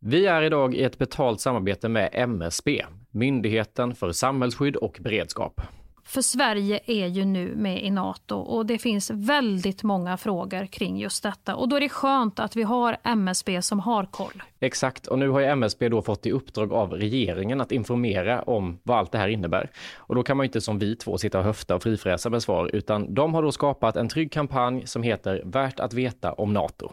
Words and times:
Vi 0.00 0.26
är 0.26 0.42
idag 0.42 0.74
i 0.74 0.82
ett 0.82 0.98
betalt 0.98 1.40
samarbete 1.40 1.88
med 1.88 2.10
MSB, 2.12 2.84
Myndigheten 3.10 3.94
för 3.94 4.12
samhällsskydd 4.12 4.76
och 4.76 4.98
beredskap. 5.00 5.60
För 6.04 6.22
Sverige 6.22 6.80
är 6.86 7.06
ju 7.06 7.24
nu 7.24 7.54
med 7.56 7.84
i 7.84 7.90
Nato 7.90 8.36
och 8.36 8.66
det 8.66 8.78
finns 8.78 9.10
väldigt 9.10 9.82
många 9.82 10.16
frågor 10.16 10.66
kring 10.66 10.98
just 10.98 11.22
detta. 11.22 11.56
Och 11.56 11.68
då 11.68 11.76
är 11.76 11.80
det 11.80 11.88
skönt 11.88 12.40
att 12.40 12.56
vi 12.56 12.62
har 12.62 12.96
MSB 13.04 13.62
som 13.62 13.80
har 13.80 14.06
koll. 14.06 14.42
Exakt, 14.60 15.06
och 15.06 15.18
nu 15.18 15.28
har 15.28 15.40
ju 15.40 15.46
MSB 15.46 15.88
då 15.88 16.02
fått 16.02 16.26
i 16.26 16.32
uppdrag 16.32 16.72
av 16.72 16.92
regeringen 16.92 17.60
att 17.60 17.72
informera 17.72 18.42
om 18.42 18.78
vad 18.82 18.98
allt 18.98 19.12
det 19.12 19.18
här 19.18 19.28
innebär. 19.28 19.70
Och 19.96 20.14
då 20.14 20.22
kan 20.22 20.36
man 20.36 20.46
inte 20.46 20.60
som 20.60 20.78
vi 20.78 20.96
två 20.96 21.18
sitta 21.18 21.38
och 21.38 21.44
höfta 21.44 21.74
och 21.74 21.82
frifräsa 21.82 22.30
med 22.30 22.42
svar, 22.42 22.70
utan 22.72 23.14
de 23.14 23.34
har 23.34 23.42
då 23.42 23.52
skapat 23.52 23.96
en 23.96 24.08
trygg 24.08 24.32
kampanj 24.32 24.86
som 24.86 25.02
heter 25.02 25.42
Värt 25.44 25.80
att 25.80 25.92
veta 25.92 26.32
om 26.32 26.52
Nato. 26.52 26.92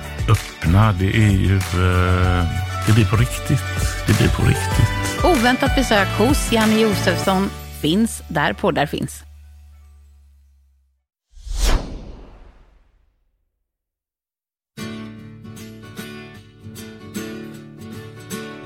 öppna. 0.31 0.91
Det 0.91 1.05
är 1.05 1.31
ju... 1.31 1.55
eh, 1.55 2.45
det 2.87 2.93
blir 2.93 3.05
på 3.05 3.15
riktigt. 3.15 3.63
Det 4.07 4.17
blir 4.17 4.29
på 4.29 4.41
riktigt. 4.41 5.25
Oväntat 5.25 5.75
besök 5.75 6.07
hos 6.17 6.51
Janne 6.51 6.79
Josefsson 6.79 7.49
finns 7.81 8.21
där 8.27 8.53
poddar 8.53 8.85
finns. 8.85 9.23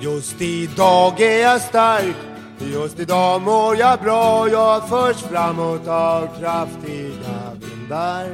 Just 0.02 0.42
idag 0.42 1.22
är 1.22 1.42
jag 1.42 1.62
stark, 1.62 2.16
just 2.60 3.00
idag 3.00 3.42
mår 3.42 3.78
jag 3.78 4.00
bra. 4.00 4.50
Jag 4.50 4.90
förs 4.90 5.18
framåt 5.18 5.88
av 5.88 6.28
kraftiga 6.40 7.54
vindar. 7.54 8.28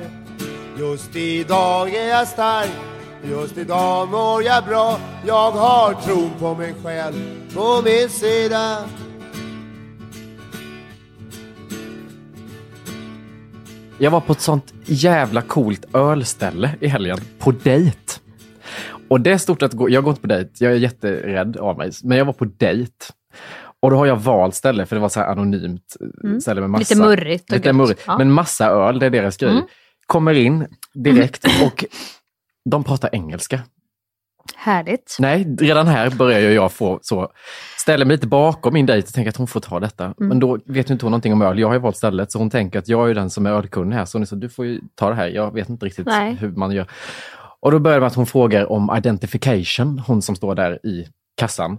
Just 0.79 1.15
idag 1.15 1.93
är 1.93 2.09
jag 2.09 2.27
stark, 2.27 2.71
just 3.23 3.57
idag 3.57 4.09
mår 4.09 4.43
jag 4.43 4.65
bra. 4.65 4.99
Jag 5.27 5.51
har 5.51 5.93
tron 5.93 6.31
på 6.39 6.55
mig 6.55 6.73
själv 6.83 7.15
på 7.55 7.81
min 7.85 8.09
sida. 8.09 8.77
Jag 13.97 14.11
var 14.11 14.21
på 14.21 14.31
ett 14.33 14.41
sånt 14.41 14.73
jävla 14.85 15.41
coolt 15.41 15.95
ölställe 15.95 16.75
i 16.79 16.87
helgen, 16.87 17.17
på 17.39 17.51
dejt. 17.51 17.97
Och 19.07 19.21
det 19.21 19.31
är 19.31 19.37
stort 19.37 19.61
att 19.61 19.73
gå, 19.73 19.89
jag 19.89 20.03
går 20.03 20.11
inte 20.11 20.21
på 20.21 20.27
dejt, 20.27 20.49
jag 20.59 20.71
är 20.71 20.75
jätterädd 20.77 21.57
av 21.57 21.77
mig, 21.77 21.91
men 22.03 22.17
jag 22.17 22.25
var 22.25 22.33
på 22.33 22.45
dejt. 22.45 22.91
Och 23.79 23.89
då 23.91 23.97
har 23.97 24.05
jag 24.05 24.15
valt 24.15 24.55
ställe, 24.55 24.85
för 24.85 24.95
det 24.95 24.99
var 24.99 25.09
så 25.09 25.19
här 25.19 25.27
anonymt 25.27 25.95
Mm. 26.23 26.41
ställe 26.41 26.61
med 26.61 26.69
massa... 26.69 26.93
Lite 26.95 27.05
murrigt 27.07 27.51
Lite 27.51 27.73
murrigt, 27.73 28.03
Ja. 28.07 28.17
men 28.17 28.31
massa 28.31 28.67
öl, 28.67 28.99
det 28.99 29.05
är 29.05 29.09
deras 29.09 29.37
grej. 29.37 29.51
Mm. 29.51 29.63
Kommer 30.05 30.33
in 30.33 30.67
direkt 30.93 31.45
och 31.65 31.85
de 32.69 32.83
pratar 32.83 33.09
engelska. 33.11 33.61
Härligt. 34.55 35.17
Nej, 35.19 35.55
redan 35.59 35.87
här 35.87 36.09
börjar 36.09 36.39
jag 36.39 36.71
få 36.71 36.99
så, 37.01 37.31
ställer 37.77 38.05
mig 38.05 38.15
lite 38.15 38.27
bakom 38.27 38.73
min 38.73 38.85
dejt 38.85 39.07
och 39.07 39.13
tänker 39.13 39.29
att 39.29 39.37
hon 39.37 39.47
får 39.47 39.59
ta 39.59 39.79
detta. 39.79 40.05
Mm. 40.05 40.15
Men 40.17 40.39
då 40.39 40.59
vet 40.65 40.89
ju 40.89 40.93
inte 40.93 41.05
hon 41.05 41.11
någonting 41.11 41.33
om 41.33 41.41
öl. 41.41 41.59
Jag 41.59 41.67
har 41.67 41.73
ju 41.73 41.79
valt 41.79 41.97
stället, 41.97 42.31
så 42.31 42.39
hon 42.39 42.49
tänker 42.49 42.79
att 42.79 42.87
jag 42.87 43.09
är 43.09 43.15
den 43.15 43.29
som 43.29 43.45
är 43.45 43.51
ölkunnig 43.51 43.95
här. 43.95 44.05
Så 44.05 44.17
hon 44.17 44.21
är 44.21 44.25
så, 44.25 44.35
du 44.35 44.49
får 44.49 44.65
ju 44.65 44.81
ta 44.95 45.09
det 45.09 45.15
här. 45.15 45.27
Jag 45.27 45.53
vet 45.53 45.69
inte 45.69 45.85
riktigt 45.85 46.05
Nej. 46.05 46.33
hur 46.35 46.51
man 46.51 46.71
gör. 46.71 46.87
Och 47.59 47.71
då 47.71 47.79
börjar 47.79 47.97
det 47.97 48.01
med 48.01 48.07
att 48.07 48.15
hon 48.15 48.25
frågar 48.25 48.71
om 48.71 48.95
identification, 48.97 49.99
hon 49.99 50.21
som 50.21 50.35
står 50.35 50.55
där 50.55 50.85
i 50.85 51.07
kassan. 51.37 51.77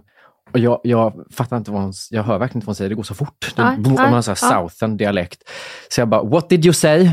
Och 0.51 0.59
jag, 0.59 0.79
jag 0.83 1.25
fattar 1.31 1.57
inte 1.57 1.71
vad 1.71 1.81
hon, 1.81 1.93
jag 2.09 2.23
hör 2.23 2.37
verkligen 2.37 2.57
inte 2.57 2.65
vad 2.65 2.69
hon 2.69 2.75
säger, 2.75 2.89
det 2.89 2.95
går 2.95 3.03
så 3.03 3.15
fort. 3.15 3.53
Det, 3.55 3.61
om 3.61 3.93
man 3.93 4.13
har 4.13 4.21
så 4.21 4.31
här 4.31 4.37
ja. 4.41 4.69
southern 4.69 4.97
dialekt. 4.97 5.39
Så 5.89 6.01
jag 6.01 6.07
bara, 6.07 6.23
what 6.23 6.49
did 6.49 6.65
you 6.65 6.73
say? 6.73 7.09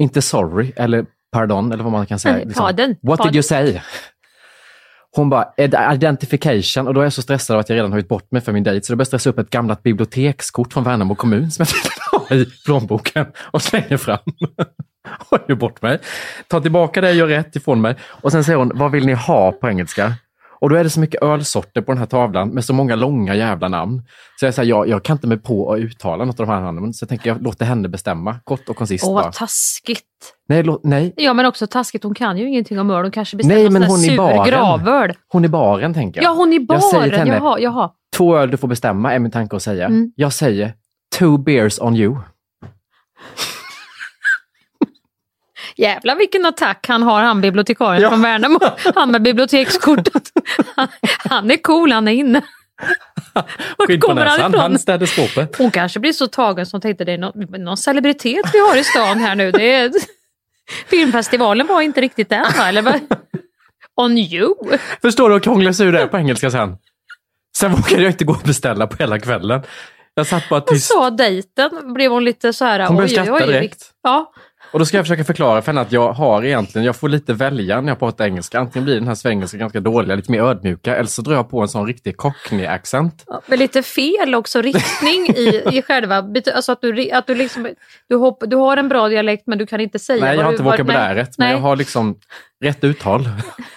Inte 0.00 0.22
sorry, 0.22 0.72
eller 0.76 1.06
pardon, 1.32 1.72
eller 1.72 1.82
vad 1.84 1.92
man 1.92 2.06
kan 2.06 2.18
säga. 2.18 2.34
Nej, 2.44 2.54
pardon, 2.54 2.96
What 3.02 3.18
pardon. 3.18 3.26
did 3.32 3.36
you 3.36 3.42
say? 3.42 3.80
Hon 5.16 5.30
bara, 5.30 5.48
"Id- 5.56 5.94
identification. 5.94 6.86
Och 6.88 6.94
då 6.94 7.00
är 7.00 7.04
jag 7.04 7.12
så 7.12 7.22
stressad 7.22 7.54
av 7.54 7.60
att 7.60 7.68
jag 7.68 7.76
redan 7.76 7.92
har 7.92 7.98
gjort 7.98 8.08
bort 8.08 8.32
mig 8.32 8.40
för 8.42 8.52
min 8.52 8.62
dejt. 8.62 8.86
Så 8.86 8.92
då 8.92 8.96
börjar 8.96 9.02
jag 9.02 9.06
stressa 9.06 9.30
upp 9.30 9.38
ett 9.38 9.50
gammalt 9.50 9.82
bibliotekskort 9.82 10.72
från 10.72 10.84
Värnamo 10.84 11.14
kommun 11.14 11.50
som 11.50 11.66
jag 12.12 12.20
ha 12.20 12.36
i 12.36 12.46
plånboken 12.66 13.26
och 13.36 13.62
slänger 13.62 13.96
fram. 13.96 14.18
och 15.30 15.38
gör 15.48 15.56
bort 15.56 15.82
mig. 15.82 15.98
Tar 16.48 16.60
tillbaka 16.60 17.00
det, 17.00 17.12
gör 17.12 17.26
rätt 17.26 17.56
ifrån 17.56 17.80
mig. 17.80 17.96
Och 18.02 18.32
sen 18.32 18.44
säger 18.44 18.58
hon, 18.58 18.72
vad 18.74 18.90
vill 18.90 19.06
ni 19.06 19.12
ha 19.12 19.52
på 19.52 19.68
engelska? 19.68 20.14
Och 20.60 20.70
då 20.70 20.76
är 20.76 20.84
det 20.84 20.90
så 20.90 21.00
mycket 21.00 21.22
ölsorter 21.22 21.80
på 21.80 21.92
den 21.92 21.98
här 21.98 22.06
tavlan 22.06 22.48
med 22.48 22.64
så 22.64 22.72
många 22.72 22.96
långa 22.96 23.34
jävla 23.34 23.68
namn. 23.68 24.02
Så 24.40 24.46
jag 24.46 24.54
säger, 24.54 24.70
jag, 24.70 24.88
jag 24.88 25.02
kan 25.04 25.16
inte 25.16 25.26
mig 25.26 25.38
på 25.38 25.72
att 25.72 25.78
uttala 25.80 26.24
något 26.24 26.40
av 26.40 26.46
de 26.46 26.52
här 26.52 26.60
namnen. 26.60 26.94
Så 26.94 27.02
jag 27.02 27.08
tänker, 27.08 27.30
jag 27.30 27.42
låter 27.42 27.64
henne 27.64 27.88
bestämma, 27.88 28.36
kort 28.44 28.68
och 28.68 28.76
koncist 28.76 29.04
Åh, 29.06 29.14
vad 29.14 29.32
taskigt. 29.32 30.04
Nej, 30.48 30.62
lå, 30.62 30.80
nej, 30.84 31.12
Ja, 31.16 31.32
men 31.34 31.46
också 31.46 31.66
taskigt. 31.66 32.04
Hon 32.04 32.14
kan 32.14 32.38
ju 32.38 32.48
ingenting 32.48 32.80
om 32.80 32.90
öl. 32.90 33.02
Hon 33.02 33.10
kanske 33.10 33.36
bestämmer 33.36 33.60
Nej, 33.62 33.70
men 33.70 33.82
hon 33.82 33.98
sur 33.98 34.16
baren. 34.16 34.46
gravöl. 34.50 35.12
hon 35.28 35.44
i 35.44 35.48
baren 35.48 35.94
tänker 35.94 36.22
jag. 36.22 36.30
Ja, 36.30 36.34
hon 36.34 36.52
i 36.52 36.66
Jag 36.68 36.82
säger 36.82 37.02
till 37.02 37.10
baren. 37.12 37.28
henne- 37.28 37.36
Jaha, 37.44 37.58
jaha. 37.60 37.90
Två 38.16 38.36
öl 38.36 38.50
du 38.50 38.56
får 38.56 38.68
bestämma 38.68 39.12
är 39.14 39.18
min 39.18 39.30
tanke 39.30 39.56
att 39.56 39.62
säga. 39.62 39.86
Mm. 39.86 40.12
Jag 40.16 40.32
säger 40.32 40.72
two 41.18 41.38
beers 41.38 41.78
on 41.80 41.96
you. 41.96 42.16
Jävlar 45.76 46.16
vilken 46.16 46.46
attack 46.46 46.86
han 46.88 47.02
har, 47.02 47.22
han 47.22 47.40
bibliotekarien 47.40 48.10
från 48.10 48.22
Värnamo. 48.22 48.58
Han 48.94 49.10
med 49.10 49.22
bibliotekskortet. 49.22 50.22
Han, 50.76 50.88
han 51.28 51.50
är 51.50 51.56
cool, 51.56 51.92
han 51.92 52.08
är 52.08 52.12
inne. 52.12 52.42
Skinn 53.86 54.00
på 54.00 54.14
näsan, 54.14 54.54
han 54.54 54.78
städade 54.78 55.06
skåpet. 55.06 55.56
Hon 55.58 55.70
kanske 55.70 56.00
blir 56.00 56.12
så 56.12 56.26
tagen 56.26 56.66
som 56.66 56.80
tänkte 56.80 57.04
det 57.04 57.12
är 57.12 57.18
någon, 57.18 57.64
någon 57.64 57.76
celebritet 57.76 58.50
vi 58.52 58.58
har 58.58 58.76
i 58.76 58.84
stan 58.84 59.18
här 59.18 59.34
nu. 59.34 59.50
Det 59.50 59.72
är, 59.72 59.92
filmfestivalen 60.86 61.66
var 61.66 61.80
inte 61.80 62.00
riktigt 62.00 62.28
den 62.28 62.46
va? 62.58 62.68
Eller 62.68 62.82
vad? 62.82 63.00
On 63.94 64.18
you? 64.18 64.54
Förstår 65.02 65.28
du 65.28 65.34
hur 65.34 65.40
krånglig 65.40 65.74
sig 65.74 65.86
ur 65.86 65.92
det 65.92 66.06
på 66.06 66.18
engelska 66.18 66.50
sen? 66.50 66.76
Sen 67.56 67.72
vågade 67.72 68.02
jag 68.02 68.10
inte 68.10 68.24
gå 68.24 68.32
och 68.32 68.42
beställa 68.44 68.86
på 68.86 68.96
hela 68.96 69.18
kvällen. 69.18 69.62
Jag 70.14 70.26
satt 70.26 70.48
bara 70.48 70.60
tyst. 70.60 70.86
så 70.86 71.10
dejten 71.10 71.92
blev 71.94 72.12
hon 72.12 72.24
lite 72.24 72.52
så 72.52 72.64
här. 72.64 72.86
Hon 72.86 72.96
började 72.96 73.24
skratta 73.24 73.46
direkt. 73.46 73.90
Ja, 74.02 74.32
Och 74.72 74.78
då 74.78 74.84
ska 74.84 74.96
jag 74.96 75.04
försöka 75.06 75.24
förklara 75.24 75.62
för 75.62 75.72
henne 75.72 75.80
att 75.80 75.92
jag 75.92 76.12
har 76.12 76.44
egentligen, 76.44 76.84
jag 76.84 76.96
får 76.96 77.08
lite 77.08 77.32
välja 77.32 77.80
när 77.80 77.88
jag 77.88 77.98
pratar 77.98 78.24
engelska. 78.24 78.60
Antingen 78.60 78.84
blir 78.84 78.94
den 78.94 79.08
här 79.08 79.14
svengelska 79.14 79.58
ganska 79.58 79.80
dåliga, 79.80 80.16
lite 80.16 80.32
mer 80.32 80.42
ödmjuka, 80.42 80.96
eller 80.96 81.08
så 81.08 81.22
drar 81.22 81.34
jag 81.34 81.50
på 81.50 81.60
en 81.60 81.68
sån 81.68 81.86
riktig 81.86 82.16
cockney-accent. 82.16 83.24
men 83.46 83.58
lite 83.58 83.82
fel 83.82 84.34
också 84.34 84.62
riktning 84.62 85.26
i, 85.36 85.62
i 85.72 85.82
själva... 85.82 86.24
Alltså 86.54 86.72
att 86.72 86.80
du, 86.80 87.10
att 87.10 87.26
du, 87.26 87.34
liksom, 87.34 87.68
du, 88.08 88.16
hopp, 88.16 88.42
du 88.46 88.56
har 88.56 88.76
en 88.76 88.88
bra 88.88 89.08
dialekt 89.08 89.46
men 89.46 89.58
du 89.58 89.66
kan 89.66 89.80
inte 89.80 89.98
säga 89.98 90.24
Nej, 90.24 90.36
jag 90.36 90.44
har 90.44 90.50
inte 90.50 90.62
vokabuläret, 90.62 91.38
men 91.38 91.50
jag 91.50 91.58
har 91.58 91.76
liksom 91.76 92.16
rätt 92.64 92.84
uttal. 92.84 93.28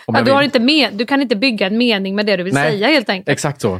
Ja, 0.07 0.21
du, 0.21 0.31
har 0.31 0.41
inte 0.41 0.59
med, 0.59 0.93
du 0.93 1.05
kan 1.05 1.21
inte 1.21 1.35
bygga 1.35 1.67
en 1.67 1.77
mening 1.77 2.15
med 2.15 2.25
det 2.25 2.38
du 2.38 2.43
vill 2.43 2.53
Nej, 2.53 2.71
säga 2.71 2.88
helt 2.88 3.09
enkelt. 3.09 3.29
Exakt 3.29 3.62
så. 3.62 3.79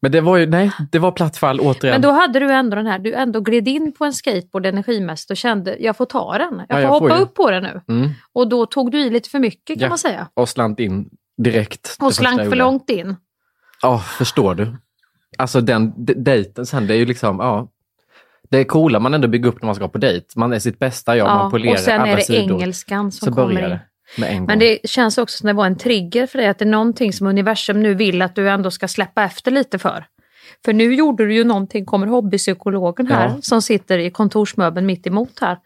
Men 0.00 0.12
det 0.12 0.20
var 0.20 0.36
ju, 0.36 0.46
nej, 0.46 0.70
det 0.92 0.98
var 0.98 1.12
platt 1.12 1.36
fall 1.36 1.60
återigen. 1.60 1.94
Men 1.94 2.00
då 2.02 2.10
hade 2.10 2.38
du 2.40 2.52
ändå 2.52 2.76
den 2.76 2.86
här, 2.86 2.98
du 2.98 3.14
ändå 3.14 3.40
gled 3.40 3.68
in 3.68 3.92
på 3.92 4.04
en 4.04 4.12
skateboard 4.12 4.66
energimässigt 4.66 5.30
och 5.30 5.36
kände 5.36 5.76
jag 5.80 5.96
får 5.96 6.04
ta 6.06 6.38
den. 6.38 6.54
Jag 6.56 6.66
Ja, 6.68 6.74
får 6.74 6.80
jag 6.80 6.88
får 6.88 7.00
hoppa 7.00 7.16
ju. 7.16 7.22
upp 7.22 7.34
på 7.34 7.50
den 7.50 7.62
nu. 7.62 7.80
Mm. 7.88 8.10
Och 8.32 8.48
då 8.48 8.66
tog 8.66 8.90
du 8.92 9.00
i 9.00 9.10
lite 9.10 9.30
för 9.30 9.38
mycket 9.38 9.74
kan 9.78 9.82
Ja. 9.82 9.88
man 9.88 9.98
säga. 9.98 10.28
Och 10.34 10.48
slant 10.48 10.80
in 10.80 11.10
direkt. 11.42 11.96
det 11.98 12.06
Och 12.06 12.14
slank 12.14 12.40
för 12.40 12.56
långt 12.56 12.90
in. 12.90 13.16
Ja, 13.82 13.98
förstår 13.98 14.54
du. 14.54 14.76
Alltså 15.38 15.60
den 15.60 15.92
dejten 15.96 16.66
sen, 16.66 16.86
det 16.86 16.94
är 16.94 16.98
ju 16.98 17.06
liksom, 17.06 17.38
ja. 17.40 17.68
Det 18.50 18.58
är 18.58 18.64
coola 18.64 19.00
man 19.00 19.14
ändå 19.14 19.28
bygger 19.28 19.48
upp 19.48 19.62
när 19.62 19.66
man 19.66 19.74
ska 19.74 19.88
på 19.88 19.98
dejp. 19.98 20.26
Man 20.36 20.52
är 20.52 20.58
sitt 20.58 20.78
bästa 20.78 21.16
jag, 21.16 21.26
man 21.26 21.44
Ja, 21.44 21.50
polerar 21.50 21.72
och 21.72 21.78
sen 21.78 22.00
alla 22.00 22.10
är 22.12 22.16
det 22.16 22.22
sidor. 22.22 22.42
engelskan 22.56 23.12
som 23.12 23.26
Så 23.26 23.34
kommer 23.34 23.54
det. 23.54 23.60
in. 23.66 23.70
Gång. 23.70 23.78
Men 24.46 24.58
det 24.58 24.78
känns 24.84 25.18
också 25.18 25.38
som 25.38 25.46
det 25.46 25.52
var 25.52 25.66
en 25.66 25.76
trigger 25.78 26.26
för 26.26 26.38
dig, 26.38 26.48
att 26.48 26.58
det 26.58 26.64
är 26.64 26.66
någonting 26.66 27.12
som 27.12 27.26
universum 27.26 27.82
nu 27.82 27.94
vill 27.94 28.22
att 28.22 28.34
du 28.34 28.50
ändå 28.50 28.70
ska 28.70 28.88
släppa 28.88 29.22
efter 29.24 29.50
lite 29.50 29.78
för. 29.78 30.06
För 30.64 30.72
nu 30.72 30.94
gjorde 30.94 31.26
du 31.26 31.34
ju 31.34 31.44
någonting, 31.44 31.84
kommer 31.84 32.06
hobbypsykologen 32.06 33.06
här 33.06 33.28
Ja. 33.28 33.36
som 33.42 33.62
sitter 33.62 33.98
i 33.98 34.10
kontorsmöbeln 34.10 34.86
mitt 34.86 35.06
emot 35.06 35.38
här, 35.40 35.58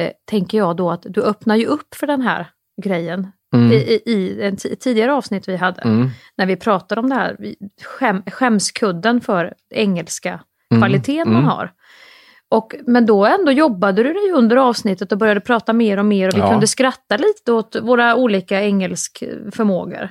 eh, 0.00 0.10
tänker 0.24 0.58
jag 0.58 0.76
då 0.76 0.90
att 0.90 1.02
du 1.08 1.22
öppnar 1.22 1.56
ju 1.56 1.66
upp 1.66 1.94
för 1.94 2.06
den 2.06 2.20
här 2.22 2.46
grejen. 2.82 3.32
Mm. 3.54 3.72
I, 3.72 3.74
i, 3.76 4.02
i 4.12 4.42
en 4.42 4.56
ti- 4.56 4.76
tidigare 4.76 5.12
avsnitt 5.14 5.48
vi 5.48 5.56
hade, 5.56 5.82
Mm. 5.82 6.10
när 6.36 6.46
vi 6.46 6.56
pratade 6.56 7.00
om 7.00 7.08
det 7.08 7.14
här, 7.14 7.36
skäm, 7.84 8.22
skämskudden 8.26 9.20
för 9.20 9.54
engelska 9.70 10.40
Mm. 10.70 10.80
kvaliteten 10.82 11.32
man 11.32 11.42
Mm. 11.42 11.44
har. 11.48 11.72
Och, 12.56 12.74
men 12.86 13.06
då 13.06 13.26
ändå 13.26 13.52
jobbade 13.52 14.02
du 14.02 14.12
dig 14.12 14.32
under 14.34 14.56
avsnittet 14.56 15.12
och 15.12 15.18
började 15.18 15.40
prata 15.40 15.72
mer 15.72 15.98
och 15.98 16.04
mer 16.04 16.28
och 16.28 16.34
vi 16.34 16.38
Ja. 16.38 16.50
kunde 16.50 16.66
skratta 16.66 17.16
lite 17.16 17.52
åt 17.52 17.76
våra 17.82 18.14
olika 18.16 18.62
engelsk 18.62 19.22
förmågor. 19.52 20.08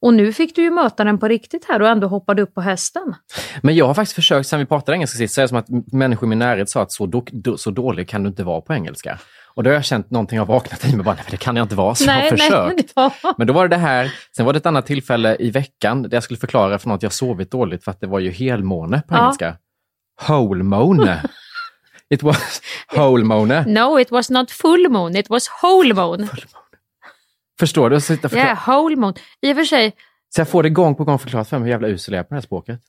Och 0.00 0.14
nu 0.14 0.32
fick 0.32 0.56
du 0.56 0.62
ju 0.62 0.70
möta 0.70 1.04
den 1.04 1.18
på 1.18 1.28
riktigt 1.28 1.64
här 1.68 1.82
och 1.82 1.88
ändå 1.88 2.06
hoppade 2.06 2.42
upp 2.42 2.54
på 2.54 2.60
hästen. 2.60 3.14
Men 3.60 3.74
jag 3.76 3.86
har 3.86 3.94
faktiskt 3.94 4.14
försökt, 4.14 4.48
sen 4.48 4.58
vi 4.58 4.66
pratade 4.66 4.96
engelska 4.96 5.18
sist, 5.18 5.36
det 5.36 5.48
som 5.48 5.58
att 5.58 5.66
människor 5.92 6.26
i 6.26 6.28
min 6.28 6.38
närhet 6.38 6.70
sa 6.70 6.82
att 6.82 6.92
så, 6.92 7.06
do, 7.06 7.24
do, 7.32 7.56
så 7.56 7.70
dålig 7.70 8.08
kan 8.08 8.22
du 8.22 8.28
inte 8.28 8.44
vara 8.44 8.60
på 8.60 8.72
engelska. 8.74 9.18
Och 9.54 9.62
då 9.62 9.70
har 9.70 9.74
jag 9.74 9.84
känt 9.84 10.10
någonting 10.10 10.38
har 10.38 10.46
vaknat 10.46 10.84
i 10.84 10.96
mig, 10.96 11.04
bara, 11.04 11.14
nej, 11.14 11.24
men 11.26 11.30
det 11.30 11.36
kan 11.36 11.56
jag 11.56 11.64
inte 11.64 11.74
vara, 11.74 11.94
så 11.94 12.04
jag 12.04 12.14
har 12.14 12.30
försökt. 12.30 12.92
ja. 12.96 13.12
Men 13.38 13.46
då 13.46 13.52
var 13.52 13.68
det 13.68 13.76
det 13.76 13.80
här, 13.80 14.12
sen 14.36 14.46
var 14.46 14.52
det 14.52 14.56
ett 14.56 14.66
annat 14.66 14.86
tillfälle 14.86 15.36
i 15.40 15.50
veckan 15.50 16.02
där 16.02 16.16
jag 16.16 16.22
skulle 16.22 16.38
förklara 16.38 16.78
för 16.78 16.88
något 16.88 17.02
jag 17.02 17.12
sovit 17.12 17.50
dåligt 17.50 17.84
för 17.84 17.90
att 17.90 18.00
det 18.00 18.06
var 18.06 18.18
ju 18.18 18.30
helmåne 18.30 19.02
på 19.08 19.14
Ja. 19.14 19.20
engelska. 19.22 19.56
Whole 20.28 20.64
måne. 20.64 21.22
It 22.12 22.22
was 22.22 22.62
whole 22.96 23.24
måne. 23.24 23.64
No, 23.66 24.00
it 24.00 24.10
was 24.10 24.30
not 24.30 24.50
full 24.50 24.88
moon, 24.88 25.16
it 25.16 25.30
was 25.30 25.48
whole 25.62 25.94
moon. 25.94 26.28
Förstår 27.60 27.90
du? 27.90 27.98
Jag 28.22 28.32
Yeah, 28.32 28.58
whole 28.68 28.96
moon. 28.96 29.14
I 29.42 29.52
och 29.52 29.56
för 29.56 29.64
sig, 29.64 29.92
så 30.34 30.40
jag 30.40 30.48
får 30.48 30.62
det 30.62 30.70
gång 30.70 30.94
på 30.94 31.04
gång 31.04 31.18
förklarat 31.18 31.48
för 31.48 31.58
mig 31.58 31.64
hur 31.64 31.70
jävla 31.70 31.88
usel 31.88 32.14
jag 32.14 32.18
är 32.20 32.24
på 32.24 32.28
det 32.28 32.34
här 32.36 32.42
språket. 32.42 32.80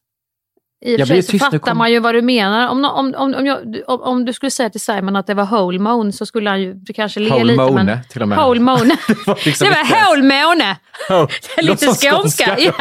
I 0.86 0.96
och 0.96 1.00
Jag 1.00 1.08
för 1.08 1.16
sig 1.22 1.24
så 1.24 1.46
fattar 1.46 1.58
kom- 1.60 1.78
man 1.78 1.92
ju 1.92 2.00
vad 2.00 2.16
du 2.16 2.22
menar. 2.22 2.68
Om, 2.70 2.86
om, 2.86 3.14
om, 3.18 3.34
om, 3.36 3.46
jag, 3.46 3.58
om, 3.88 4.02
om 4.02 4.26
du 4.26 4.34
skulle 4.34 4.52
säga 4.52 4.70
till 4.70 4.82
Simon 4.82 5.16
att 5.16 5.28
det 5.28 5.34
var 5.34 5.46
whole 5.46 5.80
moon 5.80 6.14
så 6.14 6.26
skulle 6.26 6.50
han 6.50 6.62
ju 6.62 6.76
kanske 6.96 7.20
le 7.20 7.30
Whole 7.30 7.44
lite. 7.44 7.56
måne, 7.64 7.84
men, 7.84 8.00
till 8.10 8.22
och 8.22 8.28
med. 8.28 8.38
Whole 8.38 8.60
moon. 8.60 8.88
Det 9.08 9.28
var 9.28 9.46
liksom 9.46 9.68
det 9.68 9.74
var 9.74 9.82
inte- 9.82 9.94
whole 10.06 10.24
måne. 10.24 10.78
Oh, 11.10 11.30
lite 11.58 11.88
skånska. 11.88 12.56
Ja, 12.60 12.72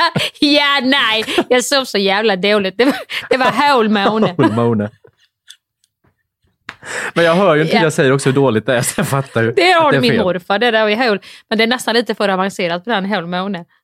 ja, 0.41 0.81
nej, 0.83 1.25
jag 1.49 1.65
sov 1.65 1.85
så 1.85 1.99
jävla 1.99 2.37
dåligt. 2.37 2.79
Det 2.79 2.85
var, 2.85 2.95
det 3.31 3.37
var 3.37 3.51
whole 3.73 3.89
måne. 3.89 4.35
Whole 4.39 4.53
måne. 4.55 4.91
Men 7.15 7.25
jag 7.25 7.35
hör 7.35 7.55
ju 7.55 7.63
inte 7.63 7.77
det 7.77 7.83
jag 7.83 7.93
säger 7.93 8.13
också 8.13 8.29
hur 8.29 8.35
dåligt 8.35 8.67
det 8.67 8.77
är, 8.77 8.83
så 8.83 9.01
jag 9.01 9.09
fattar 9.09 9.43
ju 9.43 9.53
Det 9.53 9.71
har 9.73 9.89
att 9.89 9.95
är 9.95 10.01
min 10.01 10.11
fel. 10.13 10.23
morfar, 10.23 10.59
det 10.59 10.71
där 10.71 10.89
är 10.89 10.97
whole. 10.97 11.21
Men 11.49 11.59
det 11.59 11.65
är 11.65 11.69
nästan 11.69 11.95
lite 11.95 12.15
för 12.15 12.29
avancerat 12.29 12.85
på 12.85 12.91
den 12.91 13.09
whole 13.11 13.27
måne. 13.27 13.65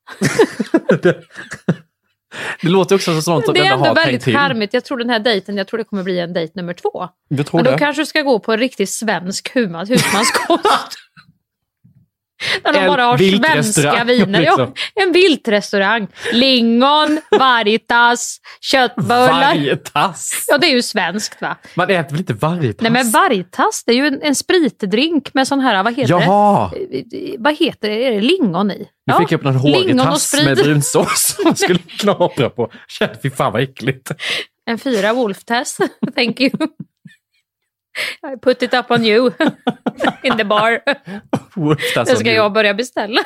Det 2.61 2.67
låter 2.69 2.95
också 2.95 3.21
som 3.21 3.33
något 3.35 3.45
som 3.45 3.53
Det 3.53 3.59
är 3.59 3.63
ändå 3.63 3.75
ändå 3.75 3.87
har 3.87 3.95
tänkt 3.95 4.07
väldigt 4.07 4.23
till. 4.23 4.35
charmigt. 4.35 4.73
Jag 4.73 4.85
tror 4.85 4.97
den 4.97 5.09
här 5.09 5.19
dejten, 5.19 5.57
jag 5.57 5.67
tror 5.67 5.77
det 5.77 5.83
kommer 5.83 6.03
bli 6.03 6.19
en 6.19 6.33
dejt 6.33 6.51
nummer 6.55 6.73
två. 6.73 6.89
Tror 6.91 7.45
Men 7.53 7.63
då 7.65 7.71
det. 7.71 7.77
kanske 7.77 8.01
du 8.01 8.05
ska 8.05 8.21
gå 8.21 8.39
på 8.39 8.53
en 8.53 8.59
riktigt 8.59 8.89
svensk 8.89 9.51
husman- 9.55 9.87
husmanskost. 9.89 10.65
Där 12.63 12.73
de 12.73 12.79
En 12.79 12.87
bara 12.87 13.03
har 13.03 13.17
svenska 13.17 14.03
viner. 14.07 14.41
Ja, 14.41 14.49
liksom. 14.49 14.73
en 14.95 15.11
viltrestaurang. 15.11 16.07
Lingon, 16.33 17.19
varitas, 17.31 18.37
köttbullar. 18.61 19.55
Vargtass! 19.55 20.45
Ja, 20.47 20.57
det 20.57 20.67
är 20.67 20.71
ju 20.71 20.81
svenskt 20.81 21.41
va? 21.41 21.57
Man 21.75 21.89
äter 21.89 22.11
väl 22.11 22.19
inte 22.19 22.33
vargtass? 22.33 22.81
Nej 22.81 22.91
men 22.91 23.11
vargtass, 23.11 23.83
det 23.85 23.91
är 23.91 23.95
ju 23.95 24.07
en, 24.07 24.21
en 24.21 24.35
spritdrink 24.35 25.33
med 25.33 25.47
sån 25.47 25.59
här, 25.59 25.83
vad 25.83 25.95
heter 25.95 26.13
Jaha! 26.13 26.71
det? 26.91 27.35
Vad 27.39 27.57
heter 27.57 27.89
det? 27.89 28.07
Är 28.07 28.11
det 28.11 28.21
lingon 28.21 28.71
i? 28.71 28.87
Nu 29.05 29.13
fick 29.13 29.31
jag 29.31 29.37
upp 29.37 29.43
någon 29.43 29.55
hårig 29.55 29.85
lingon 29.85 29.99
och 29.99 30.13
tass 30.13 30.27
sprit. 30.27 30.45
med 30.45 30.57
brunsås 30.57 31.35
som 31.35 31.43
man 31.43 31.55
skulle 31.55 31.79
knapra 31.79 32.49
på. 32.49 32.71
Fy 33.23 33.29
fan 33.29 33.53
vad 33.53 33.61
äckligt. 33.61 34.11
En 34.65 34.77
fyra 34.79 35.13
wolf-test, 35.13 35.77
thank 36.15 36.39
you. 36.39 36.51
I 38.33 38.37
put 38.41 38.63
it 38.63 38.73
up 38.73 38.91
on 38.91 39.05
you 39.05 39.31
in 40.23 40.37
the 40.37 40.45
bar. 40.45 40.81
Som 42.05 42.15
ska 42.15 42.31
jag 42.31 42.53
börja 42.53 42.73
beställa. 42.73 43.21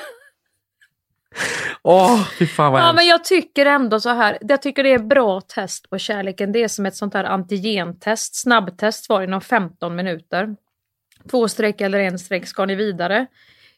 Åh, 1.81 2.27
fy 2.39 2.47
fan 2.47 2.71
vad 2.71 2.81
Ja, 2.81 2.93
men 2.93 3.05
jag 3.05 3.23
tycker 3.23 3.65
ändå 3.65 3.99
så 3.99 4.09
här. 4.09 4.37
Jag 4.41 4.61
tycker 4.61 4.83
det 4.83 4.93
är 4.93 4.99
bra 4.99 5.41
test 5.41 5.89
på 5.89 5.97
kärleken. 5.97 6.51
Det 6.51 6.63
är 6.63 6.67
som 6.67 6.85
ett 6.85 6.95
sånt 6.95 7.13
här 7.13 7.23
antigentest. 7.23 8.35
Snabbtest 8.35 9.09
var 9.09 9.21
inom 9.21 9.41
15 9.41 9.95
minuter. 9.95 10.55
Två 11.31 11.47
streck 11.47 11.81
eller 11.81 11.99
en 11.99 12.19
streck 12.19 12.47
ska 12.47 12.65
ni 12.65 12.75
vidare. 12.75 13.25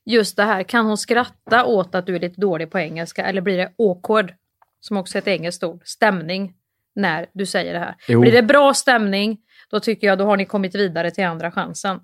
Just 0.05 0.35
det 0.37 0.43
här, 0.43 0.63
kan 0.63 0.85
hon 0.85 0.97
skratta 0.97 1.65
åt 1.65 1.95
att 1.95 2.05
du 2.05 2.15
är 2.15 2.19
lite 2.19 2.41
dålig 2.41 2.71
på 2.71 2.79
engelska 2.79 3.25
eller 3.25 3.41
blir 3.41 3.57
det 3.57 3.71
awkward? 3.77 4.33
Som 4.79 4.97
också 4.97 5.17
är 5.17 5.21
ett 5.21 5.27
engelskt 5.27 5.63
ord. 5.63 5.81
Stämning 5.85 6.53
när 6.95 7.25
du 7.33 7.45
säger 7.45 7.73
det 7.73 7.79
här. 7.79 7.95
Jo. 8.07 8.21
Blir 8.21 8.31
det 8.31 8.43
bra 8.43 8.73
stämning, 8.73 9.37
då 9.71 9.79
tycker 9.79 10.07
jag 10.07 10.17
då 10.17 10.25
har 10.25 10.37
ni 10.37 10.45
kommit 10.45 10.75
vidare 10.75 11.11
till 11.11 11.25
andra 11.25 11.51
chansen. 11.51 11.99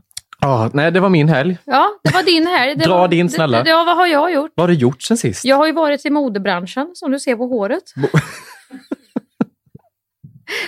Ah, 0.45 0.69
nej, 0.73 0.91
det 0.91 0.99
var 0.99 1.09
min 1.09 1.29
helg. 1.29 1.57
Ja, 1.65 1.99
det 2.03 2.13
var 2.13 2.23
din 2.23 2.47
här. 2.47 2.75
Det 2.75 2.85
Dra 2.85 2.97
var, 2.97 3.07
din, 3.07 3.29
snälla. 3.29 3.63
Det, 3.63 3.69
ja, 3.69 3.83
vad 3.83 3.97
har 3.97 4.07
jag 4.07 4.33
gjort? 4.33 4.51
Vad 4.55 4.63
har 4.63 4.67
du 4.67 4.73
gjort 4.73 5.01
sen 5.01 5.17
sist? 5.17 5.45
Jag 5.45 5.55
har 5.55 5.67
ju 5.67 5.73
varit 5.73 6.05
i 6.05 6.09
modebranschen 6.09 6.91
som 6.93 7.11
du 7.11 7.19
ser 7.19 7.35
på 7.35 7.47
håret. 7.47 7.83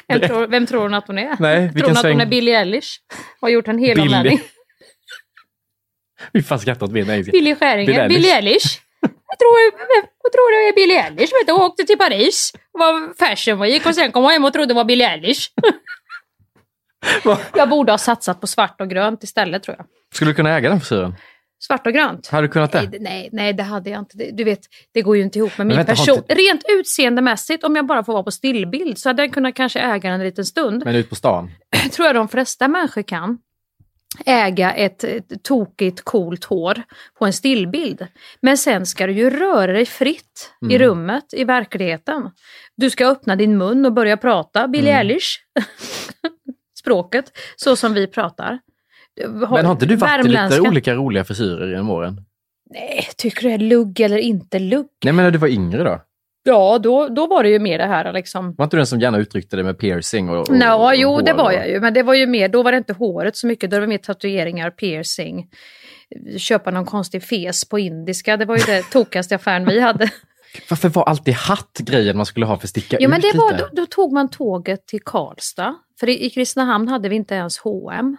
vem, 0.07 0.21
tror, 0.21 0.47
vem 0.47 0.65
tror 0.65 0.81
hon 0.81 0.93
att 0.93 1.07
hon 1.07 1.17
är? 1.17 1.35
Nej, 1.39 1.71
tror 1.71 1.81
hon 1.81 1.81
att 1.81 1.87
hon 1.87 1.95
sväng? 1.95 2.21
är 2.21 2.25
Billie 2.25 2.51
Eilish? 2.51 2.99
Har 3.41 3.49
gjort 3.49 3.67
en 3.67 3.79
helomvändning. 3.79 4.41
Fy 6.33 6.43
fan 6.43 6.59
skrattat 6.59 6.83
åt 6.83 6.91
min. 6.91 7.05
Billie 7.05 7.55
Skäringer. 7.55 8.09
Billie 8.09 8.31
Eilish. 8.31 8.35
Eilish. 8.35 8.79
Jag 9.01 9.39
tror, 9.39 9.57
jag 10.23 10.31
tror 10.31 10.51
det 10.51 10.69
är 10.69 10.75
Billie 10.75 10.97
Eilish. 10.97 11.33
Vet 11.33 11.47
du, 11.47 11.53
hon 11.53 11.61
åkte 11.61 11.83
till 11.83 11.97
Paris. 11.97 12.53
var 12.71 13.13
fashion 13.17 13.59
week 13.61 13.85
och 13.85 13.95
sen 13.95 14.11
kom 14.11 14.23
hon 14.23 14.31
hem 14.31 14.45
och 14.45 14.53
trodde 14.53 14.67
det 14.67 14.73
var 14.73 14.85
Billie 14.85 15.05
Eilish. 15.05 15.49
jag 17.55 17.69
borde 17.69 17.91
ha 17.91 17.97
satsat 17.97 18.41
på 18.41 18.47
svart 18.47 18.81
och 18.81 18.89
grönt 18.89 19.23
istället 19.23 19.63
tror 19.63 19.75
jag. 19.77 19.85
Skulle 20.13 20.31
du 20.31 20.35
kunna 20.35 20.57
äga 20.57 20.69
den 20.69 20.79
frisyren? 20.79 21.15
Svart 21.59 21.87
och 21.87 21.93
grönt. 21.93 22.27
Hade 22.27 22.47
du 22.47 22.51
kunnat 22.51 22.71
det? 22.71 22.81
Nej, 22.81 22.97
nej, 23.01 23.29
nej, 23.31 23.53
det 23.53 23.63
hade 23.63 23.89
jag 23.89 23.99
inte. 24.01 24.17
Du 24.31 24.43
vet, 24.43 24.59
det 24.93 25.01
går 25.01 25.17
ju 25.17 25.23
inte 25.23 25.39
ihop 25.39 25.57
med 25.57 25.67
min 25.67 25.77
vänta, 25.77 25.91
person. 25.91 26.17
inte- 26.17 26.33
Rent 26.35 26.61
utseendemässigt, 26.79 27.63
om 27.63 27.75
jag 27.75 27.85
bara 27.85 28.03
får 28.03 28.13
vara 28.13 28.23
på 28.23 28.31
stillbild, 28.31 28.97
så 28.97 29.09
hade 29.09 29.23
jag 29.23 29.33
kunnat 29.33 29.55
kanske 29.55 29.79
äga 29.79 30.09
den 30.11 30.19
en 30.19 30.25
liten 30.25 30.45
stund. 30.45 30.81
Men 30.85 30.95
ut 30.95 31.09
på 31.09 31.15
stan? 31.15 31.51
tror 31.91 32.05
jag 32.05 32.15
de 32.15 32.27
flesta 32.27 32.67
människor 32.67 33.01
kan. 33.01 33.37
Äga 34.25 34.71
ett, 34.73 35.03
ett 35.03 35.43
tokigt, 35.43 36.01
coolt 36.01 36.43
hår 36.45 36.83
på 37.19 37.25
en 37.25 37.33
stillbild. 37.33 38.07
Men 38.41 38.57
sen 38.57 38.85
ska 38.85 39.07
du 39.07 39.13
ju 39.13 39.29
röra 39.29 39.71
dig 39.73 39.85
fritt 39.85 40.51
i 40.71 40.75
Mm. 40.75 40.79
rummet, 40.87 41.23
i 41.33 41.43
verkligheten. 41.43 42.31
Du 42.77 42.89
ska 42.89 43.07
öppna 43.07 43.35
din 43.35 43.57
mun 43.57 43.85
och 43.85 43.93
börja 43.93 44.17
prata 44.17 44.67
Billie 44.67 44.89
Mm. 44.91 44.99
Eilish. 44.99 45.37
Språket, 46.83 47.25
så 47.55 47.75
som 47.75 47.93
vi 47.93 48.07
pratar. 48.07 48.59
Men 49.27 49.65
har 49.65 49.71
inte 49.71 49.85
du 49.85 49.95
varit 49.95 50.25
lite 50.25 50.61
olika 50.61 50.93
roliga 50.93 51.23
frisyrer 51.23 51.69
genom 51.69 51.89
åren? 51.89 52.21
Nej, 52.69 53.07
tycker 53.17 53.41
du 53.41 53.47
det 53.47 53.53
är 53.53 53.57
lugg 53.57 53.99
eller 53.99 54.17
inte 54.17 54.59
lugg? 54.59 54.87
Nej, 55.03 55.13
men 55.13 55.25
när 55.25 55.31
du 55.31 55.37
var 55.37 55.47
yngre 55.47 55.83
då? 55.83 56.01
Ja, 56.43 56.79
då, 56.79 57.07
då 57.07 57.27
var 57.27 57.43
det 57.43 57.49
ju 57.49 57.59
mer 57.59 57.77
det 57.77 57.85
här 57.85 58.13
liksom. 58.13 58.55
Var 58.57 58.63
inte 58.63 58.75
du 58.75 58.79
den 58.79 58.87
som 58.87 58.99
gärna 58.99 59.17
uttryckte 59.17 59.55
det 59.55 59.63
med 59.63 59.79
piercing 59.79 60.29
och, 60.29 60.49
och 60.49 60.55
Ja, 60.55 60.75
och 60.75 60.95
jo, 60.95 61.09
hår 61.09 61.21
det 61.21 61.33
var 61.33 61.51
jag 61.51 61.69
ju. 61.69 61.79
Men 61.79 61.93
det 61.93 62.03
var 62.03 62.13
ju 62.13 62.27
mer, 62.27 62.49
då 62.49 62.63
var 62.63 62.71
det 62.71 62.77
inte 62.77 62.93
håret 62.93 63.37
så 63.37 63.47
mycket. 63.47 63.69
Då 63.69 63.75
var 63.75 63.81
det 63.81 63.87
mer 63.87 63.97
tatueringar, 63.97 64.69
piercing, 64.69 65.47
köpa 66.37 66.71
någon 66.71 66.85
konstig 66.85 67.23
fes 67.23 67.69
på 67.69 67.79
indiska. 67.79 68.37
Det 68.37 68.45
var 68.45 68.57
ju 68.57 68.63
det 68.63 68.83
tokigaste 68.91 69.35
affären 69.35 69.65
vi 69.65 69.79
hade. 69.79 70.09
Varför 70.69 70.89
var 70.89 71.03
alltid 71.03 71.33
hatt 71.33 71.77
grejen 71.77 72.17
man 72.17 72.25
skulle 72.25 72.45
ha 72.45 72.57
för 72.57 72.65
att 72.65 72.69
sticka 72.69 72.97
Jo, 72.99 73.09
men 73.09 73.19
ut 73.19 73.31
det 73.31 73.37
var, 73.37 73.51
lite? 73.51 73.63
då, 73.63 73.81
då 73.81 73.85
tog 73.85 74.13
man 74.13 74.29
tåget 74.29 74.87
till 74.87 75.03
Karlstad. 75.03 75.75
För 75.99 76.09
i, 76.09 76.25
i 76.25 76.29
Kristinehamn 76.29 76.87
hade 76.87 77.09
vi 77.09 77.15
inte 77.15 77.35
ens 77.35 77.57
H&M. 77.57 78.17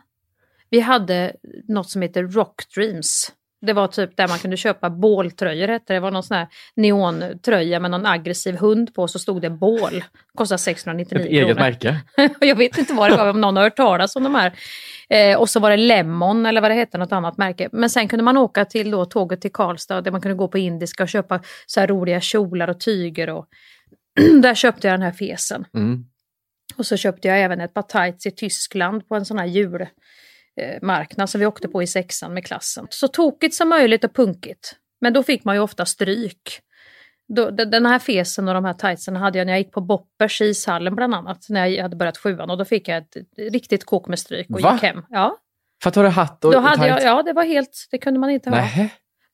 Vi 0.71 0.81
hade 0.81 1.37
något 1.69 1.91
som 1.91 2.03
heter 2.03 2.23
Rock 2.23 2.75
Dreams. 2.75 3.33
Det 3.67 3.73
var 3.73 3.87
typ 3.87 4.17
där 4.17 4.29
man 4.29 4.39
kunde 4.39 4.57
köpa 4.57 4.91
båltröjor 4.91 5.69
hette 5.69 5.95
det. 5.95 6.01
Var 6.01 6.11
någon 6.11 6.23
sån 6.23 6.37
här 6.37 6.49
neontröja 6.77 7.81
med 7.81 7.91
någon 7.91 8.07
aggressiv 8.07 8.57
hund 8.57 8.95
på 8.95 9.09
så 9.09 9.19
stod 9.19 9.43
det 9.43 9.51
bål. 9.51 10.05
Kostade 10.35 10.59
699 10.59 11.25
Ett 11.25 11.31
eget 11.31 11.47
kronor. 11.47 11.61
märke? 11.61 12.01
jag 12.41 12.57
vet 12.57 12.79
inte 12.79 12.93
vad 12.95 13.11
det 13.11 13.17
var, 13.17 13.31
om 13.31 13.41
någon 13.41 13.57
har 13.57 13.65
hört 13.65 13.77
talas 13.77 14.17
om 14.17 14.23
de 14.23 14.35
här. 14.35 14.53
Eh, 15.09 15.39
och 15.39 15.49
så 15.51 15.61
var 15.61 15.71
det 15.71 15.77
Lemon 15.77 16.47
eller 16.47 16.61
vad 16.61 16.71
det 16.71 16.75
hette, 16.75 16.99
något 16.99 17.13
annat 17.13 17.39
märke. 17.39 17.69
Men 17.73 17.91
sen 17.91 18.09
kunde 18.09 18.23
man 18.23 18.37
åka 18.37 18.65
till 18.65 18.91
då, 18.91 19.05
tåget 19.05 19.41
till 19.41 19.53
Karlstad 19.53 20.01
där 20.01 20.11
man 20.11 20.21
kunde 20.21 20.37
gå 20.37 20.49
på 20.49 20.59
indiska 20.59 21.03
och 21.03 21.09
köpa 21.09 21.41
så 21.67 21.81
här 21.81 21.87
roliga 21.87 22.21
kjolar 22.21 22.71
och 22.71 22.81
tyger. 22.81 23.31
Och 23.31 23.47
där 24.43 24.55
köpte 24.55 24.87
jag 24.87 24.95
den 24.95 25.03
här 25.03 25.13
fesen. 25.13 25.65
Mm. 25.75 26.05
Och 26.77 26.87
så 26.87 26.97
köpte 26.97 27.29
jag 27.29 27.41
även 27.41 27.61
ett 27.61 27.75
par 27.75 27.83
tights 27.83 28.27
i 28.27 28.31
Tyskland 28.31 29.09
på 29.09 29.15
en 29.15 29.25
sån 29.25 29.39
här 29.39 29.47
julmarknad 30.61 31.31
som 31.31 31.41
vi 31.41 31.47
åkte 31.47 31.69
på 31.69 31.83
i 31.83 31.87
sexan 31.87 32.35
med 32.35 32.47
klassen. 32.47 32.87
Så 32.91 33.09
tokigt 33.09 33.55
som 33.55 33.69
möjligt 33.69 34.05
och 34.05 34.15
punkigt. 34.15 34.77
Men 35.01 35.13
då 35.13 35.23
fick 35.23 35.45
man 35.45 35.55
ju 35.55 35.61
ofta 35.61 35.87
stryk. 35.87 36.61
Då, 37.37 37.51
de- 37.51 37.65
den 37.65 37.87
här 37.87 37.99
fesen 37.99 38.49
och 38.49 38.55
de 38.55 38.65
här 38.65 38.73
tightsen 38.75 39.17
hade 39.17 39.39
jag 39.39 39.47
när 39.47 39.53
jag 39.53 39.61
gick 39.61 39.73
på 39.73 39.81
Boppers 39.81 40.41
i 40.41 40.45
ishallen 40.45 40.95
bland 40.95 41.15
annat. 41.15 41.47
När 41.49 41.67
jag 41.67 41.83
hade 41.83 41.97
börjat 41.97 42.19
sjuan 42.19 42.51
och 42.51 42.59
då 42.59 42.65
fick 42.65 42.89
jag 42.89 42.99
ett 42.99 43.17
riktigt 43.53 43.85
kok 43.85 44.09
med 44.09 44.19
stryk 44.19 44.47
och 44.51 44.61
Va? 44.61 44.73
gick 44.73 44.83
hem. 44.83 45.03
Ja, 45.09 45.37
För 45.83 45.89
att 45.89 45.95
du 45.95 46.01
hade 46.01 46.11
hatt 46.11 46.45
och 46.45 46.53
då 46.53 46.59
och 46.59 46.65
hade 46.65 46.87
jag, 46.87 46.97
tights? 46.99 47.05
ja 47.05 47.23
det 47.23 47.33
var 47.33 47.45
helt, 47.45 47.87
det 47.91 47.99
kunde 47.99 48.21
man 48.21 48.31
inte 48.31 48.51
ha. 48.51 48.69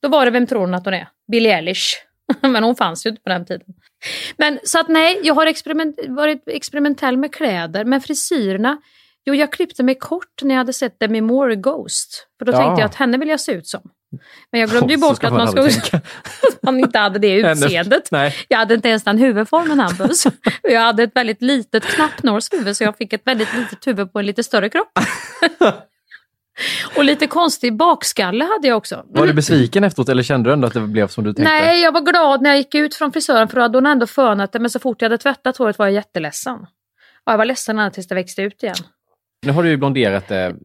Då 0.01 0.09
var 0.09 0.25
det, 0.25 0.31
vem 0.31 0.47
tror 0.47 0.59
hon 0.59 0.73
att 0.73 0.85
hon 0.85 0.93
är? 0.93 1.07
Billie 1.31 1.49
Eilish. 1.49 1.93
Men 2.41 2.63
hon 2.63 2.75
fanns 2.75 3.05
ju 3.05 3.09
inte 3.09 3.21
på 3.21 3.29
den 3.29 3.45
tiden. 3.45 3.65
Men 4.37 4.59
så 4.63 4.79
att 4.79 4.87
nej, 4.89 5.19
jag 5.23 5.33
har 5.33 5.45
experiment, 5.45 5.99
varit 6.07 6.43
experimentell 6.47 7.17
med 7.17 7.33
kläder, 7.33 7.85
men 7.85 8.01
frisyrerna, 8.01 8.77
jo 9.25 9.35
jag 9.35 9.51
klippte 9.51 9.83
mig 9.83 9.95
kort 9.95 10.41
när 10.41 10.55
jag 10.55 10.59
hade 10.59 10.73
sett 10.73 10.99
Demi 10.99 11.21
Moore 11.21 11.55
Ghost. 11.55 12.27
För 12.39 12.45
då 12.45 12.51
Ja. 12.51 12.57
tänkte 12.57 12.81
jag 12.81 12.85
att 12.85 12.95
henne 12.95 13.17
vill 13.17 13.29
jag 13.29 13.39
se 13.39 13.51
ut 13.51 13.67
som. 13.67 13.81
Men 14.51 14.61
jag 14.61 14.69
glömde 14.69 14.93
ju 14.93 14.99
bort 14.99 15.23
att 15.23 15.33
man 15.33 15.55
tänka. 15.55 15.97
att 16.53 16.63
man 16.63 16.79
inte 16.79 16.99
hade 16.99 17.19
det 17.19 17.33
utseendet. 17.33 18.09
Jag 18.47 18.57
hade 18.57 18.73
inte 18.73 18.89
ens 18.89 19.03
den 19.03 19.17
huvudformen 19.17 19.79
Hampus. 19.79 20.27
Jag 20.63 20.81
hade 20.81 21.03
ett 21.03 21.15
väldigt 21.15 21.41
litet 21.41 21.83
knappnålshuvud 21.83 22.77
så 22.77 22.83
jag 22.83 22.97
fick 22.97 23.13
ett 23.13 23.21
väldigt 23.25 23.53
litet 23.53 23.87
huvud 23.87 24.13
på 24.13 24.19
en 24.19 24.25
lite 24.25 24.43
större 24.43 24.69
kropp. 24.69 24.91
Och 26.95 27.03
lite 27.03 27.27
konstig 27.27 27.77
bakskalle 27.77 28.43
hade 28.45 28.67
jag 28.67 28.77
också. 28.77 29.05
Var 29.09 29.27
du 29.27 29.33
besviken 29.33 29.83
efteråt 29.83 30.09
eller 30.09 30.23
kände 30.23 30.49
du 30.49 30.53
ändå 30.53 30.67
att 30.67 30.73
det 30.73 30.79
blev 30.79 31.07
som 31.07 31.23
du 31.23 31.33
tänkte? 31.33 31.43
Nej, 31.53 31.81
jag 31.81 31.91
var 31.91 32.01
glad 32.01 32.41
när 32.41 32.49
jag 32.49 32.57
gick 32.57 32.75
ut 32.75 32.95
från 32.95 33.11
frisören 33.11 33.47
för 33.47 33.55
då 33.55 33.61
hade 33.61 33.77
hon 33.77 33.85
ändå 33.85 34.07
fönat 34.07 34.51
det 34.51 34.59
men 34.59 34.69
så 34.69 34.79
fort 34.79 35.01
jag 35.01 35.05
hade 35.09 35.17
tvättat 35.17 35.57
håret 35.57 35.79
var 35.79 35.85
jag 35.85 35.93
jätteledsen. 35.93 36.57
Ja, 37.25 37.31
jag 37.33 37.37
var 37.37 37.45
ledsen 37.45 37.79
ända 37.79 37.91
tills 37.91 38.07
det 38.07 38.15
växte 38.15 38.41
ut 38.41 38.63
igen. 38.63 38.75
Nu 39.45 39.51
har 39.51 39.63
du 39.63 39.69
ju 39.69 39.77
blonderat 39.77 40.27
det 40.27 40.55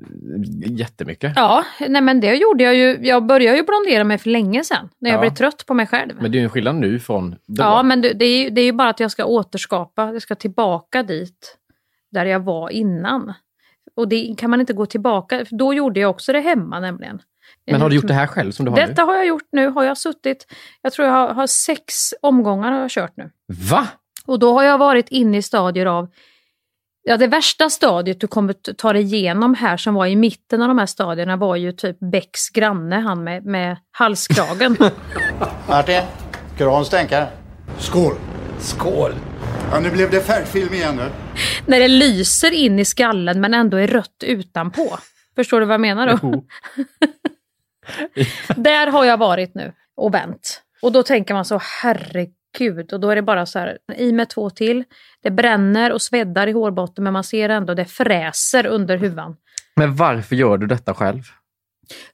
jättemycket. 0.66 1.33
Ja, 1.37 1.64
nej 1.88 2.02
men 2.02 2.21
det 2.21 2.35
gjorde 2.35 2.64
jag 2.64 2.75
ju. 2.75 2.99
Jag 3.00 3.26
började 3.26 3.56
ju 3.56 3.62
blondera 3.64 4.04
mig 4.04 4.18
för 4.18 4.30
länge 4.30 4.64
sedan. 4.64 4.88
När 4.99 5.11
jag 5.11 5.16
Ja. 5.16 5.21
blev 5.21 5.30
trött 5.30 5.66
på 5.66 5.75
mig 5.75 5.87
själv. 5.87 6.12
Men 6.21 6.33
det 6.33 6.37
är 6.37 6.40
ju 6.40 6.45
en 6.45 6.50
skillnad 6.50 6.75
nu 6.75 6.99
från 7.00 7.30
då. 7.47 7.62
Ja, 7.62 7.83
men 7.83 8.00
det, 8.00 8.12
det, 8.12 8.25
är 8.25 8.45
ju, 8.45 8.50
det 8.50 8.61
är 8.61 8.64
ju 8.64 8.73
bara 8.73 8.88
att 8.88 9.00
jag 9.00 9.11
ska 9.11 9.25
återskapa. 9.25 10.12
Jag 10.12 10.23
ska 10.23 10.35
tillbaka 10.35 11.02
dit 11.02 11.56
där 12.12 12.26
jag 12.26 12.40
var 12.40 12.71
innan. 12.71 13.33
Och 13.97 14.09
det 14.09 14.35
kan 14.38 14.50
man 14.50 14.61
inte 14.61 14.73
gå 14.73 14.87
tillbaka. 14.87 15.45
För 15.45 15.56
då 15.56 15.75
gjorde 15.75 16.00
jag 16.00 16.11
också 16.11 16.33
det 16.33 16.40
hemma 16.40 16.80
nämligen. 16.80 17.21
Men 17.71 17.80
har 17.80 17.90
du 17.90 17.97
gjort 17.97 18.09
det 18.09 18.14
här 18.14 18.26
själv 18.26 18.52
som 18.52 18.64
du 18.64 18.71
har 18.71 18.78
Detta 18.78 19.02
har 19.02 19.14
jag 19.16 19.26
gjort 19.26 19.49
nu. 19.52 19.68
Har 19.68 19.85
jag 19.85 19.99
suttit, 19.99 20.47
jag 20.83 20.92
tror 20.92 21.09
jag 21.09 21.14
har, 21.14 21.35
har 21.35 21.47
sex 21.47 21.95
omgångar 22.23 22.73
har 22.73 22.80
jag 22.80 22.90
kört 22.90 23.16
nu. 23.16 23.30
Va? 23.71 23.87
Och 24.26 24.38
då 24.38 24.52
har 24.52 24.62
jag 24.62 24.78
varit 24.78 25.09
inne 25.09 25.37
i 25.37 25.42
stadier 25.42 25.87
av 25.87 26.09
Ja, 27.09 27.17
det 27.17 27.27
värsta 27.27 27.71
stadiet 27.71 28.21
du 28.21 28.27
kommer 28.27 28.53
ta 28.53 28.93
dig 28.93 29.03
igenom 29.03 29.55
här 29.55 29.77
som 29.77 29.95
var 29.95 30.07
i 30.07 30.17
mitten 30.17 30.63
av 30.63 30.69
de 30.69 30.79
här 30.79 30.87
stadierna 30.87 31.37
var 31.37 31.57
ju 31.57 31.73
typ 31.73 31.99
Becks 31.99 32.51
granne, 32.51 32.97
han 32.97 33.25
med, 33.25 33.45
med 33.45 33.77
halskragen. 33.91 34.77
Martin, 35.69 36.01
ska 36.55 36.65
du 36.65 36.71
ha 36.71 36.79
en 36.79 36.85
stänkare? 36.85 37.29
Skål! 37.79 38.15
Skål! 38.59 39.13
Ja, 39.73 39.81
nu 39.81 39.91
blev 39.91 40.11
det 40.11 40.21
färgfilm 40.21 40.75
igen 40.75 40.97
nu. 40.97 41.11
När 41.67 41.81
det 41.81 41.89
lyser 41.89 42.51
in 42.51 42.79
i 42.79 42.85
skallen 42.85 43.41
men 43.41 43.55
ändå 43.55 43.77
är 43.77 43.87
rött 43.87 44.25
utanpå. 44.25 44.99
Förstår 45.37 45.61
du 45.61 45.67
vad 45.67 45.75
jag 45.75 45.81
menar 45.81 46.19
då? 46.23 46.45
Där 48.57 48.87
har 48.87 49.05
jag 49.05 49.17
varit 49.17 49.55
nu 49.55 49.73
och 49.97 50.15
vänt. 50.15 50.63
Och 50.83 50.93
då 50.93 51.03
tänker 51.03 51.35
man 51.35 51.45
så, 51.45 51.61
herregud. 51.83 52.36
Och 52.93 53.01
då 53.01 53.11
är 53.11 53.17
det 53.17 53.23
bara 53.23 53.47
så 53.47 53.59
här, 53.59 53.79
i 53.97 54.13
med 54.13 54.29
två 54.29 54.51
till. 54.51 54.85
Det 55.23 55.31
bränner 55.31 55.93
och 55.93 56.03
sveddar 56.03 56.47
i 56.47 56.53
hårbotten 56.53 57.05
men 57.05 57.13
man 57.13 57.25
ser 57.25 57.49
ändå 57.49 57.75
det 57.75 57.85
fräser 57.85 58.67
under 58.67 58.97
huvan. 58.97 59.37
Men 59.77 59.97
varför 59.97 60.37
gör 60.37 60.59
du 60.59 60.67
detta 60.67 60.95
själv? 60.95 61.23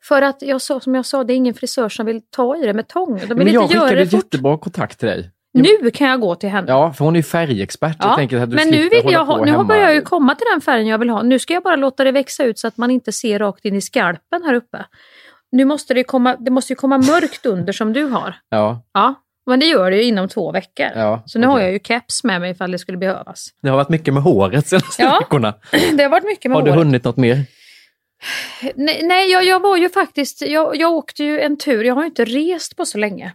För 0.02 0.22
att 0.22 0.42
jag 0.42 0.62
som 0.62 0.94
jag 0.94 1.06
sa, 1.06 1.24
det 1.24 1.32
är 1.32 1.36
ingen 1.36 1.54
frisör 1.54 1.88
som 1.88 2.06
vill 2.06 2.20
ta 2.30 2.56
i 2.56 2.66
det 2.66 2.72
med 2.74 2.88
tång. 2.88 3.18
De 3.18 3.26
vill 3.26 3.36
Men 3.36 3.52
jag 3.52 3.62
inte 3.64 3.74
göra 3.74 3.84
skickade 3.84 4.04
det 4.04 4.10
fort. 4.10 4.24
jättebra 4.24 4.58
kontakt 4.58 4.98
till 4.98 5.08
dig. 5.08 5.30
Nu 5.54 5.90
kan 5.90 6.08
jag 6.08 6.20
gå 6.20 6.34
till 6.34 6.48
henne. 6.48 6.66
Ja, 6.68 6.92
för 6.92 7.04
hon 7.04 7.14
är 7.14 7.18
ju 7.18 7.22
färgexpert. 7.22 7.96
Du 8.30 8.46
men 8.46 8.68
nu 8.68 8.88
vill 8.88 9.12
jag 9.12 9.24
ha, 9.24 9.44
nu 9.44 9.64
börjar 9.64 9.82
jag 9.82 9.94
ju 9.94 10.02
komma 10.02 10.34
till 10.34 10.46
den 10.52 10.60
färgen 10.60 10.86
jag 10.86 10.98
vill 10.98 11.10
ha. 11.10 11.22
Nu 11.22 11.38
ska 11.38 11.54
jag 11.54 11.62
bara 11.62 11.76
låta 11.76 12.04
det 12.04 12.12
växa 12.12 12.44
ut 12.44 12.58
så 12.58 12.68
att 12.68 12.76
man 12.76 12.90
inte 12.90 13.12
ser 13.12 13.38
rakt 13.38 13.64
in 13.64 13.74
i 13.76 13.80
skalpen 13.80 14.42
här 14.42 14.54
uppe. 14.54 14.84
Nu 15.52 15.64
måste 15.64 15.94
det 15.94 16.04
komma, 16.04 16.36
det 16.36 16.50
måste 16.50 16.72
ju 16.72 16.76
komma 16.76 16.98
mörkt 16.98 17.46
under 17.46 17.72
som 17.72 17.92
du 17.92 18.04
har. 18.04 18.34
Ja, 18.48 18.82
Ja, 18.92 19.14
men 19.46 19.60
det 19.60 19.66
gör 19.66 19.90
det 19.90 19.96
ju 19.96 20.02
inom 20.02 20.28
två 20.28 20.52
veckor. 20.52 20.86
Ja, 20.94 21.22
så 21.26 21.38
nu 21.38 21.46
har 21.46 21.54
okej. 21.54 21.64
jag 21.64 21.72
ju 21.72 21.78
keps 21.78 22.24
med 22.24 22.40
mig 22.40 22.50
ifall 22.50 22.70
det 22.72 22.78
skulle 22.78 22.98
behövas. 22.98 23.48
det 23.62 23.68
har 23.68 23.76
varit 23.76 23.88
mycket 23.88 24.14
med 24.14 24.22
håret 24.22 24.66
senaste 24.66 25.02
Ja. 25.02 25.18
veckorna. 25.20 25.54
Det 25.96 26.02
har 26.02 26.10
varit 26.10 26.24
mycket 26.24 26.50
med 26.50 26.56
Har 26.58 26.62
du 26.64 26.70
håret. 26.70 26.84
hunnit 26.86 27.04
något 27.04 27.16
mer? 27.16 27.44
Nej, 28.74 29.00
nej 29.02 29.30
jag, 29.32 29.44
jag 29.44 29.60
var 29.60 29.76
ju 29.76 29.88
faktiskt, 29.88 30.42
jag, 30.42 30.76
jag 30.76 30.92
åkte 30.92 31.24
ju 31.24 31.40
en 31.40 31.58
tur, 31.58 31.84
jag 31.84 31.94
har 31.94 32.02
ju 32.02 32.06
inte 32.08 32.24
rest 32.24 32.76
på 32.76 32.86
så 32.86 32.98
länge. 32.98 33.32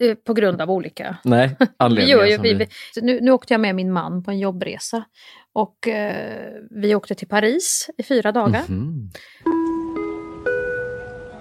Eh, 0.00 0.14
På 0.14 0.34
grund 0.34 0.60
av 0.60 0.70
olika 0.70 1.16
Nej, 1.24 1.56
Vi 1.58 1.66
anledningar 1.76 2.18
gör 2.18 2.26
ju, 2.26 2.34
som 2.34 2.42
vi, 2.42 2.54
vi... 2.54 2.68
nu, 3.02 3.20
nu 3.20 3.30
åkte 3.30 3.54
jag 3.54 3.60
med 3.60 3.74
min 3.74 3.92
man 3.92 4.22
på 4.24 4.30
en 4.30 4.38
jobbresa. 4.38 5.04
Och 5.52 5.88
eh, 5.88 6.52
vi 6.70 6.94
åkte 6.94 7.14
till 7.14 7.28
Paris 7.28 7.90
i 7.98 8.02
fyra 8.02 8.32
dagar. 8.32 8.62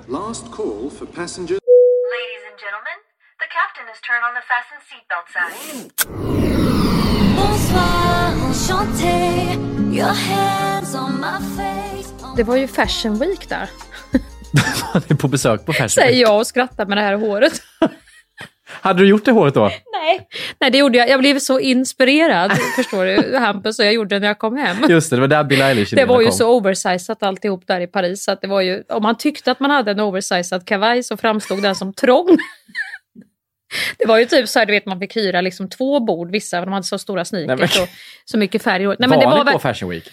Last 0.08 0.52
call 0.52 0.90
for 1.00 1.06
passengers. 1.06 1.60
Ladies 2.14 2.44
and 2.50 2.58
gentlemen, 2.64 2.98
the 3.44 3.50
captain 3.58 3.86
has 3.92 4.00
turned 4.08 4.24
on 4.28 4.34
the 4.40 4.44
fasten 4.52 4.80
seatbelt 4.90 5.28
sign. 5.36 5.54
Bonsoir, 7.38 8.34
enchanté. 8.48 9.18
Your 10.00 10.14
hands 10.14 10.96
on 10.96 11.20
my 11.20 11.40
face. 11.58 12.14
Det 12.38 12.44
var 12.44 12.56
ju 12.56 12.68
Fashion 12.68 13.20
Week 13.20 13.50
där. 13.50 13.70
Han 14.94 15.02
är 15.10 15.16
på 15.16 15.28
besök 15.28 15.66
på 15.66 15.74
Fashion 15.74 15.90
Säger 15.90 16.08
Week. 16.12 16.22
jag 16.22 16.38
och 16.38 16.48
skrattar 16.48 16.86
med 16.86 16.98
det 16.98 17.02
här 17.02 17.14
håret. 17.14 17.54
Hade 18.84 19.00
du 19.04 19.08
gjort 19.10 19.26
det 19.26 19.32
håret 19.32 19.54
då? 19.54 19.62
Nej. 20.02 20.28
Nej, 20.60 20.72
det 20.72 20.78
gjorde 20.78 20.98
jag. 20.98 21.10
Jag 21.10 21.20
blev 21.20 21.40
så 21.40 21.60
inspirerad, 21.60 22.52
förstår 22.76 23.06
du 23.06 23.38
Hampus, 23.38 23.80
och 23.80 23.86
jag 23.86 23.94
gjorde 23.94 24.16
det 24.16 24.20
när 24.20 24.28
jag 24.28 24.40
kom 24.40 24.58
hem. 24.58 24.78
Just 24.90 25.10
det, 25.10 25.16
det 25.16 25.20
var 25.22 25.28
där 25.28 25.44
Bill 25.44 25.62
Eilish 25.62 25.96
Det 25.96 26.06
var 26.06 26.22
ju 26.22 26.28
kom. 26.28 26.36
så 26.38 26.50
oversizat 26.50 27.24
alltihop 27.24 27.68
där 27.68 27.82
i 27.82 27.88
Paris. 27.88 28.24
Så 28.24 28.32
att 28.32 28.42
det 28.42 28.48
var 28.48 28.62
ju, 28.62 28.84
om 28.90 29.04
man 29.04 29.18
tyckte 29.18 29.52
att 29.52 29.60
man 29.60 29.72
hade 29.72 29.92
en 29.92 30.00
oversizad 30.00 30.68
kavaj 30.68 31.04
så 31.04 31.18
framstod 31.18 31.62
den 31.64 31.76
som 31.76 31.94
trång. 31.94 32.38
Det 33.98 34.06
var 34.08 34.18
ju 34.20 34.26
typ 34.26 34.50
så 34.50 34.60
här, 34.60 34.66
du 34.66 34.72
vet 34.74 34.86
man 34.86 35.00
fick 35.00 35.16
hyra 35.18 35.42
liksom 35.42 35.70
två 35.70 36.00
bord, 36.00 36.32
vissa, 36.32 36.62
de 36.62 36.74
hade 36.74 36.84
så 36.84 36.98
stora 36.98 37.16
Nej, 37.20 37.26
sneakers 37.26 37.76
men- 37.76 37.84
och 37.84 37.90
så 38.26 38.38
mycket 38.38 38.64
färg. 38.64 38.82
i 38.84 38.86
håret. 38.86 39.00
Nej, 39.00 39.10
var 39.10 39.46
ni 39.46 39.52
på 39.52 39.60
Fashion 39.60 39.90
Week? 39.90 40.04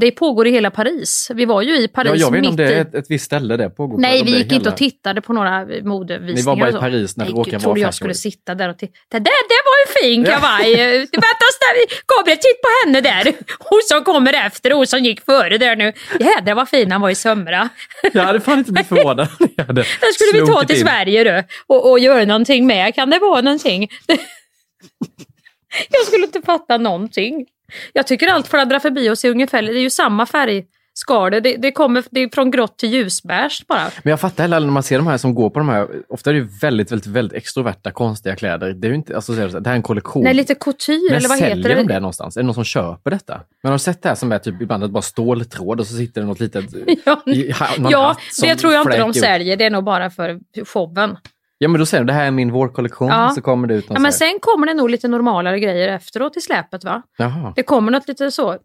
Det 0.00 0.10
pågår 0.10 0.46
i 0.46 0.50
hela 0.50 0.70
Paris. 0.70 1.30
Vi 1.34 1.44
var 1.44 1.62
ju 1.62 1.76
i 1.76 1.88
Paris 1.88 2.10
Ja, 2.10 2.16
jag 2.16 2.30
vet 2.30 2.38
inte 2.38 2.48
om 2.48 2.56
det 2.56 2.74
är 2.74 2.80
ett, 2.80 2.94
ett 2.94 3.06
visst 3.08 3.24
ställe 3.24 3.56
det 3.56 3.70
pågår 3.70 3.94
på. 3.94 4.00
Nej, 4.00 4.22
vi 4.24 4.36
gick 4.38 4.52
inte 4.52 4.68
och 4.68 4.76
tittade 4.76 5.20
på 5.20 5.32
några 5.32 5.66
modevisningar. 5.82 6.34
Ni 6.34 6.42
var 6.42 6.56
bara 6.56 6.70
i. 6.70 6.72
Paris 6.80 7.16
när 7.16 7.24
det 7.24 7.30
råkade 7.32 7.50
vara 7.56 7.60
trodde 7.62 7.80
jag 7.80 7.86
Fashion 7.86 7.92
skulle 7.92 8.14
sitta 8.14 8.54
där 8.54 8.68
och 8.68 8.78
titta. 8.78 8.92
Det, 9.10 9.18
det 9.18 9.60
var 9.68 9.76
en 9.86 10.02
fin 10.02 10.24
kavaj! 10.24 10.76
Vänta, 10.98 11.46
ställ- 11.54 11.98
Gabriel, 12.16 12.38
titta 12.38 12.58
på 12.62 12.86
henne 12.86 13.00
där! 13.00 13.32
Hon 13.58 13.80
som 13.84 14.04
kommer 14.04 14.32
efter 14.46 14.70
och 14.72 14.76
hon 14.76 14.86
som 14.86 15.04
gick 15.04 15.24
före 15.24 15.58
där 15.58 15.76
nu. 15.76 15.92
Jädrar 16.20 16.54
vad 16.54 16.68
fin 16.68 16.92
han 16.92 17.00
var 17.00 17.10
i 17.10 17.14
somras. 17.14 17.68
Jag 18.12 18.22
hade 18.22 18.40
fan 18.40 18.58
inte 18.58 18.72
blivit 18.72 18.88
förvånad. 18.88 19.28
Den 19.56 19.84
skulle 20.14 20.40
vi 20.40 20.46
ta 20.46 20.64
till 20.64 20.76
in. 20.76 20.82
Sverige 20.86 21.24
du 21.24 21.42
och, 21.66 21.90
och 21.90 21.98
göra 21.98 22.24
någonting 22.24 22.66
med. 22.66 22.94
Kan 22.94 23.10
det 23.10 23.18
vara 23.18 23.40
någonting? 23.40 23.88
jag 25.90 26.06
skulle 26.06 26.24
inte 26.24 26.42
fatta 26.42 26.78
någonting. 26.78 27.46
Jag 27.92 28.06
tycker 28.06 28.26
allt 28.26 28.48
fladdrar 28.48 28.78
förbi 28.78 29.10
och 29.10 29.18
ser 29.18 29.30
ungefär, 29.30 29.62
det 29.62 29.68
är 29.78 29.80
ju 29.80 29.90
samma 29.90 30.26
färgskala. 30.26 31.40
Det, 31.40 31.56
det 31.56 31.72
kommer 31.72 32.04
det 32.10 32.20
är 32.20 32.28
från 32.34 32.50
grått 32.50 32.78
till 32.78 32.92
ljusbeige 32.92 33.64
bara. 33.68 33.90
Men 34.02 34.10
jag 34.10 34.20
fattar 34.20 34.44
heller 34.44 34.60
när 34.60 34.66
man 34.72 34.82
ser 34.82 34.96
de 34.98 35.06
här 35.06 35.16
som 35.18 35.34
går 35.34 35.50
på 35.50 35.58
de 35.58 35.68
här, 35.68 35.88
ofta 36.08 36.30
är 36.30 36.34
det 36.34 36.48
väldigt, 36.62 36.92
väldigt, 36.92 37.06
väldigt 37.06 37.38
extroverta, 37.38 37.90
konstiga 37.90 38.36
kläder. 38.36 38.72
Det 38.72 38.86
är 38.86 38.88
ju 38.88 38.94
inte, 38.94 39.16
alltså 39.16 39.32
det 39.32 39.40
här, 39.40 39.60
det 39.60 39.70
är 39.70 39.74
en 39.74 39.82
kollektion. 39.82 40.24
Nej, 40.24 40.34
lite 40.34 40.54
couture 40.54 40.98
Men 41.10 41.16
eller 41.16 41.28
vad 41.28 41.38
säljer 41.38 41.56
heter 41.56 41.68
de 41.76 41.82
det? 41.86 41.94
det 41.94 42.00
någonstans? 42.00 42.36
Är 42.36 42.40
det 42.40 42.46
någon 42.46 42.54
som 42.54 42.64
köper 42.64 43.10
detta? 43.10 43.40
Men 43.62 43.70
har 43.70 43.74
du 43.74 43.78
sett 43.78 44.02
det 44.02 44.08
här 44.08 44.16
som 44.16 44.32
är 44.32 44.38
typ 44.38 44.62
ibland 44.62 44.92
bara 44.92 45.02
ståltråd 45.02 45.80
och 45.80 45.86
så 45.86 45.94
sitter 45.96 46.20
det 46.20 46.26
något 46.26 46.40
litet... 46.40 46.64
Ja, 47.06 47.22
i- 47.26 47.52
ja 47.90 48.16
det 48.42 48.56
tror 48.56 48.72
jag 48.72 48.80
inte 48.80 48.90
de 48.90 48.96
fläker 48.96 49.08
ut. 49.10 49.16
säljer. 49.16 49.56
Det 49.56 49.64
är 49.64 49.70
nog 49.70 49.84
bara 49.84 50.10
för 50.10 50.38
showen. 50.64 51.16
Ja 51.58 51.68
men 51.68 51.78
då 51.78 51.86
säger 51.86 52.04
de 52.04 52.06
det 52.06 52.12
här 52.12 52.26
är 52.26 52.30
min 52.30 52.52
vårkollektion. 52.52 53.08
Ja. 53.08 53.30
Så 53.34 53.40
kommer 53.40 53.68
det 53.68 53.74
ut 53.74 53.86
Ja, 53.88 53.98
men 54.00 54.12
så 54.12 54.18
sen 54.18 54.38
kommer 54.40 54.66
det 54.66 54.74
nog 54.74 54.90
lite 54.90 55.08
normalare 55.08 55.60
grejer 55.60 55.88
efteråt 55.88 56.36
i 56.36 56.40
släpet 56.40 56.84
va? 56.84 57.02
Jaha. 57.18 57.52
Det 57.56 57.62
kommer 57.62 57.92
något 57.92 58.08
lite 58.08 58.30
så. 58.30 58.58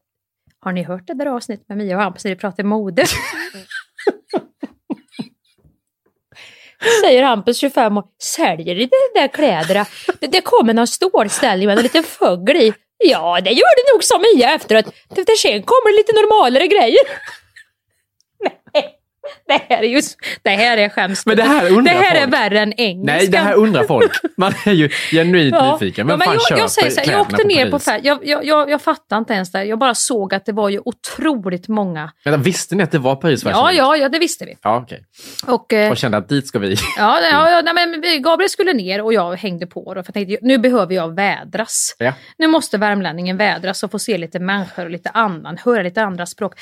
Har 0.61 0.71
ni 0.71 0.83
hört 0.83 1.07
det 1.07 1.13
där 1.13 1.25
avsnittet 1.25 1.69
med 1.69 1.77
Mia 1.77 1.95
och 1.97 2.03
Hampus 2.03 2.23
när 2.23 2.31
vi 2.31 2.37
pratar 2.37 2.63
mode? 2.63 3.05
Säger 7.03 7.23
Hampus, 7.23 7.57
25 7.57 7.97
år. 7.97 8.03
Säljer 8.23 8.75
ni 8.75 8.85
de 8.85 9.19
där 9.19 9.27
kläderna? 9.27 9.85
Det, 10.19 10.27
det 10.27 10.41
kommer 10.41 10.73
någon 10.73 10.87
stålställning 10.87 11.67
med 11.67 11.77
en 11.77 11.83
liten 11.83 12.03
fågel 12.03 12.57
i. 12.57 12.73
Ja, 13.03 13.39
det 13.41 13.49
gör 13.49 13.75
det 13.85 13.93
nog 13.93 14.03
som 14.03 14.21
Mia 14.21 14.55
efteråt. 14.55 14.85
Sen 15.41 15.63
kommer 15.63 15.91
det 15.91 15.97
lite 15.97 16.13
normalare 16.21 16.67
grejer. 16.67 16.99
Det 19.47 19.61
här 19.69 19.83
är 19.83 19.87
ju... 19.87 20.01
Det 20.41 20.49
här 20.49 20.77
är 20.77 20.89
skäms. 20.89 21.25
Men 21.25 21.37
det 21.37 21.43
här 21.43 21.63
det 21.63 21.69
undrar 21.69 21.93
här 21.93 22.15
är 22.15 22.21
folk. 22.21 22.33
värre 22.33 22.59
än 22.59 22.73
engelska. 22.73 23.17
Nej, 23.17 23.27
det 23.27 23.37
här 23.37 23.53
undrar 23.53 23.83
folk. 23.83 24.11
Man 24.37 24.53
är 24.65 24.71
ju 24.71 24.89
genuint 24.89 25.55
nyfiken. 25.81 26.07
Vem 26.07 26.17
men 26.19 26.25
fan 26.25 26.37
jag, 26.49 26.59
jag, 26.59 26.71
säger 26.71 26.89
så 26.89 27.01
här, 27.01 27.11
jag 27.11 27.21
åkte 27.21 27.43
ner 27.43 27.65
på 27.65 27.71
Paris? 27.71 27.85
färg. 27.85 28.01
Jag, 28.03 28.19
jag, 28.23 28.45
jag, 28.45 28.69
jag 28.69 28.81
fattar 28.81 29.17
inte 29.17 29.33
ens 29.33 29.51
det. 29.51 29.63
Jag 29.63 29.79
bara 29.79 29.95
såg 29.95 30.33
att 30.33 30.45
det 30.45 30.51
var 30.51 30.69
ju 30.69 30.81
otroligt 30.85 31.67
många. 31.67 32.11
Vänta, 32.25 32.37
visste 32.37 32.75
ni 32.75 32.83
att 32.83 32.91
det 32.91 32.99
var 32.99 33.15
Paris 33.15 33.43
Fashion 33.43 33.59
Ja, 33.59 33.71
ja, 33.71 33.97
ja, 33.97 34.09
det 34.09 34.19
visste 34.19 34.45
vi. 34.45 34.57
Ja, 34.63 34.77
okej. 34.77 35.03
Och, 35.47 35.73
eh, 35.73 35.91
Och 35.91 35.97
kände 35.97 36.17
att 36.17 36.29
dit 36.29 36.47
ska 36.47 36.59
vi. 36.59 36.75
ja, 36.97 37.21
ja, 37.21 37.49
ja, 37.49 37.61
nej, 37.61 37.73
men 37.73 38.21
Gabriel 38.21 38.49
skulle 38.49 38.73
ner 38.73 39.01
och 39.01 39.13
jag 39.13 39.35
hängde 39.35 39.67
på. 39.67 39.93
Då, 39.93 40.03
för 40.03 40.09
jag 40.09 40.13
tänkte, 40.13 40.37
nu 40.41 40.57
behöver 40.57 40.95
jag 40.95 41.15
vädras. 41.15 41.95
Ja. 41.97 42.13
Nu 42.37 42.47
måste 42.47 42.77
värmlänningen 42.77 43.37
vädras 43.37 43.83
och 43.83 43.91
få 43.91 43.99
se 43.99 44.17
lite 44.17 44.39
människor 44.39 44.85
och 44.85 44.91
lite 44.91 45.09
annan, 45.09 45.57
höra 45.65 45.83
lite 45.83 46.01
andra 46.01 46.25
språk. 46.25 46.53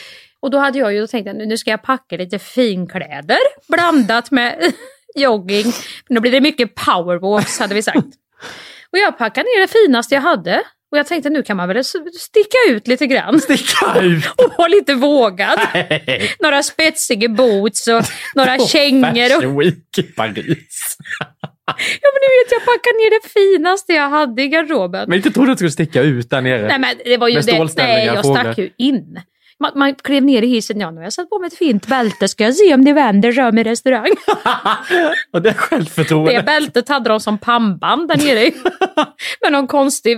Och 0.42 0.52
då 0.52 0.58
hade 0.58 0.80
jag 0.80 0.94
ju 0.94 1.08
tänkt 1.08 1.28
att 1.28 1.36
nu 1.36 1.58
ska 1.58 1.72
jag 1.72 1.84
packa 1.84 2.18
lite 2.18 2.40
finkläder 2.40 3.38
blandat 3.68 4.32
med 4.32 4.74
jogging. 5.16 5.66
Nu 6.10 6.20
blir 6.20 6.32
det 6.32 6.42
mycket 6.42 6.76
powerwalks 6.76 7.60
hade 7.60 7.76
vi 7.76 7.82
sagt. 7.82 7.98
Och 8.92 8.98
jag 8.98 9.18
packade 9.18 9.44
ner 9.44 9.62
det 9.62 9.68
finaste 9.68 10.16
jag 10.16 10.22
hade. 10.22 10.64
Och 10.92 10.98
jag 10.98 11.08
tänkte 11.08 11.30
nu 11.30 11.44
kan 11.44 11.58
man 11.58 11.68
väl 11.68 11.84
sticka 12.20 12.58
ut 12.70 12.88
lite 12.88 13.08
grann. 13.08 13.40
Sticka 13.42 14.00
ut? 14.02 14.26
och 14.36 14.54
vara 14.58 14.68
lite 14.68 14.94
vågad. 14.94 15.60
Några 16.40 16.64
spetsiga 16.64 17.30
boots 17.30 17.88
och 17.88 18.04
några 18.36 18.60
kängor. 18.60 19.30
Fashion 19.30 19.60
Week 19.60 19.98
i 19.98 20.04
Paris. 20.04 20.98
ja 21.66 22.10
men 22.14 22.22
du 22.22 22.44
vet 22.44 22.52
jag 22.52 22.66
packade 22.66 22.98
ner 22.98 23.22
det 23.22 23.30
finaste 23.30 23.94
jag 23.94 24.10
hade 24.10 24.44
i 24.44 24.48
garderoben. 24.48 25.06
Men 25.10 25.18
inte 25.18 25.32
trodde 25.32 25.52
att 25.52 25.58
du 25.58 25.70
skulle 25.72 25.86
sticka 25.88 26.02
ut 26.02 26.30
där 26.30 26.42
nere. 26.42 26.68
Nej 26.68 26.80
men 26.80 26.96
det 27.06 27.18
var 27.18 27.28
ju 27.28 27.36
Med 27.36 27.46
det. 27.46 27.74
Nej 27.78 28.06
jag 28.06 28.26
stack 28.26 28.58
ju 28.58 28.70
in. 28.78 29.20
Man, 29.60 29.72
man 29.76 29.96
klev 29.96 30.24
ner 30.24 30.42
i 30.42 30.48
hissen, 30.48 30.80
ja 30.80 30.92
nu 30.92 30.98
har 30.98 31.04
jag 31.04 31.14
satt 31.14 31.30
på 31.30 31.40
mig 31.40 31.48
ett 31.48 31.58
fint 31.58 31.88
bälte, 31.88 32.28
ska 32.28 32.44
jag 32.44 32.56
se 32.56 32.74
om 32.74 32.86
det 32.86 32.94
vänder 32.94 33.32
sig 33.32 33.46
om 33.46 33.58
i 33.58 33.64
restaurang. 33.64 34.12
Och 35.34 35.42
det 35.42 35.50
är 35.50 35.54
självförtroende. 35.54 36.32
Det 36.32 36.44
bältet 36.44 36.90
hade 36.90 37.10
de 37.10 37.20
som 37.20 37.38
pannband 37.38 38.08
där 38.08 38.18
nere. 38.18 38.52
med 39.42 39.52
någon 39.52 39.68
konstig 39.68 40.18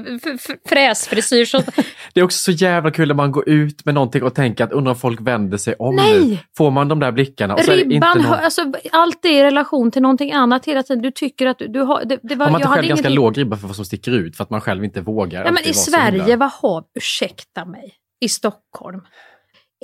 fräsfrisyr. 0.70 1.46
Så... 1.46 1.62
Det 2.14 2.20
är 2.20 2.24
också 2.24 2.38
så 2.38 2.52
jävla 2.52 2.92
kul 2.92 3.08
när 3.08 3.16
man 3.16 3.32
går 3.32 3.50
ut 3.50 3.86
med 3.86 3.94
någonting 3.94 4.24
och 4.24 4.36
tänker 4.36 4.64
att 4.64 4.72
undrar 4.72 4.92
om 4.92 5.00
folk 5.00 5.22
vänder 5.22 5.58
sig 5.58 5.76
om 5.80 5.96
Nej! 5.96 6.20
nu. 6.20 6.38
Får 6.58 6.72
man 6.72 6.88
de 6.88 7.00
där 7.00 7.12
blickarna? 7.12 7.54
Och 7.54 7.68
Ribban, 7.68 8.18
någon... 8.18 8.34
alltså, 8.34 8.62
allt 8.92 9.26
är 9.26 9.30
i 9.30 9.44
relation 9.44 9.92
till 9.92 10.02
någonting 10.02 10.32
annat 10.32 10.66
hela 10.66 10.84
tiden. 10.84 11.02
Du 11.02 11.12
tycker 11.12 11.48
att 11.48 11.60
du, 11.60 11.68
du 11.68 11.82
har... 11.82 12.06
Det, 12.06 12.20
det 12.24 12.36
var, 12.36 12.46
Har 12.46 12.52
man 12.52 12.62
inte 12.62 12.68
själv 12.74 12.88
ganska 12.88 13.08
ingenting- 13.08 13.16
låg 13.16 13.38
ribba 13.38 13.58
för 13.58 13.68
vad 13.68 13.76
som 13.76 13.86
sticker 13.86 14.12
ut 14.12 14.38
för 14.38 14.44
att 14.44 14.50
man 14.50 14.62
själv 14.62 14.84
inte 14.84 15.02
vågar 15.02 15.46
Ja, 15.46 15.52
men 15.52 15.68
I 15.68 15.74
Sverige, 15.74 16.36
vad 16.36 16.52
har 16.52 16.84
ursäkta 17.00 17.66
mig, 17.66 17.94
i 18.22 18.30
Stockholm? 18.30 19.02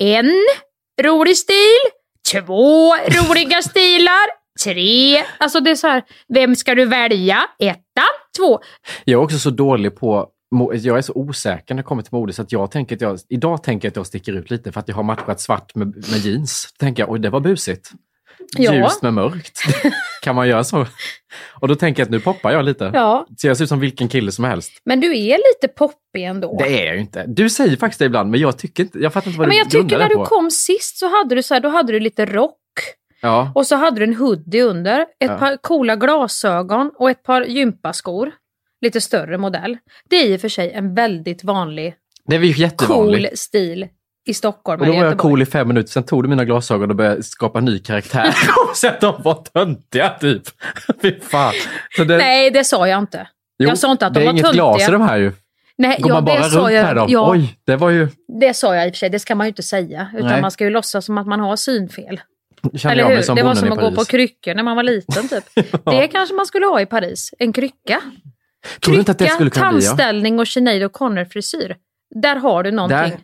En 0.02 0.32
rolig 1.02 1.38
stil, 1.38 1.80
två 2.34 2.94
roliga 2.96 3.62
stilar, 3.62 4.26
tre... 4.64 5.24
Alltså 5.38 5.60
det 5.60 5.72
är 5.72 5.76
så 5.76 5.88
här, 5.88 6.04
vem 6.28 6.56
ska 6.56 6.76
du 6.76 6.86
välja? 6.86 7.38
Etta, 7.60 8.04
två. 8.38 8.60
Jag 9.06 9.20
är 9.20 9.24
också 9.24 9.40
så 9.40 9.50
dålig 9.50 9.96
på 9.96 10.30
jag 10.72 10.98
är 10.98 11.02
så 11.02 11.14
osäker 11.14 11.76
när 11.76 11.84
det 11.84 11.88
kommer 11.88 12.02
till 12.02 12.14
mode 12.14 12.34
så 12.34 12.42
att 12.42 12.52
jag 12.52 12.72
tänker 12.72 12.96
att 12.96 13.02
jag, 13.02 13.20
idag 13.30 13.64
tänker 13.64 13.86
jag 13.86 13.92
att 13.92 13.96
jag 13.96 14.08
sticker 14.08 14.34
ut 14.34 14.52
lite 14.52 14.72
för 14.72 14.80
att 14.80 14.88
jag 14.88 14.96
har 14.96 15.04
matchat 15.04 15.42
svart 15.42 15.76
med, 15.76 15.88
med 15.88 16.18
jeans. 16.26 16.74
Då 16.80 16.86
tänker 16.86 17.04
jag, 17.04 17.12
oj 17.12 17.20
det 17.20 17.30
var 17.30 17.40
busigt. 17.40 17.92
Ja. 18.58 18.74
Ljust 18.74 19.02
med 19.02 19.14
mörkt. 19.14 19.60
kan 20.22 20.36
man 20.36 20.48
göra 20.48 20.64
så? 20.64 20.86
Och 21.62 21.68
då 21.68 21.76
tänker 21.76 22.02
jag 22.02 22.06
att 22.06 22.12
nu 22.12 22.20
poppar 22.20 22.52
jag 22.52 22.66
lite. 22.66 22.92
Ja. 22.94 23.28
Så 23.38 23.48
jag 23.48 23.58
ser 23.58 23.64
ut 23.64 23.70
som 23.70 23.80
vilken 23.80 24.08
kille 24.08 24.32
som 24.32 24.44
helst. 24.46 24.72
Men 24.86 25.00
du 25.00 25.08
är 25.18 25.38
lite 25.38 25.74
poppig 25.78 26.24
ändå. 26.24 26.56
Det 26.60 26.82
är 26.82 26.86
jag 26.86 26.96
ju 26.96 27.02
inte. 27.02 27.24
Du 27.28 27.50
säger 27.50 27.78
faktiskt 27.78 28.00
det 28.00 28.06
ibland 28.06 28.30
men 28.32 28.40
jag 28.40 28.58
tycker 28.58 28.84
inte, 28.84 29.00
jag 29.00 29.14
fattar 29.14 29.28
inte 29.28 29.40
vad 29.40 29.46
Ja, 29.46 29.50
men 29.50 29.56
du 29.56 29.60
jag 29.60 29.70
tycker 29.70 29.80
grundar 29.84 30.00
när 30.00 30.10
du 30.10 30.16
på. 30.16 30.26
kom 30.26 30.52
sist 30.52 30.98
så 30.98 31.18
hade 31.18 31.36
du 31.36 31.44
så 31.44 31.54
här, 31.54 31.62
då 31.62 31.70
hade 31.70 31.94
du 31.94 32.00
lite 32.00 32.26
rock. 32.26 32.58
Ja. 33.22 33.52
Och 33.56 33.68
så 33.68 33.76
hade 33.76 34.00
du 34.00 34.04
en 34.04 34.16
hoodie 34.16 34.62
under, 34.62 35.02
ett 35.02 35.08
Ja. 35.20 35.38
par 35.38 35.58
coola 35.58 35.96
glasögon 35.96 36.92
och 36.96 37.10
ett 37.10 37.24
par 37.24 37.42
gympaskor. 37.42 38.32
Lite 38.82 39.02
större 39.02 39.38
modell. 39.38 39.78
Det 40.10 40.16
är 40.16 40.26
i 40.26 40.36
och 40.38 40.42
för 40.42 40.50
sig 40.50 40.72
en 40.72 40.96
väldigt 40.96 41.44
vanlig, 41.44 41.96
Det 42.26 42.36
är 42.36 42.40
ju 42.40 42.70
cool 42.70 43.28
stil 43.34 43.88
i 44.26 44.34
Stockholm 44.34 44.82
Och 44.82 44.88
då 44.88 44.92
var 44.92 44.98
jag 45.00 45.06
Göteborg. 45.06 45.32
cool 45.32 45.42
i 45.42 45.46
fem 45.46 45.68
minuter, 45.68 45.92
sen 45.92 46.04
tog 46.04 46.24
du 46.24 46.30
mina 46.30 46.46
glasögon 46.46 46.90
och 46.90 46.96
började 46.96 47.24
skapa 47.24 47.60
ny 47.60 47.80
karaktär. 47.80 48.28
och 48.70 48.78
sen 48.78 48.94
de 49.02 49.22
var 49.24 49.34
töntiga 49.54 50.10
typ. 50.10 50.44
Fy 51.02 51.20
fan. 51.20 51.54
Så 51.98 52.04
det, 52.04 52.18
Nej, 52.18 52.52
det 52.52 52.64
sa 52.64 52.88
jag 52.88 53.00
inte. 53.00 53.28
jo, 53.60 53.70
jag 53.70 53.78
sa 53.78 53.92
inte 53.92 54.06
att 54.08 54.14
det 54.14 54.20
de 54.20 54.24
är 54.24 54.26
var 54.26 54.34
inget 54.34 54.46
töntiga. 54.46 54.64
glas 54.64 54.90
i 54.90 54.92
de 54.92 55.02
här 55.02 55.18
ju. 55.18 55.32
Nej, 55.78 55.98
Går 56.00 56.10
ja, 56.10 56.16
man 56.16 56.26
bara 56.26 56.40
det 56.40 56.48
runt 56.48 56.74
jag, 56.74 56.86
med 56.86 56.96
dem? 56.96 57.08
Ja, 57.10 57.32
Oj, 57.32 57.60
det 57.66 57.76
var 57.76 57.90
ju... 57.90 58.08
det 58.40 58.54
sa 58.54 58.76
jag 58.76 58.88
i 58.88 58.90
och 58.90 58.94
för 58.94 58.98
sig. 58.98 59.10
Det 59.10 59.20
ska 59.20 59.36
man 59.36 59.48
ju 59.48 59.50
inte 59.50 59.64
säga. 59.64 60.08
Utan 60.16 60.28
Nej. 60.28 60.42
man 60.42 60.52
ska 60.52 60.64
ju 60.64 60.70
låtsas 60.70 61.06
som 61.06 61.18
att 61.18 61.28
man 61.28 61.40
har 61.40 61.56
synfel. 61.56 62.22
Känner 62.76 62.96
Eller 62.96 63.16
hur? 63.16 63.22
som 63.22 63.36
Det 63.36 63.44
var 63.44 63.56
som 63.56 63.72
att 63.72 63.80
gå 63.80 63.92
på 63.92 64.06
kryckor 64.06 64.54
när 64.54 64.64
man 64.64 64.76
var 64.76 64.84
liten 64.84 65.28
typ. 65.28 65.44
Det 65.86 66.08
kanske 66.08 66.36
man 66.36 66.46
skulle 66.46 66.66
ha 66.66 66.82
i 66.82 66.86
Paris. 66.86 67.34
En 67.40 67.54
krycka. 67.54 68.02
Du 68.80 68.96
inte 68.96 69.12
att 69.12 69.18
det 69.18 69.28
skulle 69.30 69.50
kunna 69.50 69.72
bli? 69.72 69.86
Ja? 69.86 69.90
tandställning 69.90 70.40
och 70.40 70.48
Sinead 70.48 70.92
O'Connor-frisyr. 70.92 71.76
Där 72.16 72.36
har 72.36 72.64
du 72.64 72.72
någonting. 72.72 72.98
Där. 72.98 73.20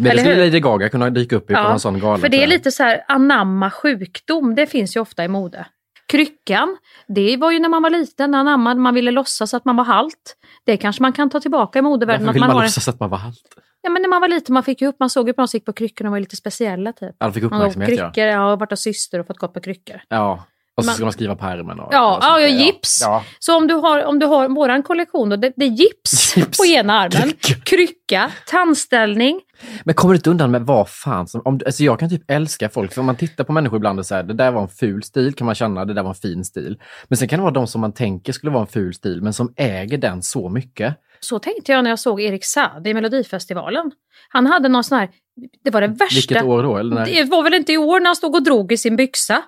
Men 0.00 0.16
det 0.16 0.22
skulle? 0.22 0.44
Lady 0.44 0.60
Gaga 0.60 0.88
kunna 0.88 1.10
dyka 1.10 1.36
upp 1.36 1.50
i 1.50 1.54
på 1.54 1.60
en 1.60 1.80
sån 1.80 1.98
gala. 2.00 2.18
för 2.18 2.28
det 2.28 2.36
är 2.36 2.40
jag. 2.40 2.48
lite 2.48 2.70
så 2.70 2.82
här 2.82 3.04
anamma 3.08 3.70
sjukdom. 3.70 4.54
Det 4.54 4.66
finns 4.66 4.96
ju 4.96 5.00
ofta 5.00 5.24
i 5.24 5.28
mode. 5.28 5.66
Kryckan, 6.08 6.76
det 7.08 7.36
var 7.36 7.50
ju 7.50 7.58
när 7.58 7.68
man 7.68 7.82
var 7.82 7.90
liten, 7.90 8.34
anammade, 8.34 8.80
man 8.80 8.94
ville 8.94 9.10
låtsas 9.10 9.54
att 9.54 9.64
man 9.64 9.76
var 9.76 9.84
halt. 9.84 10.36
Det 10.66 10.76
kanske 10.76 11.02
man 11.02 11.12
kan 11.12 11.30
ta 11.30 11.40
tillbaka 11.40 11.78
i 11.78 11.82
modevärlden. 11.82 12.26
Varför 12.26 12.30
Att 12.30 12.34
vill 12.34 12.40
man 12.40 12.48
man 12.48 12.56
har 12.56 12.62
en, 12.62 12.66
låtsas 12.66 12.88
att 12.88 13.00
man 13.00 13.10
var 13.10 13.18
halt? 13.18 13.40
ja, 13.82 13.90
men 13.90 14.02
när 14.02 14.08
man 14.08 14.20
var 14.20 14.28
liten, 14.28 14.52
man 14.54 14.62
fick 14.62 14.80
ju 14.82 14.88
upp, 14.88 14.96
man 15.00 15.10
såg 15.10 15.28
ju 15.28 15.32
på 15.32 15.40
dem 15.40 15.48
som 15.48 15.56
gick 15.56 15.64
på 15.64 15.72
kryckor 15.72 16.06
och 16.06 16.10
var 16.10 16.20
lite 16.20 16.36
speciella 16.36 16.92
typ. 16.92 17.16
Ja, 17.18 17.26
de 17.26 17.32
fick 17.32 17.42
Man 17.42 17.52
uppmärksamhet 17.52 17.90
ja. 17.98 18.10
kryckor, 18.12 18.24
ja, 18.24 18.52
och 18.52 18.58
varit 18.58 18.70
hos 18.70 18.80
syster 18.80 19.18
och 19.18 19.26
fått 19.26 19.38
gå 19.38 19.48
på 19.48 19.60
kryckor. 19.60 20.00
Ja. 20.08 20.44
Och 20.76 20.84
så 20.84 20.88
Man- 20.88 20.94
ska 20.94 21.04
man 21.04 21.12
skriva 21.12 21.36
på 21.36 21.46
ärmen. 21.46 21.80
Och, 21.80 21.88
Ja, 21.94 22.16
och 22.16 22.22
sånt 22.22 22.40
ja, 22.40 22.48
där, 22.48 22.64
gips. 22.64 22.98
Ja. 23.02 23.24
Så 23.38 23.56
om 23.56 23.66
du 23.66 23.74
har, 23.74 24.04
om 24.04 24.18
du 24.18 24.26
har 24.26 24.48
våran 24.48 24.82
kollektion 24.82 25.28
då, 25.28 25.36
det, 25.36 25.52
det 25.56 25.64
är 25.64 25.68
gips, 25.68 26.36
Gips. 26.36 26.58
på 26.58 26.66
ena 26.66 26.92
armen, 27.00 27.32
krycka, 27.64 28.30
tandställning. 28.46 29.40
Men 29.84 29.94
kommer 29.94 30.14
du 30.14 30.16
inte 30.18 30.30
undan 30.30 30.50
med 30.50 30.62
vad 30.62 30.88
fan 30.88 31.26
som... 31.28 31.42
Om, 31.44 31.60
alltså 31.66 31.82
jag 31.84 31.98
kan 31.98 32.10
typ 32.10 32.30
älska 32.30 32.68
folk, 32.68 32.92
för 32.92 33.00
om 33.00 33.06
man 33.06 33.16
tittar 33.16 33.44
på 33.44 33.52
människor 33.52 33.76
ibland 33.76 33.98
och 33.98 34.06
säger 34.06 34.22
det 34.22 34.34
där 34.34 34.50
var 34.50 34.62
en 34.62 34.68
ful 34.68 35.02
stil, 35.02 35.34
kan 35.34 35.44
man 35.46 35.54
känna 35.54 35.84
det 35.84 35.94
där 35.94 36.02
var 36.02 36.10
en 36.10 36.14
fin 36.14 36.44
stil. 36.44 36.78
Men 37.08 37.16
sen 37.16 37.28
kan 37.28 37.38
det 37.38 37.42
vara 37.42 37.54
de 37.54 37.66
som 37.66 37.80
man 37.80 37.92
tänker 37.92 38.32
skulle 38.32 38.52
vara 38.52 38.62
en 38.62 38.66
ful 38.66 38.94
stil, 38.94 39.22
men 39.22 39.32
som 39.32 39.52
äger 39.56 39.98
den 39.98 40.22
så 40.22 40.48
mycket. 40.48 40.94
Så 41.20 41.38
tänkte 41.38 41.72
jag 41.72 41.84
när 41.84 41.90
jag 41.90 41.98
såg 41.98 42.20
Erik 42.20 42.44
Saade 42.44 42.90
i 42.90 42.94
Melodifestivalen. 42.94 43.90
Han 44.28 44.46
hade 44.46 44.68
någon 44.68 44.84
sån 44.84 44.98
här, 44.98 45.08
det 45.64 45.70
var 45.70 45.80
det 45.80 45.86
värsta. 45.86 46.14
Vilket 46.14 46.42
år 46.42 46.62
då? 46.62 46.76
Eller 46.76 46.94
när? 46.94 47.06
Det 47.06 47.24
var 47.24 47.42
väl 47.42 47.54
inte 47.54 47.72
i 47.72 47.78
år 47.78 48.00
när 48.00 48.06
han 48.06 48.16
stod 48.16 48.34
och 48.34 48.42
drog 48.42 48.72
i 48.72 48.76
sin 48.76 48.96
byxa. 48.96 49.42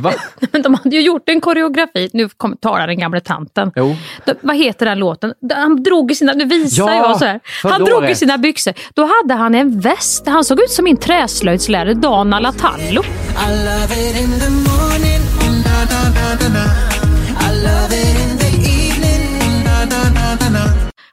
Va? 0.00 0.12
Men 0.52 0.62
de 0.62 0.74
hade 0.74 0.96
ju 0.96 1.02
gjort 1.02 1.28
en 1.28 1.40
koreografi, 1.40 2.10
nu 2.12 2.28
kom, 2.28 2.56
talar 2.56 2.86
den 2.86 2.98
gamla 2.98 3.20
tanten. 3.20 3.72
Jo. 3.76 3.96
De, 4.24 4.34
vad 4.40 4.56
heter 4.56 4.86
den 4.86 4.98
låten? 4.98 5.34
Han 5.54 5.82
drog 5.82 6.10
i 6.10 6.14
sina, 6.14 6.32
nu 6.32 6.44
visar 6.44 6.88
Ja, 6.88 6.94
jag 6.94 7.18
så 7.18 7.24
här. 7.24 7.40
Han 7.62 7.84
drog 7.84 8.10
i 8.10 8.14
sina 8.14 8.38
byxor. 8.38 8.74
Då 8.94 9.04
hade 9.04 9.34
han 9.34 9.54
en 9.54 9.80
väst. 9.80 10.26
Han 10.26 10.44
såg 10.44 10.60
ut 10.60 10.70
som 10.70 10.84
min 10.84 10.96
träslöjdslärare 10.96 11.94
Dana 11.94 12.40
Latallo. 12.40 13.02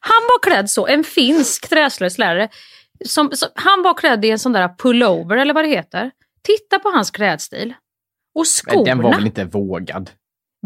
Han 0.04 0.22
var 0.24 0.40
klädd 0.52 0.70
så, 0.70 0.88
en 0.88 1.04
finsk 1.04 1.70
träslöjdslärare. 1.70 2.50
Som, 3.06 3.32
som, 3.32 3.50
han 3.56 3.84
var 3.84 3.94
klädd 3.94 4.26
i 4.26 4.30
en 4.32 4.40
sån 4.40 4.52
där 4.52 4.70
pullover 4.78 5.38
eller 5.38 5.54
vad 5.54 5.64
det 5.64 5.70
heter. 5.70 6.12
Titta 6.44 6.80
på 6.80 6.90
hans 6.90 7.12
klädstil. 7.12 7.74
Och 8.36 8.46
Men 8.76 8.84
den 8.84 8.98
var 8.98 9.04
skorna. 9.04 9.18
väl 9.18 9.26
inte 9.26 9.44
vågad? 9.46 10.10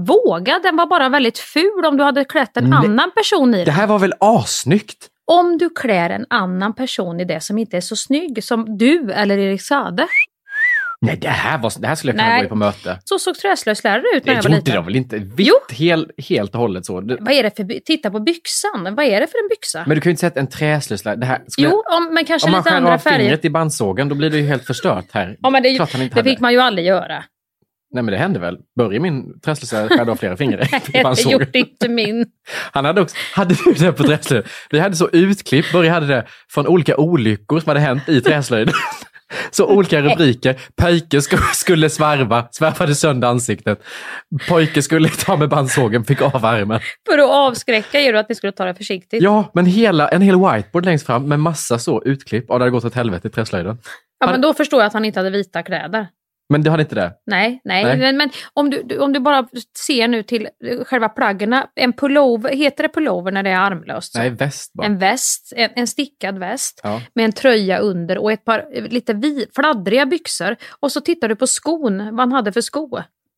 Våga, 0.02 0.60
den 0.60 0.76
var 0.78 0.86
bara 0.86 1.10
väldigt 1.10 1.38
ful 1.38 1.86
om 1.86 1.98
du 1.98 2.04
hade 2.04 2.26
klätt 2.26 2.58
en 2.58 2.63
Nej. 2.69 2.80
annan 2.80 3.12
person 3.12 3.56
i 3.56 3.58
Det 3.58 3.65
den. 3.65 3.74
här 3.74 3.88
var 3.88 4.00
väl 4.00 4.13
assnyggt? 4.19 5.08
Om 5.32 5.58
du 5.58 5.69
klär 5.69 6.10
en 6.10 6.26
annan 6.30 6.74
person 6.76 7.19
i 7.19 7.26
det 7.26 7.41
som 7.41 7.58
inte 7.58 7.78
är 7.78 7.82
så 7.82 7.95
snygg 7.95 8.43
som 8.43 8.78
du 8.78 9.12
eller 9.12 9.38
Erik 9.38 9.62
Sade. 9.62 10.08
Nej, 11.06 11.18
det 11.22 11.28
här, 11.28 11.58
var, 11.58 11.72
det 11.80 11.88
här 11.88 11.96
skulle 11.96 12.12
jag 12.13 12.18
kunna 12.20 12.30
Nej. 12.30 12.39
gå 12.41 12.46
i 12.46 12.50
på 12.50 12.56
möte. 12.56 13.00
Så 13.04 13.20
såg 13.20 13.36
träslöjdslärare 13.36 14.04
ut 14.15 14.26
när 14.26 14.34
Det 14.34 14.38
jag 14.38 14.44
var 14.44 14.50
gjorde 14.50 14.56
liten. 14.56 14.76
de 14.76 14.86
väl 14.86 14.96
inte? 14.96 15.18
Vitt, 15.18 15.72
hel, 15.72 16.12
helt 16.30 16.54
och 16.56 16.62
hållet 16.62 16.86
så. 16.86 16.94
Vad 17.20 17.32
är 17.34 17.44
det 17.44 17.56
för, 17.58 17.80
titta 17.80 18.12
på 18.12 18.20
byxan, 18.20 18.96
vad 18.96 19.06
är 19.06 19.22
det 19.22 19.28
för 19.28 19.38
en 19.44 19.50
byxa? 19.50 19.84
men 19.88 19.96
du 19.96 20.02
kan 20.02 20.10
ju 20.10 20.12
inte 20.12 20.20
säga 20.20 20.28
att 20.28 20.38
en 20.38 20.48
träslöjdslärare... 20.48 21.20
Det 21.20 21.26
här, 21.26 21.41
skulle, 21.48 21.68
jo, 21.68 21.84
om, 21.98 22.13
men 22.13 22.26
kanske 22.26 22.46
om 22.46 22.52
man 22.52 22.60
lite 22.60 22.70
skär 22.70 22.78
andra 22.78 22.94
av 22.94 22.98
färger. 22.98 23.20
fingret 23.20 23.46
i 23.46 23.50
bandsågen, 23.50 24.10
då 24.10 24.15
blir 24.15 24.30
det 24.30 24.38
ju 24.38 24.48
helt 24.48 24.65
förstört 24.65 25.06
här. 25.12 25.38
Ja, 25.41 25.50
men 25.50 25.63
det, 25.63 25.76
Klart 25.76 25.94
han 25.94 26.02
inte 26.02 26.15
det 26.15 26.20
hade. 26.20 26.30
fick 26.30 26.39
man 26.39 26.54
ju 26.54 26.60
aldrig 26.60 26.88
göra. 26.88 27.24
Nej, 27.94 28.04
men 28.04 28.12
det 28.12 28.18
hände 28.18 28.39
väl. 28.39 28.58
Börje, 28.78 29.00
min 29.00 29.39
träslöjdslärare, 29.39 29.89
skärde 29.98 30.12
av 30.12 30.15
flera 30.15 30.38
fingrar 30.38 30.62
i 30.76 30.80
det 30.91 31.04
bandsågen. 31.04 31.32
gjorde 31.39 31.60
inte 31.60 31.89
min. 31.89 32.26
Han 32.72 32.86
hade 32.86 33.02
också, 33.02 33.15
hade 33.34 33.56
du 33.65 33.74
det 33.74 33.91
på 33.91 34.04
träslöjd? 34.04 34.44
Vi 34.70 34.80
hade 34.80 34.96
så 34.96 35.10
utklipp, 35.12 35.72
Börje 35.72 35.89
hade 35.91 36.08
det 36.08 36.26
från 36.50 36.68
olika 36.68 36.98
olyckor 36.98 37.60
som 37.60 37.70
hade 37.70 37.80
hänt 37.80 38.10
i 38.10 38.22
träslöjd. 38.22 38.72
Så 39.52 39.65
olika 39.67 40.02
rubriker. 40.02 40.56
Pojke 40.76 41.17
sk- 41.19 41.54
skulle 41.54 41.89
svarva, 41.89 42.48
svärvade 42.52 42.95
sönder 42.95 43.28
ansiktet. 43.28 43.84
Pojke 44.50 44.82
skulle 44.82 45.10
ta 45.10 45.38
med 45.38 45.50
bandsågen, 45.50 46.04
fick 46.04 46.21
av 46.21 46.45
armen. 46.45 46.80
För 47.12 47.17
att 47.17 47.30
avskräcka 47.30 48.00
er 48.02 48.13
att 48.13 48.30
ni 48.30 48.36
skulle 48.36 48.52
ta 48.52 48.65
det 48.65 48.76
försiktigt. 48.76 49.24
Ja, 49.24 49.52
men 49.54 49.65
hela, 49.65 50.08
en 50.10 50.21
hel 50.21 50.36
whiteboard 50.36 50.86
längst 50.86 51.06
fram 51.06 51.28
med 51.28 51.39
massa 51.39 51.80
så 51.80 52.04
utklipp. 52.06 52.45
Ja, 52.48 52.54
det 52.58 52.60
hade 52.63 52.71
gått 52.71 52.86
åt 52.86 52.95
helvete 52.95 53.28
i 53.28 53.32
träslöjden. 53.32 53.78
Ja, 54.19 54.32
men 54.32 54.41
då 54.41 54.54
förstår 54.54 54.80
jag 54.80 54.88
att 54.88 54.93
han 54.93 55.06
inte 55.06 55.19
hade 55.19 55.30
vita 55.30 55.63
kläder. 55.63 56.08
Men 56.49 56.62
du 56.62 56.69
hade 56.69 56.84
inte 56.84 56.95
det? 56.95 57.13
Nej, 57.25 57.62
nej. 57.63 57.84
Nej. 57.84 57.97
Men, 57.97 58.17
men 58.17 58.29
om, 58.53 58.69
du, 58.69 58.99
om 58.99 59.13
du 59.13 59.19
bara 59.19 59.47
ser 59.86 60.08
nu 60.08 60.23
till 60.23 60.49
eh, 60.65 60.84
själva 60.84 61.10
plaggerna. 61.10 61.67
En 61.75 61.93
pullover, 61.93 62.55
heter 62.55 62.84
det 62.84 62.89
pullover 62.89 63.31
när 63.31 63.43
det 63.43 63.49
är 63.49 63.60
armlöst? 63.60 64.13
så? 64.13 64.19
Nej, 64.19 64.29
väst 64.29 64.73
bara. 64.73 64.86
En 64.88 64.97
väst, 64.97 65.53
en, 65.55 65.69
en 65.75 65.88
stickad 65.88 66.38
väst 66.39 66.79
Ja. 66.84 67.01
med 67.15 67.25
en 67.25 67.31
tröja 67.31 67.77
under 67.77 68.17
och 68.17 68.31
ett 68.31 68.45
par 68.45 68.65
eh, 68.73 68.84
lite 68.84 69.13
vi, 69.13 69.45
fladdriga 69.55 70.05
byxor. 70.05 70.55
Och 70.79 70.91
så 70.91 71.01
tittar 71.01 71.29
du 71.29 71.36
på 71.36 71.47
skon, 71.47 71.97
vad 71.97 72.19
han 72.19 72.31
hade 72.31 72.51
för 72.51 72.62
sko. 72.62 72.89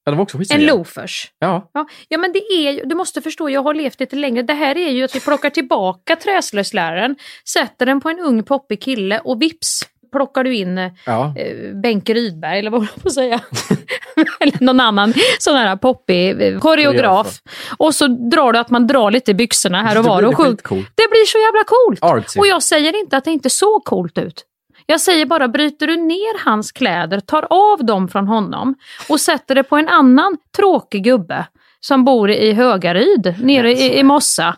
Ja, 0.05 0.11
det 0.11 0.17
var 0.17 0.23
också 0.23 0.37
En 0.49 0.65
loafers. 0.65 1.31
Ja. 1.39 1.69
Ja, 1.73 1.87
ja, 2.07 2.17
men 2.17 2.33
det 2.33 2.39
är 2.39 2.85
du 2.85 2.95
måste 2.95 3.21
förstå, 3.21 3.49
jag 3.49 3.63
har 3.63 3.73
levt 3.73 3.99
lite 3.99 4.15
längre. 4.15 4.41
Det 4.41 4.53
här 4.53 4.77
är 4.77 4.89
ju 4.89 5.03
att 5.03 5.15
vi 5.15 5.19
plockar 5.19 5.49
tillbaka 5.49 6.15
träslöjdsläraren, 6.15 7.15
sätter 7.47 7.85
den 7.85 8.01
på 8.01 8.09
en 8.09 8.19
ung 8.19 8.43
poppig 8.43 8.81
kille 8.81 9.19
och 9.19 9.41
vips, 9.41 9.81
plockar 10.11 10.43
du 10.43 10.55
in 10.55 10.91
Ja. 11.05 11.33
eh, 11.37 11.75
Benke 11.83 12.13
Rydberg 12.13 12.59
eller 12.59 12.71
vad 12.71 12.81
man 12.81 12.87
på 13.01 13.07
att 13.07 13.13
säga. 13.13 13.39
eller 14.39 14.63
någon 14.63 14.79
annan 14.79 15.13
sån 15.39 15.55
här 15.55 15.75
poppig 15.75 16.41
eh, 16.41 16.59
koreograf. 16.59 17.39
Och 17.77 17.95
så 17.95 18.07
drar 18.07 18.53
du 18.53 18.59
att 18.59 18.69
man 18.69 18.87
drar 18.87 19.11
lite 19.11 19.31
i 19.31 19.33
byxorna 19.33 19.83
här 19.83 19.97
och 19.97 20.03
Det 20.03 20.09
var 20.09 20.17
blir 20.17 20.27
och 20.29 20.37
skitcoolt. 20.37 20.87
Det 20.95 21.09
blir 21.09 21.25
så 21.25 21.37
jävla 21.37 21.63
coolt. 21.63 22.03
Artsy. 22.03 22.39
Och 22.39 22.47
jag 22.47 22.63
säger 22.63 22.99
inte 22.99 23.17
att 23.17 23.25
det 23.25 23.31
inte 23.31 23.49
såg 23.49 23.83
coolt 23.85 24.17
ut. 24.17 24.43
Jag 24.85 25.01
säger 25.01 25.25
bara, 25.25 25.47
bryter 25.47 25.87
du 25.87 25.95
ner 25.95 26.45
hans 26.45 26.71
kläder, 26.71 27.19
tar 27.19 27.47
av 27.49 27.85
dem 27.85 28.07
från 28.07 28.27
honom 28.27 28.75
och 29.09 29.19
sätter 29.21 29.55
det 29.55 29.63
på 29.63 29.75
en 29.75 29.87
annan 29.87 30.37
tråkig 30.57 31.03
gubbe 31.03 31.45
som 31.79 32.05
bor 32.05 32.31
i 32.31 32.53
Högaryd, 32.53 33.35
nere 33.41 33.71
i, 33.71 33.99
i 33.99 34.03
Mossa. 34.03 34.55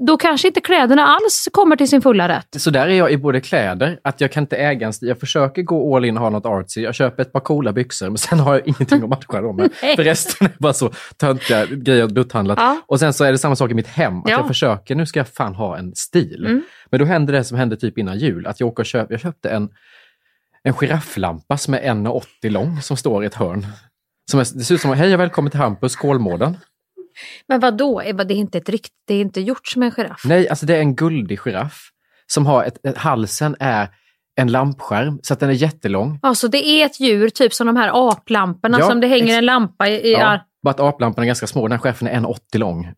Då 0.00 0.16
kanske 0.16 0.48
inte 0.48 0.60
kläderna 0.60 1.06
alls 1.06 1.48
kommer 1.52 1.76
till 1.76 1.88
sin 1.88 2.02
fulla 2.02 2.28
rätt. 2.28 2.46
Så 2.56 2.70
där 2.70 2.88
är 2.88 2.94
jag 2.94 3.12
i 3.12 3.16
både 3.16 3.40
kläder, 3.40 3.98
att 4.04 4.20
jag 4.20 4.32
kan 4.32 4.42
inte 4.42 4.56
äga 4.56 4.86
en 4.86 4.92
stil. 4.92 5.08
Jag 5.08 5.20
försöker 5.20 5.62
gå 5.62 5.96
all 5.96 6.04
in 6.04 6.16
och 6.16 6.22
ha 6.22 6.30
något 6.30 6.46
artsy. 6.46 6.80
Jag 6.82 6.94
köper 6.94 7.22
ett 7.22 7.32
par 7.32 7.40
coola 7.40 7.72
byxor, 7.72 8.08
men 8.08 8.18
sen 8.18 8.40
har 8.40 8.54
jag 8.54 8.62
ingenting 8.68 9.02
att 9.02 9.08
matcha 9.08 9.40
dem 9.40 9.56
med. 9.56 9.72
För 9.72 10.04
resten 10.04 10.46
är 10.46 10.52
bara 10.58 10.72
så 10.72 10.90
töntiga 11.16 11.66
grejer 11.66 12.00
jag 12.00 12.12
butthandlat. 12.14 12.58
Ja. 12.58 12.80
Och 12.86 12.98
sen 13.00 13.12
så 13.12 13.24
är 13.24 13.32
det 13.32 13.38
samma 13.38 13.56
sak 13.56 13.70
i 13.70 13.74
mitt 13.74 13.86
hem. 13.86 14.18
Att 14.18 14.30
Ja. 14.30 14.36
jag 14.38 14.46
försöker, 14.46 14.94
nu 14.94 15.06
ska 15.06 15.20
jag 15.20 15.28
fan 15.28 15.54
ha 15.54 15.78
en 15.78 15.94
stil. 15.94 16.46
Mm. 16.46 16.62
Men 16.90 17.00
då 17.00 17.06
hände 17.06 17.32
det 17.32 17.44
som 17.44 17.58
hände 17.58 17.76
typ 17.76 17.98
innan 17.98 18.18
jul, 18.18 18.46
att 18.46 18.60
jag 18.60 18.68
åker 18.68 18.82
och 18.82 18.86
köper, 18.86 19.14
jag 19.14 19.20
köpte 19.20 19.50
en, 19.50 19.68
en 20.62 20.72
girafflampa 20.74 21.56
som 21.58 21.74
är 21.74 21.80
1,80 21.80 22.50
lång 22.50 22.80
som 22.82 22.96
står 22.96 23.22
i 23.24 23.26
ett 23.26 23.34
hörn. 23.34 23.66
Som 24.30 24.40
är, 24.40 24.44
det 24.54 24.64
ser 24.64 24.74
ut 24.74 24.80
som, 24.80 24.92
hej 24.92 25.14
och 25.14 25.20
välkommen 25.20 25.50
till 25.50 25.60
Hampus, 25.60 25.96
Kolmården. 25.96 26.56
Men 27.48 27.60
vad 27.60 27.76
då? 27.76 28.00
Det 28.00 28.08
är 28.08 28.32
inte, 28.32 28.58
ett 28.58 28.68
rikt, 28.68 28.92
det 29.06 29.14
är 29.14 29.20
inte 29.20 29.40
gjort 29.40 29.66
som 29.66 29.82
en 29.82 29.90
giraff. 29.90 30.22
Nej, 30.24 30.48
alltså 30.48 30.66
det 30.66 30.76
är 30.76 30.80
en 30.80 30.94
guldig 30.94 31.38
giraff 31.38 31.88
som 32.26 32.46
har 32.46 32.64
ett, 32.64 32.86
ett 32.86 32.98
halsen 32.98 33.56
är 33.60 33.88
en 34.36 34.52
lampskärm 34.52 35.20
så 35.22 35.32
att 35.32 35.40
den 35.40 35.48
är 35.48 35.54
jättelång. 35.54 36.18
Alltså 36.22 36.48
det 36.48 36.66
är 36.66 36.86
ett 36.86 37.00
djur, 37.00 37.28
typ 37.28 37.54
som 37.54 37.66
de 37.66 37.76
här 37.76 38.10
aplamporna 38.10 38.78
Ja, 38.78 38.88
som 38.88 39.00
det 39.00 39.06
hänger 39.06 39.38
en 39.38 39.46
lampa 39.46 39.88
i. 39.88 40.08
i 40.08 40.12
Ja, 40.12 40.40
bara 40.62 40.70
att 40.70 40.80
aplampan 40.80 41.22
är 41.22 41.26
ganska 41.26 41.46
små. 41.46 41.68
Den 41.68 41.72
här 41.72 41.78
chefen 41.78 42.08
är 42.08 42.20
1,80 42.20 42.58
lång. 42.58 42.92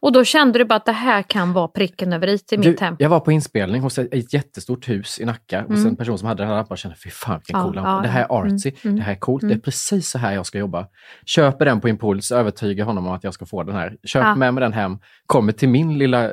Och 0.00 0.12
då 0.12 0.24
kände 0.24 0.58
du 0.58 0.64
bara 0.64 0.74
att 0.74 0.84
det 0.86 0.92
här 0.92 1.22
kan 1.22 1.52
vara 1.52 1.68
pricken 1.68 2.12
över 2.12 2.26
i 2.26 2.38
till 2.38 2.58
mitt 2.58 2.80
hem. 2.80 2.96
jag 2.98 3.08
var 3.08 3.20
på 3.20 3.32
inspelning 3.32 3.82
hos 3.82 3.98
ett, 3.98 4.14
ett 4.14 4.32
jättestort 4.32 4.88
hus 4.88 5.18
i 5.20 5.24
Nacka 5.24 5.60
hos 5.60 5.70
Mm. 5.78 5.86
en 5.86 5.96
person 5.96 6.18
som 6.18 6.28
hade 6.28 6.42
den 6.42 6.48
här 6.48 6.56
lampan 6.56 6.74
och 6.74 6.78
kände 6.78 6.96
fy 7.04 7.10
fan 7.10 7.38
vilken 7.38 7.56
Ja, 7.58 7.64
cool 7.64 7.74
lampa. 7.74 7.90
ja, 7.90 8.00
det 8.02 8.08
här 8.08 8.20
är 8.20 8.26
ja. 8.28 8.34
artsy, 8.44 8.68
Mm, 8.70 8.78
mm, 8.84 8.96
det 8.96 9.02
här 9.02 9.12
är 9.12 9.16
coolt, 9.16 9.42
mm. 9.42 9.50
det 9.54 9.60
är 9.60 9.62
precis 9.62 10.08
så 10.10 10.18
här 10.18 10.32
jag 10.34 10.46
ska 10.46 10.58
jobba. 10.58 10.86
Köper 11.26 11.64
den 11.64 11.80
på 11.80 11.88
impuls, 11.88 12.32
övertygar 12.32 12.84
honom 12.84 13.06
om 13.06 13.12
att 13.12 13.24
jag 13.24 13.34
ska 13.34 13.46
få 13.46 13.62
den 13.62 13.74
här. 13.74 13.96
Köper 14.04 14.28
Ja. 14.28 14.34
med 14.34 14.54
mig 14.54 14.60
den 14.62 14.72
hem, 14.72 14.98
kommer 15.26 15.52
till 15.52 15.68
min 15.68 15.98
lilla 15.98 16.24
eh, 16.24 16.30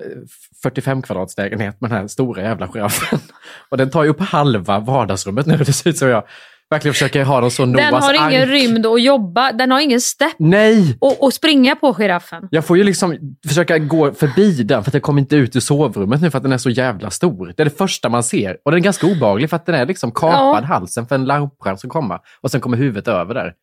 45 0.64 1.02
kvadrats 1.02 1.38
lägenhet 1.38 1.82
med 1.82 1.90
den 1.90 2.00
här 2.00 2.08
stora 2.08 2.42
jävla 2.42 2.68
giraffen. 2.68 3.20
Och 3.70 3.78
den 3.78 3.90
tar 3.90 4.04
ju 4.04 4.10
upp 4.10 4.20
halva 4.22 4.80
vardagsrummet 4.80 5.46
nu. 5.46 5.58
Det 5.58 5.74
ser 5.74 5.90
ut 5.90 5.98
som 5.98 6.08
jag 6.10 6.24
verkligen 6.70 6.94
försöker 6.94 7.24
ha 7.24 7.42
dem 7.42 7.52
så 7.52 7.66
Den 7.66 7.72
Noahs 7.72 8.06
har 8.06 8.14
ingen 8.30 8.42
ark. 8.42 8.50
rymd 8.50 8.86
att 8.86 9.02
jobba, 9.02 9.52
den 9.52 9.72
har 9.72 9.80
ingen 9.80 10.02
stepp 10.02 10.36
Nej! 10.40 10.98
och, 11.02 11.24
och 11.24 11.34
springa 11.34 11.76
på 11.76 11.94
giraffen. 11.94 12.48
Jag 12.52 12.66
får 12.66 12.78
ju 12.78 12.84
liksom 12.84 13.18
försöka 13.48 13.78
gå 13.78 14.14
förbi 14.14 14.64
den 14.64 14.84
för 14.84 14.90
att 14.90 14.94
jag 14.94 15.04
kommer 15.04 15.22
inte 15.22 15.36
ut 15.36 15.56
ur 15.56 15.60
sovrummet 15.60 16.22
nu 16.22 16.32
för 16.32 16.38
att 16.38 16.44
den 16.44 16.52
är 16.52 16.58
så 16.58 16.70
jävla 16.70 17.10
stor. 17.10 17.54
Det 17.58 17.64
är 17.64 17.66
det 17.66 17.78
första 17.78 18.10
man 18.10 18.24
ser. 18.24 18.58
Och 18.66 18.72
den 18.72 18.80
är 18.80 18.84
ganska 18.84 19.08
obehaglig 19.08 19.50
för 19.50 19.56
att 19.56 19.66
den 19.66 19.76
är 19.76 19.86
liksom 19.86 20.12
kapad 20.12 20.64
Ja. 20.64 20.68
halsen 20.68 21.08
för 21.08 21.16
en 21.16 21.26
lampskärm 21.26 21.78
som 21.78 21.90
kommer. 21.90 22.20
Och 22.42 22.52
sen 22.52 22.62
kommer 22.62 22.78
huvudet 22.78 23.08
över 23.08 23.34
där. 23.34 23.54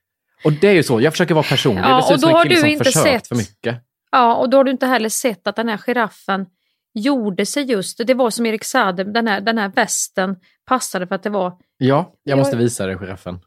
Och 0.44 0.52
det 0.52 0.68
är 0.68 0.72
ju 0.72 0.82
så, 0.82 1.00
jag 1.00 1.12
försöker 1.12 1.34
vara 1.34 1.44
personlig. 1.48 1.82
Ja, 1.82 1.96
det 1.96 2.02
ser 2.02 2.10
och 2.10 2.14
ut 2.14 2.20
som 2.20 2.30
då 2.30 2.36
en 2.36 2.36
har 2.36 2.42
kille 2.42 2.54
du 2.54 2.60
som 2.60 2.68
inte 2.70 2.84
försökt 2.84 3.06
sett- 3.06 3.28
för 3.28 3.34
mycket. 3.36 3.76
Ja, 4.12 4.34
och 4.34 4.50
då 4.50 4.56
har 4.56 4.64
du 4.64 4.70
inte 4.70 4.86
heller 4.86 5.08
sett 5.08 5.46
att 5.46 5.56
den 5.56 5.68
här 5.68 5.76
giraffen 5.78 6.46
gjorde 6.94 7.46
sig 7.46 7.62
just, 7.62 8.06
det 8.06 8.14
var 8.14 8.30
som 8.30 8.46
Erik 8.46 8.64
Saade, 8.64 9.04
den 9.04 9.26
här, 9.26 9.40
den 9.40 9.58
här 9.58 9.68
västen 9.68 10.36
passade 10.64 11.06
för 11.06 11.14
att 11.14 11.22
det 11.22 11.30
var, 11.30 11.58
Ja, 11.76 12.14
jag 12.22 12.32
Jag- 12.32 12.38
måste 12.38 12.56
visa 12.56 12.86
dig 12.86 12.96
giraffen. 12.98 13.40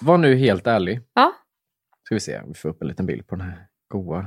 Var 0.00 0.18
nu 0.18 0.36
helt 0.36 0.66
ärlig. 0.66 1.00
ja, 1.14 1.32
Ska 2.04 2.14
vi 2.14 2.20
se 2.20 2.38
om 2.40 2.48
vi 2.48 2.54
får 2.54 2.68
upp 2.68 2.82
en 2.82 2.88
liten 2.88 3.06
bild 3.06 3.26
på 3.26 3.36
den 3.36 3.44
här 3.46 3.66
goa. 3.88 4.26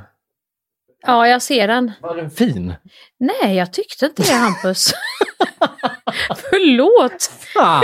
ja 1.07 1.27
jag 1.27 1.41
ser 1.41 1.67
den. 1.67 1.91
Var 2.01 2.15
den 2.15 2.31
fin? 2.31 2.73
Nej, 3.19 3.55
jag 3.55 3.73
tyckte 3.73 4.05
inte 4.05 4.23
det 4.23 4.33
Hampus. 4.33 4.93
Förlåt. 6.35 7.23
Fan! 7.53 7.83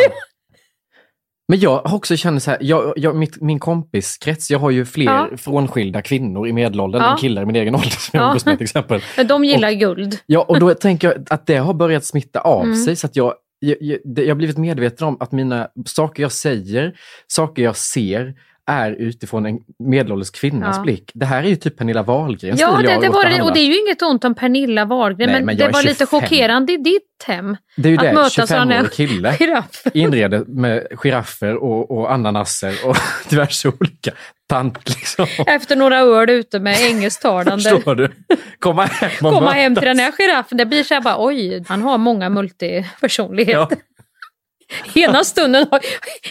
Men 1.47 1.59
jag 1.59 1.81
har 1.85 1.95
också 1.95 2.15
känner 2.17 2.39
så 2.39 2.51
här, 2.51 2.57
jag, 2.61 2.93
jag, 2.95 3.15
mitt, 3.15 3.41
min 3.41 3.59
kompiskrets, 3.59 4.51
jag 4.51 4.59
har 4.59 4.69
ju 4.71 4.85
fler 4.85 5.05
Ja. 5.05 5.29
frånskilda 5.37 6.01
kvinnor 6.01 6.47
i 6.47 6.53
medelåldern 6.53 7.01
Ja. 7.01 7.11
än 7.11 7.17
killar 7.17 7.41
i 7.41 7.45
min 7.45 7.55
egen 7.55 7.75
ålder 7.75 7.89
som 7.89 8.09
jag 8.17 8.23
Ja. 8.23 8.27
umgås 8.27 8.45
med 8.45 8.57
till 8.57 8.65
exempel. 8.65 9.01
Men 9.17 9.27
de 9.27 9.43
gillar 9.45 9.71
guld. 9.71 10.17
Ja, 10.25 10.41
och 10.47 10.59
då 10.59 10.73
tänker 10.73 11.07
jag 11.07 11.25
att 11.29 11.47
det 11.47 11.55
har 11.57 11.73
börjat 11.73 12.05
smitta 12.05 12.39
av 12.39 12.63
Mm. 12.63 12.75
sig 12.75 12.95
så 12.95 13.07
att 13.07 13.15
jag, 13.15 13.33
jag, 13.59 13.77
jag, 13.79 13.99
jag 14.03 14.27
har 14.27 14.35
blivit 14.35 14.57
medveten 14.57 15.07
om 15.07 15.17
att 15.19 15.31
mina 15.31 15.67
saker 15.85 16.23
jag 16.23 16.31
säger, 16.31 16.93
saker 17.27 17.63
jag 17.63 17.75
ser, 17.77 18.33
är 18.71 18.91
utifrån 18.91 19.45
en 19.45 19.59
medelålders 19.79 20.29
kvinnas 20.31 20.75
Ja. 20.77 20.83
blick. 20.83 21.11
Det 21.13 21.25
här 21.25 21.43
är 21.43 21.47
ju 21.47 21.55
typ 21.55 21.77
Pernilla 21.77 22.03
Wahlgrens 22.03 22.59
Ja, 22.61 22.77
det, 22.83 22.97
det 23.01 23.09
var 23.09 23.25
och 23.25 23.29
det, 23.31 23.41
och 23.41 23.53
det 23.53 23.59
är 23.59 23.65
ju 23.65 23.79
inget 23.79 24.01
ont 24.01 24.23
om 24.23 24.35
Pernilla 24.35 24.85
Wahlgren, 24.85 25.29
Nej, 25.29 25.35
men, 25.39 25.45
men 25.45 25.57
det 25.57 25.67
var 25.67 25.83
lite 25.83 26.05
25. 26.05 26.21
chockerande 26.21 26.73
i 26.73 26.77
ditt 26.77 27.23
hem. 27.25 27.57
Det 27.75 27.89
är 27.89 27.91
ju 27.91 27.97
att 27.97 28.03
det, 28.03 28.13
mötas 28.13 28.51
av 28.51 28.59
den 28.59 28.71
här 28.71 28.79
25-årig 28.83 28.91
kille 28.91 29.33
giraffen. 29.39 29.91
inreder 29.93 30.43
med 30.47 30.87
giraffer 31.03 31.55
och, 31.55 31.91
och 31.91 32.11
ananaser 32.13 32.75
och 32.85 32.97
diverse 33.29 33.67
olika 33.67 34.11
tant 34.49 34.89
liksom. 34.89 35.27
Efter 35.47 35.75
några 35.75 35.99
öl 35.99 36.29
ute 36.29 36.59
med 36.59 36.81
engelsktalande. 36.81 37.63
Förstår 37.69 37.95
du? 37.95 38.09
Komma 38.59 38.85
hem 38.85 39.11
Komma 39.19 39.51
hem 39.51 39.75
till 39.75 39.85
den 39.87 39.99
här 39.99 40.11
giraffen, 40.11 40.57
det 40.57 40.65
blir 40.65 40.83
så 40.83 40.93
här 40.93 41.01
bara 41.01 41.25
oj, 41.25 41.63
han 41.67 41.81
har 41.81 41.97
många 41.97 42.29
multipersonligheter. 42.29 43.77
Ena 44.95 45.23
stunden 45.23 45.67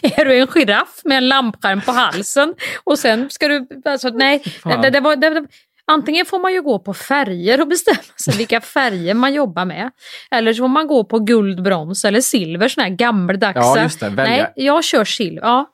är 0.02 0.24
du 0.24 0.38
en 0.40 0.46
giraff 0.46 1.00
med 1.05 1.16
en 1.18 1.28
lampskärm 1.28 1.81
på 1.81 1.92
halsen 1.92 2.55
och 2.85 2.98
sen 2.98 3.31
ska 3.31 3.48
du... 3.48 3.68
Alltså, 3.85 4.09
nej, 4.09 4.42
det, 4.83 4.90
det 4.90 5.00
var, 5.00 5.16
det, 5.16 5.46
antingen 5.87 6.26
får 6.26 6.38
man 6.38 6.52
ju 6.52 6.62
gå 6.62 6.78
på 6.78 6.94
färger 6.94 7.61
och 7.61 7.68
bestämma 7.68 7.98
sig 8.24 8.37
vilka 8.37 8.61
färger 8.61 9.14
man 9.14 9.35
jobbar 9.35 9.64
med. 9.64 9.90
Eller 10.31 10.52
så 10.52 10.62
får 10.62 10.68
man 10.68 10.87
gå 10.87 11.05
på 11.05 11.18
guld, 11.18 11.62
brons 11.62 12.05
eller 12.05 12.20
silver, 12.20 12.68
sån 12.68 12.83
här 12.85 12.90
gammeldags. 12.90 13.57
Ja, 13.57 13.83
just 13.83 14.00
det, 14.00 14.09
välja. 14.09 14.37
Nej, 14.37 14.52
jag 14.57 14.85
kör 14.85 15.05
silver. 15.05 15.42
Ja, 15.42 15.68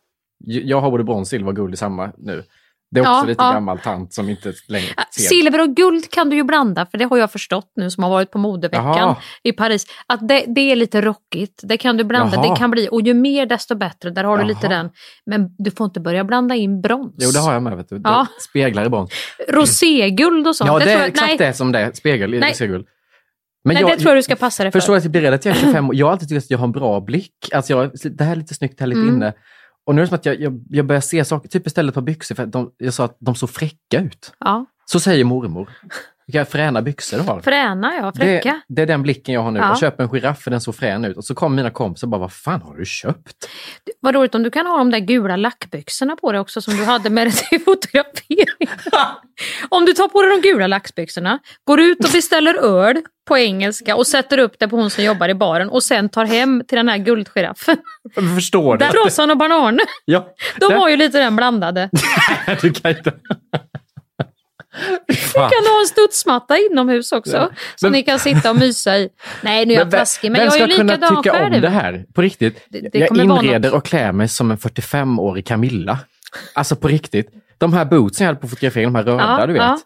Jag 0.45 0.81
har 0.81 0.91
både 0.91 1.05
brons, 1.05 1.29
silver 1.29 1.49
och 1.49 1.57
guld 1.57 1.75
i 1.75 1.77
samma 1.77 2.13
nu. 2.19 2.45
Det 2.91 3.01
är 3.01 3.03
också 3.03 3.11
Ja, 3.13 3.25
lite 3.25 3.45
ja. 3.45 3.53
gammal 3.53 3.79
tant 3.79 4.13
som 4.15 4.29
inte 4.29 4.53
längre 4.69 4.87
ser. 5.11 5.23
Silver 5.23 5.61
och 5.61 5.77
guld 5.77 6.11
kan 6.11 6.31
du 6.31 6.37
ju 6.37 6.43
blanda, 6.45 6.87
för 6.87 6.99
det 6.99 7.05
har 7.05 7.17
jag 7.17 7.33
förstått 7.33 7.73
nu 7.77 7.91
som 7.91 8.03
har 8.03 8.11
varit 8.11 8.31
på 8.31 8.39
modeveckan 8.39 8.97
Jaha. 8.97 9.17
i 9.43 9.53
Paris. 9.53 9.87
Att 10.07 10.29
det, 10.29 10.45
det 10.49 10.61
är 10.61 10.77
lite 10.77 11.01
rockigt, 11.01 11.61
det 11.63 11.77
kan 11.77 11.97
du 11.97 12.05
blanda, 12.05 12.37
Jaha. 12.37 12.51
det 12.51 12.57
kan 12.57 12.71
bli, 12.71 12.89
och 12.93 13.01
ju 13.03 13.15
mer 13.15 13.47
desto 13.47 13.75
bättre, 13.75 14.11
där 14.11 14.25
har 14.25 14.39
du 14.39 14.45
lite 14.45 14.67
Jaha. 14.67 14.77
den. 14.77 14.91
Men 15.27 15.49
du 15.59 15.71
får 15.71 15.85
inte 15.85 16.01
börja 16.01 16.25
blanda 16.25 16.55
in 16.55 16.81
brons. 16.81 17.15
Jo, 17.19 17.31
det 17.31 17.39
har 17.39 17.53
jag 17.53 17.63
med. 17.63 17.77
Vet 17.77 17.89
du. 17.89 17.99
Det 17.99 18.09
Ja. 18.09 18.27
speglar 18.49 18.87
i 18.87 18.89
brons. 18.89 19.11
Roséguld 19.49 20.49
och 20.49 20.57
sånt. 20.57 20.69
Ja, 20.69 20.79
det, 20.79 20.85
tror 20.85 20.95
är 20.95 20.99
jag- 20.99 21.09
exakt 21.09 21.29
nej, 21.29 21.39
det 21.39 21.53
som 21.53 21.73
det 21.73 21.79
är. 21.79 21.93
Spegel 21.93 22.35
i 22.35 22.41
roséguld. 22.41 22.87
Men 23.65 23.75
nej, 23.75 23.85
det 23.85 23.97
tror 23.97 24.11
jag 24.11 24.19
du 24.19 24.23
ska 24.23 24.37
passa 24.37 24.63
dig 24.63 24.73
för. 24.73 24.79
Förstår 24.81 24.97
att 24.97 25.05
jag 25.05 25.11
blir 25.13 25.21
rädd 25.23 25.35
att 25.35 25.45
jag 25.45 25.57
är 25.57 25.61
25 25.65 25.89
år. 25.89 25.95
Jag 25.95 26.07
har 26.07 26.13
alltid 26.13 26.29
tyckt 26.29 26.45
att 26.45 26.51
jag 26.51 26.59
har 26.59 26.65
en 26.67 26.73
bra 26.73 27.01
blick. 27.01 27.33
Alltså 27.53 27.73
jag, 27.73 27.91
det 28.17 28.25
här 28.25 28.33
är 28.33 28.37
lite 28.37 28.55
snyggt, 28.55 28.79
det 28.79 28.83
här 28.85 28.87
är 28.87 28.95
lite 28.95 29.01
Mm. 29.01 29.15
inne. 29.15 29.33
Och 29.89 29.95
nu 29.95 30.01
är 30.01 30.05
det 30.05 30.09
som 30.09 30.15
att 30.15 30.27
jag, 30.27 30.41
jag, 30.41 30.61
jag 30.71 30.87
börjar 30.87 31.01
se 31.01 31.25
saker, 31.25 31.49
typ 31.49 31.67
istället 31.67 31.95
för 31.95 32.01
byxor, 32.01 32.35
för 32.35 32.47
de, 32.47 32.71
jag 32.79 32.95
sa 32.95 33.05
att 33.05 33.17
de 33.21 33.35
såg 33.35 33.51
fräcka 33.51 34.01
ut. 34.01 34.33
Ja. 34.39 34.67
Så 34.85 35.01
säger 35.01 35.25
mormor. 35.25 35.71
Vilka 36.27 36.45
fräna 36.45 36.83
byxor 36.83 37.17
du 37.17 37.23
har. 37.23 37.41
Fräna, 37.41 37.95
ja. 37.95 38.13
Fräcka. 38.17 38.61
Det, 38.69 38.75
det 38.75 38.83
är 38.83 38.87
den 38.87 39.03
blicken 39.03 39.35
jag 39.35 39.41
har 39.41 39.51
nu. 39.51 39.59
Ja. 39.59 39.69
Jag 39.69 39.79
köper 39.79 40.05
en 40.05 40.11
giraff 40.11 40.43
för 40.43 40.51
den 40.51 40.61
såg 40.61 40.75
frän 40.75 41.05
ut. 41.05 41.17
Och 41.17 41.25
så 41.25 41.35
kommer 41.35 41.57
mina 41.57 41.71
kompisar 41.71 42.07
och 42.07 42.11
bara, 42.11 42.21
vad 42.21 42.33
fan 42.33 42.63
har 42.63 42.77
du 42.77 42.85
köpt? 42.85 43.49
Vad 44.01 44.15
roligt 44.15 44.35
om 44.35 44.43
du 44.43 44.51
kan 44.51 44.67
ha 44.67 44.79
de 44.79 44.91
där 44.91 44.99
gula 44.99 45.37
lackbyxorna 45.37 46.17
på 46.17 46.33
dig 46.33 46.41
också 46.41 46.61
som 46.61 46.75
du 46.75 46.85
hade 46.85 47.11
med 47.11 47.27
dig 47.27 47.33
till 47.33 47.61
fotografering. 47.65 48.69
om 49.69 49.85
du 49.85 49.93
tar 49.93 50.09
på 50.09 50.23
dig 50.23 50.31
de 50.31 50.49
gula 50.49 50.67
lackbyxorna, 50.67 51.39
går 51.65 51.81
ut 51.81 52.05
och 52.05 52.11
beställer 52.13 52.55
öl 52.55 53.03
på 53.29 53.39
engelska 53.39 53.97
och 53.97 54.07
sätter 54.07 54.39
upp 54.39 54.55
det 54.59 54.69
på 54.69 54.77
hon 54.77 54.91
som 54.91 55.05
jobbar 55.05 55.29
i 55.29 55.35
baren 55.35 55.69
och 55.69 55.83
sen 55.83 56.09
tar 56.09 56.25
hem 56.25 56.63
till 56.69 56.77
den 56.77 56.89
här 56.89 56.99
guldgiraffen. 56.99 57.77
Jag 58.15 58.35
förstår? 58.35 58.77
Där 58.77 58.93
Rossan 58.93 59.31
och 59.31 59.37
Banan, 59.39 59.79
Ja, 60.05 60.29
de 60.61 60.69
där- 60.69 60.77
har 60.77 60.89
ju 60.89 60.97
lite 60.97 61.19
den 61.19 61.37
blandade. 61.37 61.91
du 62.61 62.73
kan 62.73 62.91
inte... 62.91 63.13
Du 65.07 65.15
kan 65.35 65.43
ha 65.73 65.81
en 65.81 65.87
studsmatta 65.87 66.57
inomhus 66.59 67.13
också. 67.13 67.37
Ja. 67.37 67.51
Som 67.77 67.93
ni 67.93 68.03
kan 68.03 68.19
sitta 68.19 68.51
och 68.51 68.57
mysa 68.57 68.99
i. 68.99 69.09
Nej, 69.43 69.67
nu 69.67 69.75
är 69.75 69.79
jag 69.79 69.85
vem- 69.85 69.91
taskig, 70.01 70.33
men 70.33 70.41
vem 70.41 70.47
jag 70.47 70.55
är 70.55 70.59
ska 70.61 70.71
ju 70.73 70.77
kunna 70.79 70.93
likadan 70.95 71.23
tycka 71.23 71.37
själv. 71.37 71.55
om 71.55 71.61
det 71.61 71.69
här? 71.69 72.05
På 72.15 72.23
riktigt. 72.23 72.67
Det- 72.69 72.81
det 72.93 72.99
jag 72.99 73.17
inreder 73.17 73.75
och 73.75 73.85
klär 73.85 74.13
mig 74.13 74.29
som 74.29 74.51
en 74.51 74.57
45-årig 74.59 75.47
Camilla. 75.47 75.99
Alltså 76.55 76.77
på 76.77 76.89
riktigt. 76.89 77.29
De 77.59 77.73
här 77.73 77.85
bootsen 77.85 78.25
jag 78.25 78.29
hade 78.29 78.41
på 78.41 78.49
fotograferingen, 78.49 78.93
de 78.93 78.99
här 78.99 79.05
röda, 79.05 79.37
Ja, 79.41 79.47
du 79.47 79.53
vet. 79.53 79.63
ja. 79.63 79.79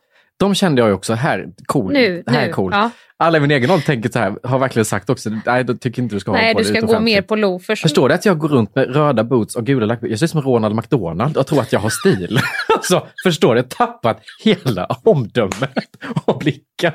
De 0.43 0.55
kände 0.55 0.83
jag 0.83 0.89
ju 0.89 0.95
också, 0.95 1.15
här, 1.15 1.47
cool. 1.67 1.93
Nu, 1.93 2.23
här 2.27 2.47
nu, 2.47 2.53
cool. 2.53 2.73
ja. 2.75 2.91
Alla 3.17 3.39
i 3.39 3.41
min 3.41 3.51
egen 3.51 3.71
ålder 3.71 3.87
tänker 3.87 4.11
så 4.11 4.19
här, 4.19 4.37
har 4.43 4.59
verkligen 4.59 4.85
sagt 4.85 5.11
också, 5.11 5.31
nej, 5.47 5.65
då 5.65 5.75
tycker 5.75 6.03
inte 6.03 6.15
du 6.17 6.21
ska 6.21 6.31
ha 6.31 6.39
Nej, 6.39 6.53
på 6.53 6.59
du 6.59 6.65
dig 6.65 6.73
ska 6.73 6.79
ut 6.79 6.85
gå 6.85 6.93
offentligt. 6.93 7.15
mer 7.15 7.23
på 7.23 7.37
loafers. 7.37 7.83
Förstår 7.83 8.09
du 8.09 8.15
att 8.15 8.25
jag 8.27 8.39
går 8.39 8.49
runt 8.49 8.75
med 8.75 8.95
röda 8.95 9.25
boots 9.25 9.57
och 9.57 9.67
gula 9.67 9.87
lackbyxor? 9.87 10.11
Jag 10.11 10.19
ser 10.19 10.27
ut 10.27 10.31
som 10.31 10.43
Ronald 10.43 10.75
McDonald 10.77 11.37
och 11.37 11.47
tror 11.47 11.61
att 11.61 11.73
jag 11.73 11.81
har 11.81 11.91
stil. 11.91 12.39
alltså, 12.75 13.07
förstår 13.25 13.55
du? 13.55 13.61
Jag 13.61 13.65
har 13.65 13.87
tappat 13.87 14.21
hela 14.45 14.87
omdömet 15.05 15.89
och 16.25 16.39
blicken. 16.39 16.93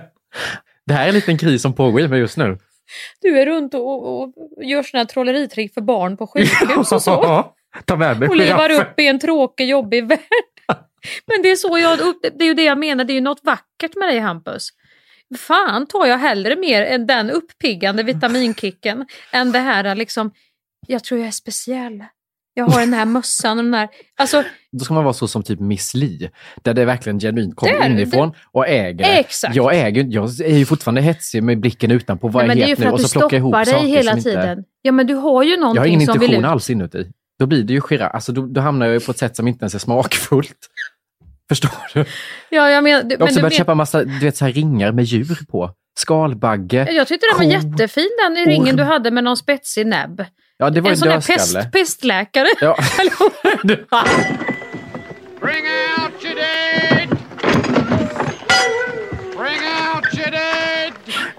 Det 0.85 0.93
här 0.93 1.03
är 1.03 1.07
en 1.07 1.15
liten 1.15 1.37
kris 1.37 1.61
som 1.61 1.73
pågår 1.73 2.01
i 2.01 2.07
mig 2.07 2.19
just 2.19 2.37
nu. 2.37 2.57
Du 3.21 3.39
är 3.39 3.45
runt 3.45 3.73
och, 3.73 4.21
och 4.21 4.33
gör 4.63 4.85
här 4.93 5.05
trolleritrick 5.05 5.73
för 5.73 5.81
barn 5.81 6.17
på 6.17 6.27
sjukhus 6.27 6.91
och 6.91 7.01
så. 7.01 7.45
Ta 7.85 7.95
med 7.95 8.19
mig 8.19 8.29
Och 8.29 8.35
giraffer. 8.35 8.81
upp 8.81 8.99
i 8.99 9.07
en 9.07 9.19
tråkig, 9.19 9.69
jobbig 9.69 10.05
värld. 10.07 10.19
Men 11.25 11.41
det 11.43 11.51
är 11.51 11.55
så 11.55 11.77
jag, 11.77 11.99
det 12.37 12.43
är 12.43 12.47
ju 12.47 12.53
det 12.53 12.63
jag 12.63 12.77
menar, 12.77 13.03
det 13.03 13.13
är 13.13 13.15
ju 13.15 13.21
något 13.21 13.43
vackert 13.43 13.95
med 13.95 14.07
dig 14.07 14.19
Hampus. 14.19 14.69
Fan 15.37 15.87
tar 15.87 16.05
jag 16.05 16.17
hellre 16.17 16.55
mer 16.55 16.81
än 16.81 17.07
den 17.07 17.29
uppiggande 17.31 18.03
vitaminkicken 18.03 19.05
än 19.31 19.51
det 19.51 19.59
här 19.59 19.95
liksom, 19.95 20.31
jag 20.87 21.03
tror 21.03 21.19
jag 21.19 21.27
är 21.27 21.31
speciell. 21.31 22.03
Jag 22.53 22.65
har 22.65 22.79
den 22.79 22.93
här 22.93 23.05
mössan 23.15 23.57
och 23.57 23.63
den 23.63 23.73
här, 23.73 23.89
alltså 24.17 24.43
Då 24.71 24.85
ska 24.85 24.93
man 24.93 25.03
vara 25.03 25.13
så 25.13 25.27
som 25.27 25.43
typ 25.43 25.59
Miss 25.59 25.93
Li, 25.93 26.29
där 26.63 26.73
det 26.73 26.85
verkligen 26.85 27.19
genuint 27.19 27.55
kommer 27.55 27.89
inifrån 27.89 28.33
och 28.51 28.67
äger 28.67 28.93
det. 29.05 29.19
Exakt. 29.19 29.55
Jag 29.55 29.75
äger 29.75 30.05
jag 30.09 30.39
är 30.39 30.57
ju 30.57 30.65
fortfarande 30.65 31.01
hetsig 31.01 31.43
med 31.43 31.59
blicken 31.59 31.91
utanpå. 31.91 32.27
Vad 32.27 32.47
nej, 32.47 32.47
men 32.47 32.57
är 32.57 32.61
det 32.61 32.67
är 32.67 32.69
ju 32.69 32.75
för 32.75 32.83
nu? 32.83 32.87
att 32.87 32.93
Och 32.93 32.99
du 32.99 33.07
stoppar 33.07 33.65
dig 33.65 33.89
hela 33.89 34.11
som 34.11 34.21
tiden. 34.21 34.57
inte... 34.59 34.69
Ja 34.81 34.91
men 34.91 35.07
du 35.07 35.13
har 35.13 35.43
ju 35.43 35.57
någonting 35.57 35.75
Jag 35.75 35.81
har 35.81 35.87
ingen 35.87 36.07
som 36.07 36.19
vill 36.19 36.33
ut. 36.33 36.45
alls 36.45 36.69
inuti. 36.69 37.11
Då 37.39 37.45
blir 37.45 37.63
det 37.63 37.73
ju 37.73 37.81
giraff. 37.81 38.11
Alltså 38.13 38.31
då, 38.31 38.45
då 38.45 38.61
hamnar 38.61 38.85
jag 38.85 38.93
ju 38.93 38.99
på 38.99 39.11
ett 39.11 39.17
sätt 39.17 39.35
som 39.35 39.47
inte 39.47 39.63
ens 39.63 39.75
är 39.75 39.79
smakfullt. 39.79 40.57
Förstår 41.49 41.71
du? 41.93 42.05
Ja, 42.49 42.69
jag 42.69 42.83
menar, 42.83 43.03
du, 43.03 43.09
Jag 43.11 43.19
har 43.19 43.25
också 43.25 43.33
men 43.35 43.41
börjat 43.41 43.51
du 43.51 43.57
köpa 43.57 43.75
massa 43.75 44.03
du 44.03 44.19
vet, 44.19 44.37
så 44.37 44.45
här 44.45 44.51
ringar 44.51 44.91
med 44.91 45.05
djur 45.05 45.37
på. 45.51 45.71
Skalbagge. 45.99 46.91
Jag 46.91 47.07
tyckte 47.07 47.27
den 47.31 47.47
var 47.47 47.53
jättefin 47.53 48.09
den 48.23 48.37
i 48.37 48.45
ringen 48.45 48.75
du 48.75 48.83
hade 48.83 49.11
med 49.11 49.23
någon 49.23 49.37
spetsig 49.37 49.87
näbb. 49.87 50.25
Ja, 50.57 50.69
det 50.69 50.81
var 50.81 50.89
en 50.89 50.93
en 50.93 50.97
sån 50.97 51.07
där 51.07 51.15
dödskalle. 51.15 51.59
pest, 51.63 51.71
pestläkare. 51.71 52.47
Ja. 52.61 52.77
Bring 55.41 55.65
out 55.65 56.23
your 56.23 56.35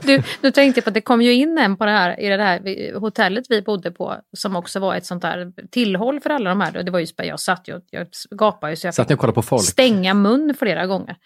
Du, 0.09 0.23
nu 0.41 0.51
tänkte 0.51 0.79
jag 0.79 0.85
på 0.85 0.91
att 0.91 0.95
det 0.95 1.01
kom 1.01 1.23
ju 1.23 1.33
in 1.33 1.59
en 1.59 1.77
på 1.77 1.85
det 1.85 1.91
här, 1.91 2.21
i 2.21 2.29
det 2.29 2.43
här 2.43 2.99
hotellet 2.99 3.45
vi 3.49 3.63
bodde 3.63 3.91
på 3.91 4.17
som 4.37 4.57
också 4.57 4.81
var 4.81 4.95
ett 4.95 5.07
sånt 5.07 5.23
där 5.23 5.53
tillhåll 5.71 6.21
för 6.21 6.31
alla 6.31 6.51
de 6.51 6.61
här. 6.61 6.83
Det 6.83 6.91
var 6.91 6.99
ju, 6.99 7.07
jag 7.17 7.41
satt 7.41 7.69
ju, 7.69 7.81
jag 7.91 8.07
gapade 8.31 8.73
ju 8.73 8.77
så 8.77 8.87
jag 8.87 8.95
Satt 8.95 9.09
ni 9.09 9.15
och 9.15 9.35
på 9.35 9.43
folk? 9.43 9.63
stänga 9.63 10.15
mun 10.15 10.55
flera 10.59 10.87
gånger. 10.87 11.17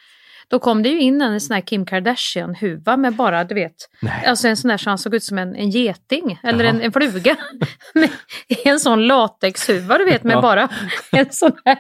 Då 0.52 0.58
kom 0.58 0.82
det 0.82 0.88
ju 0.88 1.00
in 1.00 1.22
en 1.22 1.40
sån 1.40 1.54
här 1.54 1.60
Kim 1.60 1.86
Kardashian-huva 1.86 2.96
med 2.96 3.14
bara, 3.14 3.44
du 3.44 3.54
vet, 3.54 3.72
Nej. 4.00 4.26
alltså 4.26 4.48
en 4.48 4.56
sån 4.56 4.68
där 4.68 4.76
som 4.76 4.98
såg 4.98 5.14
ut 5.14 5.24
som 5.24 5.38
en, 5.38 5.56
en 5.56 5.70
geting 5.70 6.40
eller 6.42 6.64
Jaha. 6.64 6.74
en, 6.74 6.80
en 6.80 6.92
fluga. 6.92 7.36
en 8.64 8.80
sån 8.80 9.06
latexhuva, 9.06 9.98
du 9.98 10.04
vet, 10.04 10.24
med 10.24 10.36
Ja. 10.36 10.42
bara 10.42 10.68
en 11.12 11.32
sån 11.32 11.52
här 11.64 11.78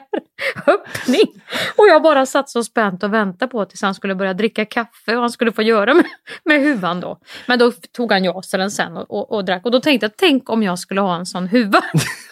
öppning. 0.66 1.42
Och 1.76 1.86
jag 1.88 2.02
bara 2.02 2.26
satt 2.26 2.50
så 2.50 2.64
spänt 2.64 3.02
och 3.02 3.14
väntade 3.14 3.50
på 3.52 3.64
tills 3.64 3.82
han 3.82 3.94
skulle 3.94 4.14
börja 4.14 4.34
dricka 4.34 4.64
kaffe 4.64 5.14
och 5.16 5.20
han 5.20 5.30
skulle 5.30 5.52
få 5.52 5.62
göra 5.62 5.94
med, 5.94 6.04
med 6.44 6.60
huvan 6.60 7.00
då. 7.00 7.18
Men 7.46 7.58
då 7.58 7.72
tog 7.96 8.12
han 8.12 8.24
jaselen 8.24 8.70
sen 8.70 8.96
och, 8.96 9.10
och, 9.10 9.32
och 9.32 9.44
drack. 9.44 9.64
Och 9.64 9.70
då 9.70 9.80
tänkte 9.80 10.04
jag, 10.04 10.16
tänk 10.16 10.50
om 10.50 10.62
jag 10.62 10.78
skulle 10.78 11.00
ha 11.00 11.16
en 11.16 11.26
sån 11.26 11.46
huva 11.48 11.82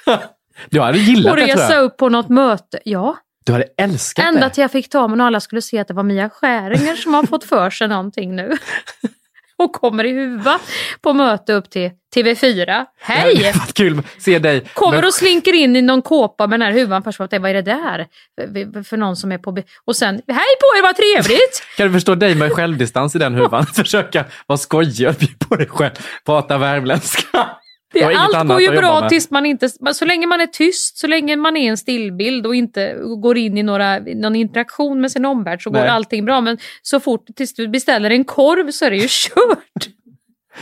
Du 0.71 0.81
hade 0.81 0.99
gillat 0.99 1.31
och 1.33 1.37
det 1.37 1.47
tror 1.47 1.57
resa 1.63 1.75
jag. 1.75 1.85
upp 1.85 1.97
på 1.97 2.09
något 2.09 2.29
möte. 2.29 2.81
Ja, 2.85 3.17
Du 3.47 3.53
hade 3.53 3.65
älskat 3.79 4.25
Ända 4.25 4.49
det. 4.49 4.55
till 4.55 4.63
jag 4.63 4.71
fick 4.73 4.89
ta 4.91 5.09
mig 5.09 5.21
och 5.21 5.27
alla 5.27 5.41
skulle 5.41 5.63
se 5.63 5.79
att 5.79 5.89
det 5.89 5.95
var 5.95 6.03
Mia 6.03 6.31
Skäringer 6.31 6.95
som 6.97 7.15
har 7.15 7.23
fått 7.23 7.45
för 7.45 7.71
sig 7.71 7.89
någonting 7.89 8.37
nu. 8.37 8.57
Och 9.57 9.73
kommer 9.73 10.05
i 10.05 10.13
huva 10.13 10.59
på 11.01 11.13
möte 11.13 11.53
upp 11.53 11.71
till 11.71 11.91
TV4. 12.17 12.67
Det 12.67 12.87
Hej! 13.01 13.53
varit 13.55 13.75
kul 13.75 13.99
att 13.99 14.23
se 14.23 14.39
dig. 14.39 14.65
Kommer 14.75 15.05
och 15.07 15.15
slinker 15.15 15.53
in 15.53 15.77
i 15.77 15.83
någon 15.83 16.03
kåpa 16.03 16.47
med 16.47 16.61
den 16.61 16.67
här 16.67 16.73
huvan 16.81 17.03
först. 17.03 17.19
Vad 17.19 17.33
är 17.35 17.55
det 17.55 17.63
där? 17.63 18.07
För- 18.41 18.83
För 18.83 18.97
någon 18.97 19.17
som 19.17 19.33
är 19.33 19.39
på... 19.39 19.57
Och 19.85 19.97
sen, 19.97 20.15
hej 20.15 20.25
på 20.61 20.79
er, 20.79 20.83
vad 20.83 20.97
trevligt! 20.97 21.63
Kan 21.77 21.87
du 21.87 21.93
förstå 21.93 22.15
dig 22.15 22.35
med 22.35 22.53
självdistans 22.53 23.17
i 23.17 23.19
den 23.19 23.35
huvan? 23.35 23.67
Försöka 23.75 24.25
vara 24.47 24.59
skojig 24.59 25.09
och 25.09 25.15
bjuda 25.15 25.47
på 25.49 25.57
dig 25.57 25.67
själv. 25.69 25.93
Prata 26.27 26.59
värmländska. 26.59 27.51
Det, 27.93 28.05
allt 28.05 28.49
går 28.49 28.61
ju 28.61 28.71
bra 28.71 29.09
tills 29.09 29.31
man 29.31 29.47
inte... 29.47 29.69
Så 29.95 30.05
länge 30.05 30.27
man 30.27 30.41
är 30.41 30.47
tyst, 30.47 30.99
så 30.99 31.07
länge 31.07 31.37
man 31.37 31.57
är 31.57 31.71
en 31.71 31.77
stillbild 31.77 32.47
och 32.47 32.55
inte 32.55 32.97
går 33.23 33.39
in 33.39 33.59
i 33.59 33.63
några, 33.63 33.99
någon 33.99 34.37
interaktion 34.37 35.01
med 35.01 35.13
sin 35.13 35.25
omvärld 35.25 35.63
så 35.63 35.71
går 35.71 35.81
Nej. 35.81 35.89
allting 35.89 36.25
bra. 36.25 36.41
Men 36.41 36.59
så 36.83 37.01
fort 37.01 37.27
tills 37.37 37.55
du 37.55 37.69
beställer 37.69 38.11
en 38.11 38.25
korv 38.25 38.71
så 38.71 38.85
är 38.85 38.91
det 38.91 38.97
ju 38.97 39.07
kört. 39.09 39.89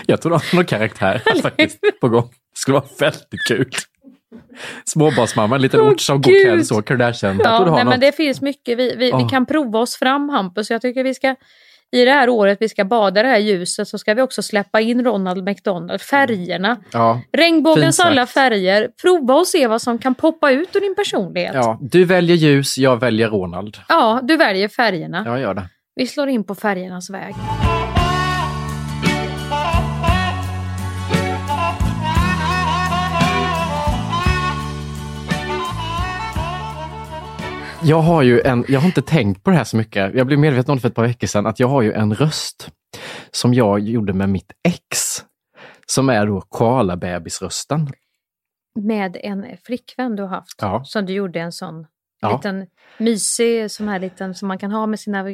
Jag 0.07 0.21
tror 0.23 0.31
du 0.31 0.37
har 0.37 0.57
någon 0.57 0.65
karaktär 0.65 1.23
här 1.27 1.43
faktiskt 1.43 1.79
på 2.01 2.09
gång. 2.09 2.29
Det 2.31 2.61
skulle 2.61 2.75
vara 2.75 2.89
väldigt 2.99 3.43
kul. 3.49 3.71
Småbarnsmamma, 4.85 5.57
en 5.57 5.63
liten 5.63 5.81
Åh, 5.81 5.89
ort 5.89 6.01
som 6.01 6.23
går 6.23 6.33
Gud. 6.33 6.67
så, 6.67 6.83
Kardashian. 6.83 7.41
Ja, 7.45 7.59
nej, 7.61 7.71
något. 7.71 7.87
men 7.87 8.01
det 8.01 8.13
finns 8.13 8.41
mycket. 8.41 8.79
Vi, 8.79 8.89
vi, 8.89 8.97
vi 8.97 9.09
Ja. 9.11 9.29
kan 9.29 9.47
prova 9.47 9.79
oss 9.79 9.97
fram 9.97 10.29
Hampus. 10.29 10.71
Jag 10.71 10.83
tycker 10.83 11.05
vi 11.05 11.15
ska 11.15 11.35
i 11.97 12.05
det 12.05 12.11
här 12.11 12.29
året 12.29 12.59
vi 12.61 12.69
ska 12.69 12.85
bada 12.85 13.23
det 13.23 13.29
här 13.29 13.39
ljuset 13.39 13.89
så 13.89 13.99
ska 13.99 14.15
vi 14.15 14.23
också 14.23 14.43
släppa 14.43 14.81
in 14.81 15.05
Ronald 15.05 15.45
McDonald. 15.45 16.01
Färgerna. 16.01 16.77
Ja. 16.93 17.21
Regnbågens 17.33 18.01
alla 18.01 18.27
färger. 18.27 18.89
Prova 19.03 19.35
och 19.35 19.47
se 19.47 19.67
vad 19.67 19.83
som 19.83 19.99
kan 19.99 20.15
poppa 20.15 20.51
ut 20.51 20.77
ur 20.77 20.81
din 20.81 20.95
personlighet. 20.95 21.55
Ja, 21.55 21.79
du 21.81 22.05
väljer 22.05 22.37
ljus, 22.37 22.79
jag 22.79 23.01
väljer 23.01 23.29
Ronald. 23.29 23.77
Ja, 23.89 24.21
du 24.23 24.37
väljer 24.37 24.69
färgerna. 24.69 25.23
Jag 25.27 25.41
gör 25.41 25.55
det. 25.55 25.69
Vi 25.95 26.07
slår 26.07 26.29
in 26.29 26.45
på 26.45 26.55
färgernas 26.55 27.11
väg. 27.11 27.35
Jag 37.83 38.01
har 38.01 38.23
ju 38.23 38.41
en, 38.41 38.65
jag 38.69 38.81
har 38.81 38.87
inte 38.87 39.03
tänkt 39.03 39.45
på 39.45 39.51
det 39.51 39.57
här 39.57 39.65
så 39.65 39.77
mycket. 39.77 40.15
Jag 40.15 40.27
blev 40.27 40.39
medveten 40.39 40.71
om 40.73 40.77
det 40.77 40.81
för 40.81 40.89
ett 40.89 40.95
par 40.95 41.07
veckor 41.07 41.27
sedan, 41.27 41.47
att 41.47 41.61
jag 41.61 41.69
har 41.69 41.83
ju 41.83 41.93
en 41.93 42.15
röst 42.15 42.71
som 43.31 43.55
jag 43.55 43.81
gjorde 43.81 44.13
med 44.13 44.29
mitt 44.29 44.53
ex. 44.69 44.99
Som 45.87 46.09
är 46.09 46.27
då 46.27 46.41
koalabebisrösten. 46.41 47.89
Med 48.81 49.17
en 49.23 49.47
flickvän 49.67 50.17
du 50.17 50.23
har 50.23 50.31
haft. 50.31 50.55
Ja. 50.61 50.83
Som 50.85 51.07
du 51.07 51.13
gjorde 51.13 51.41
en 51.41 51.53
sån 51.53 51.87
Ja. 52.21 52.33
liten 52.37 52.67
mysig 52.99 53.71
sån 53.71 53.89
här 53.89 53.99
liten 53.99 54.35
som 54.35 54.49
man 54.49 54.59
kan 54.59 54.71
ha 54.73 54.87
med 54.87 55.01
sina 55.01 55.25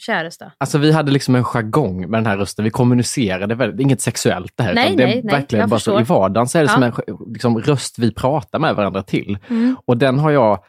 käresta. 0.00 0.52
Alltså 0.58 0.78
vi 0.78 0.92
hade 0.92 1.12
liksom 1.12 1.34
en 1.34 1.44
jargong 1.44 2.00
med 2.10 2.18
den 2.18 2.26
här 2.26 2.36
rösten. 2.36 2.64
Vi 2.64 2.70
kommunicerade 2.70 3.54
väldigt, 3.54 3.80
inget 3.80 4.00
sexuellt 4.00 4.52
det 4.56 4.62
här. 4.62 4.74
Nej, 4.74 4.96
det 4.96 5.02
är 5.02 5.06
nej, 5.06 5.22
nej, 5.24 5.34
verkligen 5.34 5.68
bara 5.68 5.80
så 5.80 6.00
i 6.00 6.02
vardagen 6.02 6.48
så 6.48 6.58
är 6.58 6.62
det 6.62 6.68
Ja. 6.70 6.74
som 6.74 6.82
en 6.82 6.92
liksom, 7.32 7.58
röst 7.58 7.98
vi 7.98 8.14
pratar 8.14 8.58
med 8.58 8.74
varandra 8.76 9.02
till. 9.02 9.38
Mm. 9.50 9.76
Och 9.84 9.96
den 9.96 10.18
har 10.18 10.30
jag 10.30 10.64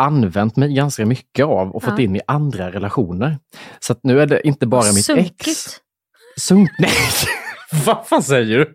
använt 0.00 0.56
mig 0.56 0.74
ganska 0.74 1.06
mycket 1.06 1.46
av 1.46 1.70
och 1.70 1.82
fått 1.82 1.98
Ja. 1.98 2.04
in 2.04 2.16
i 2.16 2.20
andra 2.26 2.70
relationer. 2.72 3.38
Så 3.80 3.92
att 3.92 4.00
nu 4.02 4.20
är 4.20 4.26
det 4.26 4.46
inte 4.46 4.66
bara 4.66 4.92
mitt 4.92 5.04
Sunkigt. 5.04 5.48
ex. 5.48 5.76
Sunk... 6.40 6.70
Nej! 6.78 6.90
Vad 7.86 8.06
fan 8.06 8.22
säger 8.22 8.58
du? 8.58 8.74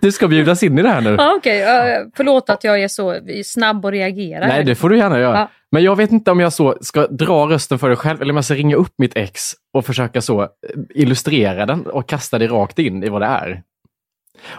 Du 0.00 0.12
ska 0.12 0.28
bjudas 0.28 0.62
in 0.62 0.78
i 0.78 0.82
det 0.82 0.88
här 0.88 1.00
nu. 1.00 1.16
Ja, 1.18 1.34
Okej, 1.36 1.62
okay. 1.62 2.10
förlåt 2.16 2.50
att 2.50 2.64
jag 2.64 2.82
är 2.82 2.88
så 2.88 3.18
snabb 3.44 3.84
och 3.84 3.92
reagerar. 3.92 4.48
Nej, 4.48 4.64
det 4.64 4.74
får 4.74 4.88
du 4.88 4.96
gärna 4.98 5.18
göra. 5.18 5.38
Ja. 5.38 5.50
Men 5.72 5.82
jag 5.82 5.96
vet 5.96 6.12
inte 6.12 6.30
om 6.30 6.40
jag 6.40 6.52
så 6.52 6.76
ska 6.80 7.06
dra 7.06 7.46
rösten 7.48 7.78
för 7.78 7.88
dig 7.88 7.96
själv 7.96 8.22
eller 8.22 8.32
om 8.32 8.36
jag 8.36 8.44
ska 8.44 8.54
ringa 8.54 8.76
upp 8.76 8.94
mitt 8.98 9.16
ex 9.16 9.40
och 9.74 9.86
försöka 9.86 10.20
så 10.20 10.42
eh, 10.42 10.48
illustrera 10.94 11.66
den 11.66 11.86
och 11.86 12.08
kasta 12.08 12.38
det 12.38 12.46
rakt 12.46 12.78
in 12.78 13.04
i 13.04 13.08
vad 13.08 13.20
det 13.22 13.26
är. 13.26 13.62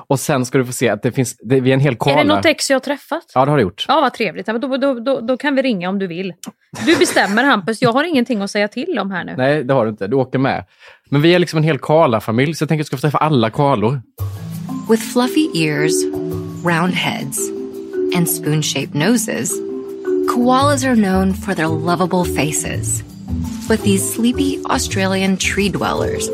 Och 0.08 0.20
sen 0.20 0.46
ska 0.46 0.58
du 0.58 0.66
få 0.66 0.72
se 0.74 0.90
att 0.90 1.04
det 1.04 1.12
finns, 1.12 1.38
det, 1.38 1.60
vi 1.60 1.70
är 1.70 1.74
en 1.74 1.80
hel 1.80 1.94
Är 1.94 1.98
kala. 1.98 2.18
det 2.18 2.24
något 2.24 2.46
ex 2.46 2.70
jag 2.70 2.76
har 2.76 2.80
träffat? 2.80 3.24
Ja, 3.36 3.46
det 3.46 3.52
har 3.52 3.58
du 3.58 3.64
gjort. 3.64 3.86
Ja, 3.88 4.02
vad 4.02 4.14
trevligt. 4.14 4.48
Ja, 4.48 4.54
men 4.54 4.62
Då, 4.62 4.78
då, 4.78 4.94
då, 4.94 5.20
då 5.20 5.38
kan 5.38 5.56
vi 5.56 5.62
ringa 5.62 5.90
om 5.90 6.00
du 6.00 6.08
vill. 6.08 6.34
Du 6.86 6.96
bestämmer 6.98 7.44
Hampus, 7.44 7.82
jag 7.82 7.92
har 7.94 8.04
ingenting 8.04 8.42
att 8.42 8.52
säga 8.52 8.68
till 8.68 9.00
om 9.00 9.12
här 9.12 9.24
nu. 9.24 9.34
Nej, 9.38 9.64
det 9.64 9.74
har 9.74 9.86
du 9.86 9.92
inte. 9.92 10.08
Du 10.08 10.16
åker 10.16 10.40
med. 10.40 10.66
Men 11.10 11.22
vi 11.22 11.36
är 11.36 11.40
liksom 11.40 11.58
en 11.58 11.64
hel 11.64 11.80
Karla-familj, 11.80 12.54
så 12.54 12.64
jag 12.64 12.70
tänker 12.70 12.80
att 12.84 12.86
jag 12.86 12.88
ska 12.88 12.98
få 12.98 13.02
träffa 13.12 13.18
alla 13.18 13.50
Karlor. 13.50 14.02
With 14.90 15.04
fluffy 15.04 15.50
ears, 15.68 15.94
round 16.66 16.94
heads, 16.94 17.50
and 18.18 18.30
spoon 18.30 18.64
shaped 18.64 18.96
noses, 18.96 19.52
koalas 20.36 20.86
are 20.86 20.96
known 20.96 21.34
for 21.34 21.54
their 21.54 21.68
lovable 21.68 22.26
faces. 22.36 23.04
But 23.70 23.84
these 23.84 24.14
sleepy 24.16 24.60
Australian 24.70 25.38
tree 25.38 25.70
dwellers 25.70 26.30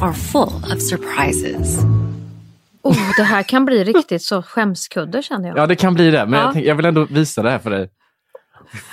are 0.00 0.12
full 0.12 0.62
of 0.72 0.80
surprises. 0.82 1.78
Oh, 2.88 3.10
det 3.16 3.22
här 3.22 3.42
kan 3.42 3.64
bli 3.64 3.84
riktigt 3.84 4.22
så 4.22 4.42
skämskudde 4.42 5.22
känner 5.22 5.48
jag. 5.48 5.58
Ja, 5.58 5.66
det 5.66 5.76
kan 5.76 5.94
bli 5.94 6.10
det, 6.10 6.26
men 6.26 6.38
Ja. 6.40 6.44
jag, 6.44 6.52
tänk, 6.52 6.66
jag 6.66 6.74
vill 6.74 6.84
ändå 6.86 7.04
visa 7.04 7.42
det 7.42 7.50
här 7.50 7.58
för 7.58 7.70
dig. 7.70 7.90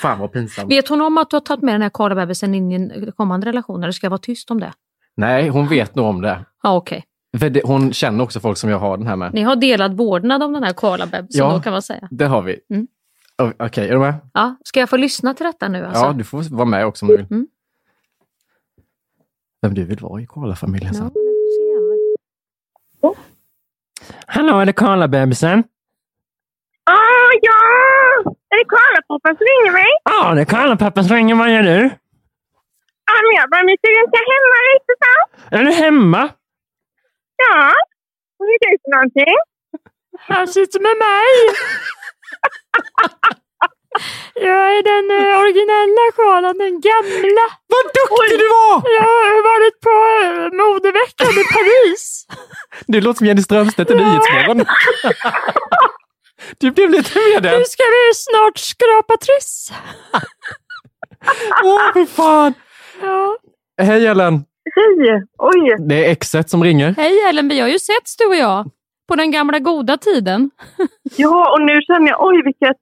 Fan 0.01 0.19
vad 0.19 0.31
pinsamt. 0.31 0.71
Vet 0.71 0.87
hon 0.87 1.01
om 1.01 1.17
att 1.17 1.29
du 1.29 1.35
har 1.35 1.41
tagit 1.41 1.63
med 1.63 1.73
den 1.73 1.81
här 1.81 1.89
karlabebisen 1.93 2.55
in 2.55 2.71
i 2.71 2.75
en 2.75 3.11
kommande 3.11 3.47
relation? 3.47 3.83
Eller 3.83 3.91
ska 3.91 4.05
jag 4.05 4.09
vara 4.11 4.17
tyst 4.21 4.51
om 4.51 4.59
det? 4.59 4.73
Nej, 5.15 5.47
hon 5.49 5.67
vet 5.67 5.95
nog 5.95 6.05
om 6.05 6.21
det. 6.21 6.45
Ja, 6.63 6.75
okej. 6.75 7.03
För 7.39 7.49
det, 7.49 7.61
hon 7.65 7.93
känner 7.93 8.23
också 8.23 8.39
folk 8.39 8.57
som 8.57 8.69
jag 8.69 8.79
har 8.79 8.97
den 8.97 9.07
här 9.07 9.15
med. 9.15 9.33
Ni 9.33 9.41
har 9.41 9.55
delad 9.55 9.97
vårdnad 9.97 10.43
om 10.43 10.53
den 10.53 10.63
här 10.63 10.73
karlabebisen 10.73 11.45
Ja. 11.45 11.53
då 11.53 11.59
kan 11.61 11.71
man 11.73 11.81
säga. 11.81 12.07
Det 12.11 12.25
har 12.25 12.41
vi. 12.41 12.59
Mm. 12.69 12.87
Okej, 13.59 13.87
är 13.87 13.91
du 13.93 13.99
med? 13.99 14.13
Ja, 14.33 14.55
ska 14.63 14.79
jag 14.79 14.89
få 14.89 14.97
lyssna 14.97 15.33
till 15.33 15.45
detta 15.45 15.67
nu 15.67 15.85
alltså? 15.85 16.03
Ja, 16.05 16.13
du 16.13 16.23
får 16.23 16.55
vara 16.55 16.65
med 16.65 16.85
också 16.85 17.05
om 17.05 17.09
du 17.09 17.17
vill. 17.17 17.25
Mm. 17.31 17.47
Vem 19.61 19.73
du 19.73 19.83
vill 19.83 19.99
vara 19.99 20.21
i 20.21 20.25
Karla-familjen 20.27 20.93
sen. 20.93 21.11
Ja. 23.01 23.15
Hallå, 24.27 24.59
är 24.59 24.65
det 24.65 24.73
Karla-bebisen? 24.73 25.63
Åh, 26.89 27.31
ja! 27.41 27.61
Är 28.49 28.57
det 28.57 28.65
Karla-pappa 28.75 29.29
som 29.37 29.45
ringer 29.51 29.71
mig? 29.71 29.85
Ja, 30.03 30.33
det 30.35 30.41
är 30.41 30.45
Karla-pappa 30.45 31.03
som 31.03 31.15
ringer. 31.15 31.35
Vad 31.35 31.49
gör 31.53 31.63
du? 31.63 31.79
Ja, 33.07 33.13
men 33.25 33.33
jag 33.39 33.49
bara, 33.49 33.61
nu 33.63 33.75
ska 33.77 33.87
jag 33.99 34.27
hemma 34.33 34.57
lite 34.71 34.93
så. 35.03 35.55
Är 35.55 35.63
du 35.63 35.71
hemma? 35.71 36.29
Ja. 37.37 37.73
Vad 38.37 38.47
är 38.49 38.59
det 38.59 38.77
för 38.83 38.91
någonting? 38.95 39.35
Han 40.19 40.47
sitter 40.47 40.79
med 40.79 40.97
mig. 41.07 41.55
Jag 44.33 44.77
är 44.77 44.83
den 44.93 45.05
eh, 45.17 45.39
originella 45.41 46.05
koalan, 46.15 46.57
den 46.57 46.75
gamla. 46.89 47.45
Vad 47.73 47.85
duktig 47.99 48.39
du 48.39 48.47
var! 48.57 48.75
Jag 48.97 49.03
har 49.03 49.41
varit 49.51 49.77
på 49.87 49.95
eh, 50.23 50.47
modeveckan 50.63 51.33
i 51.41 51.45
Paris. 51.55 52.25
Du 52.87 53.01
låter 53.01 53.17
som 53.17 53.27
Jenny 53.27 53.41
Strömstedt 53.41 53.91
i 53.91 53.95
Nyhetsmorgon. 53.95 54.65
Du 56.57 56.71
blev 56.71 56.89
lite 56.89 57.19
med 57.33 57.43
den. 57.43 57.59
Nu 57.59 57.65
ska 57.65 57.83
vi 57.83 58.13
snart 58.13 58.57
skrapa 58.57 59.17
triss. 59.17 59.71
Åh, 61.63 61.93
fy 61.93 62.05
fan! 62.05 62.53
Ja. 63.01 63.37
Hej 63.81 64.07
Ellen! 64.07 64.33
Hej! 64.75 65.23
Oj! 65.37 65.75
Det 65.89 66.05
är 66.05 66.11
exet 66.11 66.49
som 66.49 66.63
ringer. 66.63 66.93
Hej 66.97 67.19
Ellen, 67.29 67.47
vi 67.49 67.59
har 67.59 67.67
ju 67.67 67.79
setts 67.79 68.17
du 68.17 68.25
och 68.25 68.35
jag. 68.35 68.71
På 69.07 69.15
den 69.15 69.31
gamla 69.31 69.59
goda 69.59 69.97
tiden. 69.97 70.51
Ja, 71.17 71.51
och 71.53 71.61
nu 71.61 71.81
känner 71.81 72.07
jag, 72.07 72.23
oj 72.23 72.41
vilket 72.43 72.77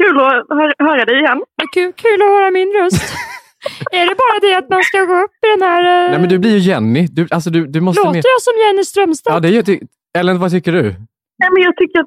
kul 0.00 0.14
att 0.20 0.58
hö- 0.58 0.86
höra 0.88 1.04
dig 1.04 1.18
igen. 1.22 1.42
Kul, 1.74 1.92
kul 1.92 2.22
att 2.22 2.28
höra 2.36 2.50
min 2.50 2.68
röst. 2.80 3.02
Är 3.92 4.06
det 4.06 4.14
bara 4.24 4.38
det 4.50 4.54
att 4.58 4.68
man 4.70 4.82
ska 4.82 4.98
gå 5.04 5.14
upp 5.24 5.30
i 5.46 5.48
den 5.58 5.62
här... 5.68 5.82
eh, 6.04 6.10
Nej 6.10 6.20
men 6.20 6.28
du 6.28 6.38
blir 6.38 6.50
ju 6.52 6.58
Jenny. 6.58 7.06
Du, 7.06 7.26
alltså, 7.30 7.50
du, 7.50 7.66
du 7.66 7.80
måste 7.80 8.00
Låter 8.00 8.12
med... 8.12 8.22
jag 8.24 8.42
som 8.42 8.52
Jenny 8.66 8.84
Strömstedt? 8.84 9.34
Ja, 9.34 9.40
det 9.40 9.48
gör, 9.48 9.62
ty... 9.62 9.80
Ellen, 10.18 10.38
vad 10.38 10.50
tycker 10.50 10.72
du? 10.72 10.82
Nej, 10.82 11.50
men 11.54 11.62
jag 11.62 11.76
tycker 11.76 12.00
att 12.00 12.06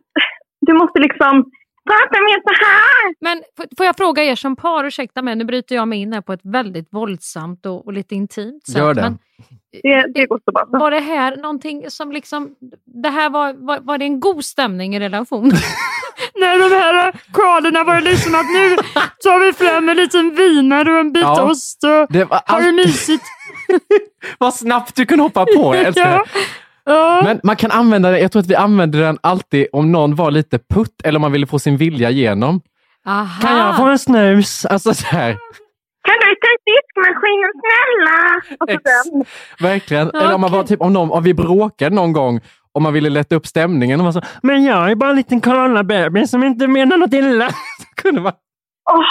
du 0.68 0.74
måste 0.74 1.00
liksom 1.00 1.44
prata 1.90 2.18
mer 2.28 2.42
så 2.44 2.66
här. 2.66 3.16
Men 3.22 3.44
får 3.78 3.86
jag 3.86 3.98
fråga 3.98 4.24
er 4.24 4.36
som 4.36 4.56
par, 4.56 4.84
ursäkta 4.86 5.22
mig, 5.22 5.36
nu 5.36 5.44
bryter 5.46 5.76
jag 5.76 5.88
mig 5.88 6.00
in 6.02 6.14
här 6.14 6.22
på 6.22 6.34
ett 6.34 6.40
väldigt 6.44 6.88
våldsamt 6.92 7.66
och, 7.66 7.86
och 7.86 7.94
lite 7.94 8.16
intimt 8.16 8.68
sätt. 8.68 8.78
Gör 8.78 8.94
det. 8.94 9.02
Men 9.02 9.18
Det, 9.84 10.06
det 10.14 10.26
går 10.26 10.40
så 10.46 10.52
bra. 10.52 10.80
var 10.80 10.92
det 10.92 11.00
här 11.00 11.38
någonting 11.38 11.86
som 11.90 12.12
liksom, 12.12 12.56
det 13.04 13.10
här 13.10 13.30
var, 13.30 13.54
var, 13.54 13.80
var 13.80 13.98
det 13.98 14.06
en 14.06 14.20
god 14.20 14.46
stämning 14.46 14.96
i 14.96 15.00
relation? 15.00 15.52
När 16.36 16.60
de 16.70 16.76
här 16.76 17.14
koalorna 17.32 17.84
var 17.84 17.96
det 17.96 18.02
liksom 18.02 18.36
att 18.36 18.46
nu 18.46 18.76
tar 19.24 19.46
vi 19.46 19.54
fram 19.54 19.90
en 19.90 19.98
liten 19.98 20.36
vinare 20.36 20.92
och 20.94 21.00
en 21.00 21.12
bit 21.14 21.24
Ja, 21.24 21.44
ost 21.52 21.84
och 21.84 22.14
Det 22.14 22.24
var 22.26 22.42
har 22.46 22.62
det 22.62 22.72
mysigt. 22.72 23.24
Vad 24.38 24.54
snabbt 24.54 24.96
du 24.96 25.06
kunde 25.06 25.24
hoppa 25.24 25.46
på, 25.46 25.76
jag 25.76 25.94
Ja. 25.98 26.26
Ja. 26.86 27.22
Men 27.24 27.40
man 27.44 27.56
kan 27.56 27.72
använda 27.72 28.12
den, 28.12 28.22
jag 28.22 28.32
tror 28.32 28.40
att 28.42 28.48
vi 28.48 28.56
använde 28.56 29.00
den 29.00 29.18
alltid 29.24 29.68
om 29.72 29.92
någon 29.92 30.16
var 30.16 30.32
lite 30.32 30.60
putt 30.74 31.02
eller 31.04 31.18
om 31.18 31.22
man 31.22 31.32
ville 31.32 31.48
få 31.48 31.60
sin 31.60 31.78
vilja 31.78 32.10
igenom. 32.10 32.62
Aha. 33.08 33.42
Kan 33.48 33.58
jag 33.58 33.78
få 33.78 33.84
en 33.86 34.00
snus? 34.00 34.66
Alltså 34.66 34.94
så 34.94 35.06
här, 35.08 35.32
Kan 36.04 36.16
du 36.22 36.36
ta 36.36 36.48
ut 36.54 36.62
diskmaskinen 36.66 37.52
snälla? 37.62 38.42
Och 38.60 38.70
så 38.70 38.74
Ex- 39.24 39.62
verkligen. 39.62 40.10
Eller 40.10 40.34
om 40.34 40.42
man 40.42 40.52
var 40.52 40.64
typ, 40.64 40.82
om, 40.82 40.94
någon, 40.94 41.12
om 41.12 41.24
vi 41.24 41.34
bråkade 41.34 41.96
någon 41.96 42.14
gång 42.14 42.40
om 42.74 42.84
man 42.84 42.94
ville 42.94 43.10
lätta 43.10 43.36
upp 43.36 43.48
stämningen 43.48 44.00
och 44.00 44.04
man 44.04 44.14
så, 44.14 44.22
Men 44.42 44.64
jag 44.64 44.92
är 44.92 44.96
bara 44.96 45.10
en 45.10 45.16
liten 45.16 45.42
koalabebis 45.42 46.32
som 46.32 46.44
inte 46.44 46.68
menar 46.68 46.98
något 46.98 47.14
illa. 47.14 47.50
så 47.80 48.02
kunde 48.02 48.22
man... 48.22 48.34
Åh, 48.92 49.06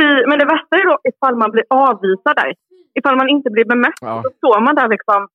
fy. 0.00 0.26
Men 0.28 0.38
det 0.38 0.44
värsta 0.44 0.76
är 0.76 0.86
då 0.86 0.98
ifall 1.04 1.36
man 1.36 1.50
blir 1.50 1.64
avvisad 1.70 2.36
där. 2.36 2.54
Ifall 2.98 3.16
man 3.16 3.28
inte 3.28 3.50
blir 3.50 3.64
bemött. 3.64 3.98
Ja. 4.00 4.22
Så 4.22 4.30
står 4.36 4.60
man 4.60 4.74
där 4.74 4.88
liksom. 4.88 5.28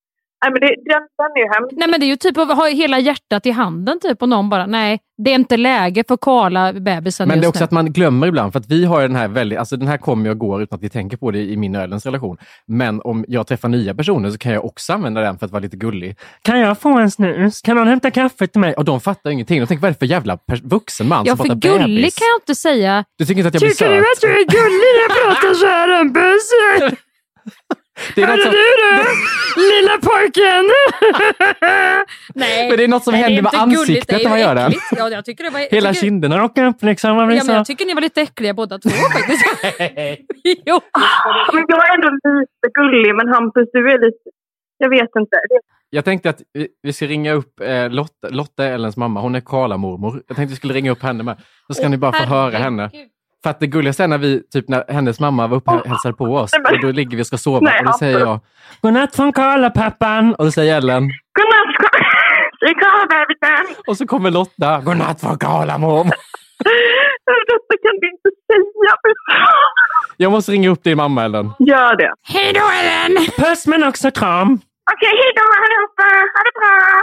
Nej, 0.45 0.51
men 0.51 0.61
det, 0.61 0.75
den, 0.93 1.01
den 1.17 1.31
är 1.35 1.39
ju 1.39 1.53
hemsk. 1.53 1.75
Nej 1.77 1.87
men 1.87 1.99
det 1.99 2.05
är 2.05 2.07
ju 2.07 2.15
typ 2.15 2.37
att 2.37 2.57
ha 2.57 2.67
hela 2.67 2.99
hjärtat 2.99 3.45
i 3.45 3.51
handen 3.51 3.99
typ 3.99 4.21
och 4.21 4.29
någon 4.29 4.49
bara, 4.49 4.65
nej 4.65 4.99
det 5.17 5.31
är 5.31 5.35
inte 5.35 5.57
läge 5.57 6.03
för 6.07 6.17
koala 6.17 6.73
bebisen 6.73 7.27
Men 7.27 7.39
det 7.39 7.45
är 7.45 7.49
också 7.49 7.59
nu. 7.59 7.63
att 7.63 7.71
man 7.71 7.93
glömmer 7.93 8.27
ibland, 8.27 8.51
för 8.53 8.59
att 8.59 8.67
vi 8.67 8.85
har 8.85 9.01
den 9.01 9.15
här 9.15 9.27
väldigt, 9.27 9.59
alltså 9.59 9.77
den 9.77 9.87
här 9.87 9.97
kommer 9.97 10.29
och 10.29 10.37
går 10.37 10.61
utan 10.61 10.77
att 10.77 10.83
vi 10.83 10.89
tänker 10.89 11.17
på 11.17 11.31
det 11.31 11.39
i 11.39 11.57
min 11.57 11.75
och 11.75 11.81
Ellens 11.81 12.05
relation. 12.05 12.37
Men 12.67 13.01
om 13.01 13.25
jag 13.27 13.47
träffar 13.47 13.69
nya 13.69 13.95
personer 13.95 14.29
så 14.29 14.37
kan 14.37 14.51
jag 14.51 14.65
också 14.65 14.93
använda 14.93 15.21
den 15.21 15.37
för 15.37 15.45
att 15.45 15.51
vara 15.51 15.59
lite 15.59 15.77
gullig. 15.77 16.17
Kan 16.41 16.59
jag 16.59 16.79
få 16.79 16.97
en 16.97 17.11
snus? 17.11 17.61
Kan 17.61 17.77
någon 17.77 17.87
hämta 17.87 18.11
kaffe 18.11 18.47
till 18.47 18.61
mig? 18.61 18.73
Och 18.73 18.85
de 18.85 19.01
fattar 19.01 19.29
ingenting. 19.29 19.59
De 19.59 19.67
tänker, 19.67 19.81
vad 19.81 19.89
är 19.89 19.93
det 19.93 19.99
för 19.99 20.05
jävla 20.05 20.37
vuxen 20.63 21.07
man 21.07 21.25
Ja 21.25 21.35
som 21.35 21.37
för 21.37 21.53
pratar 21.53 21.69
gullig 21.69 21.97
bebis? 21.97 22.15
kan 22.15 22.27
jag 22.33 22.41
inte 22.41 22.55
säga. 22.55 23.05
Du 23.17 23.25
tycker 23.25 23.39
inte 23.39 23.47
att 23.47 23.53
jag 23.53 23.61
blir 23.61 23.69
Tycker 23.69 23.89
du 23.89 23.99
att 23.99 24.21
du 24.21 24.27
är 24.27 24.45
gullig 24.45 24.91
när 24.95 25.01
jag 25.07 25.23
pratar 25.23 25.53
så 25.53 25.65
här 25.65 25.97
Hampus? 25.97 26.49
Det 28.15 28.21
är 28.21 28.27
Hörde 28.27 28.41
som, 28.41 28.51
du 28.51 28.57
det? 28.57 29.05
Lilla 29.71 29.97
pojken! 30.09 30.65
Nej, 32.35 32.69
Men 32.69 32.77
det 32.77 32.83
är 32.83 32.87
något 32.87 33.03
som 33.03 33.13
nej, 33.13 33.23
händer 33.23 33.41
med 33.41 33.53
inte 33.53 33.65
gulligt, 33.65 33.79
ansiktet 33.79 34.19
är 34.19 34.23
när 34.23 34.29
man 34.29 34.39
gör 34.39 34.55
den. 34.55 34.73
Ja, 34.97 35.09
jag 35.09 35.25
tycker 35.25 35.43
det 35.43 35.49
var, 35.49 35.59
hela 35.71 35.93
tycker, 35.93 36.05
kinderna. 36.05 36.37
Raka 36.37 36.65
upp 36.65 36.83
liksom. 36.83 37.17
Ja, 37.17 37.25
men 37.25 37.37
jag 37.47 37.65
tycker 37.65 37.85
ni 37.85 37.93
var 37.93 38.01
lite 38.01 38.21
äckliga 38.21 38.53
båda 38.53 38.79
två 38.79 38.89
faktiskt. 38.89 39.45
jo. 40.65 40.79
Men 41.53 41.65
jag 41.67 41.89
är 41.89 41.93
ändå 41.95 42.09
lite 42.09 42.67
gullig, 42.73 43.15
men 43.15 43.27
Hampus, 43.27 43.69
du 43.73 43.91
är 43.91 43.99
lite... 44.05 44.17
Jag 44.77 44.89
vet 44.89 45.09
inte. 45.19 45.37
Jag 45.89 46.05
tänkte 46.05 46.29
att 46.29 46.41
vi, 46.53 46.67
vi 46.81 46.93
ska 46.93 47.05
ringa 47.05 47.33
upp 47.33 47.59
eh, 47.61 47.89
Lotta, 47.89 48.29
Lotta 48.29 48.65
Ellens 48.65 48.97
mamma. 48.97 49.21
Hon 49.21 49.35
är 49.35 49.41
Karla-mormor. 49.41 50.23
Jag 50.27 50.37
tänkte 50.37 50.51
vi 50.51 50.55
skulle 50.55 50.73
ringa 50.73 50.91
upp 50.91 51.03
henne 51.03 51.23
med. 51.23 51.37
Så 51.67 51.73
ska 51.73 51.83
Åh, 51.83 51.89
ni 51.89 51.97
bara 51.97 52.13
få 52.13 52.23
höra 52.23 52.57
henne. 52.57 52.89
För 53.45 53.49
att 53.49 53.59
det 53.59 53.67
gulligaste 53.67 54.03
är 54.03 54.07
när 54.07 54.17
vi, 54.17 54.41
typ 54.53 54.69
när 54.69 54.83
hennes 54.93 55.19
mamma 55.19 55.47
var 55.47 55.57
uppe 55.57 55.71
och 55.71 55.87
hälsade 55.87 56.13
på 56.13 56.25
oss. 56.25 56.51
Och 56.71 56.79
då 56.81 56.91
ligger 56.91 57.17
vi 57.17 57.23
och 57.23 57.27
ska 57.27 57.37
sova 57.37 57.59
Nej, 57.61 57.79
och 57.79 57.85
då 57.85 57.93
säger 57.93 58.19
jag 58.19 58.39
Godnatt 58.81 59.15
från 59.15 59.33
Karla-pappan. 59.33 60.35
och 60.35 60.45
då 60.45 60.51
säger 60.51 60.77
Ellen 60.77 61.03
Godnatt, 61.37 61.93
är 62.61 62.73
Karla-bebisen. 62.73 63.75
och 63.87 63.97
så 63.97 64.07
kommer 64.07 64.31
Lotta. 64.31 64.81
Godnatt 64.81 65.21
från 65.21 65.37
Karla-mormor. 65.37 66.13
Detta 66.63 67.75
kan 67.83 67.95
du 68.01 68.07
inte 68.09 68.29
säga. 68.47 68.95
Jag 70.17 70.31
måste 70.31 70.51
ringa 70.51 70.69
upp 70.69 70.83
din 70.83 70.97
mamma 70.97 71.23
Ellen. 71.23 71.51
Gör 71.59 71.95
det. 71.97 72.13
Hej 72.33 72.53
då 72.53 72.65
Ellen! 72.79 73.25
Puss 73.37 73.67
men 73.67 73.83
också 73.83 74.11
kram. 74.11 74.59
Okej, 74.93 75.13
hej 75.21 75.31
då 75.35 75.45
allihopa. 75.63 76.03
Ha 76.35 76.41
det 76.47 76.53
bra. 76.59 77.01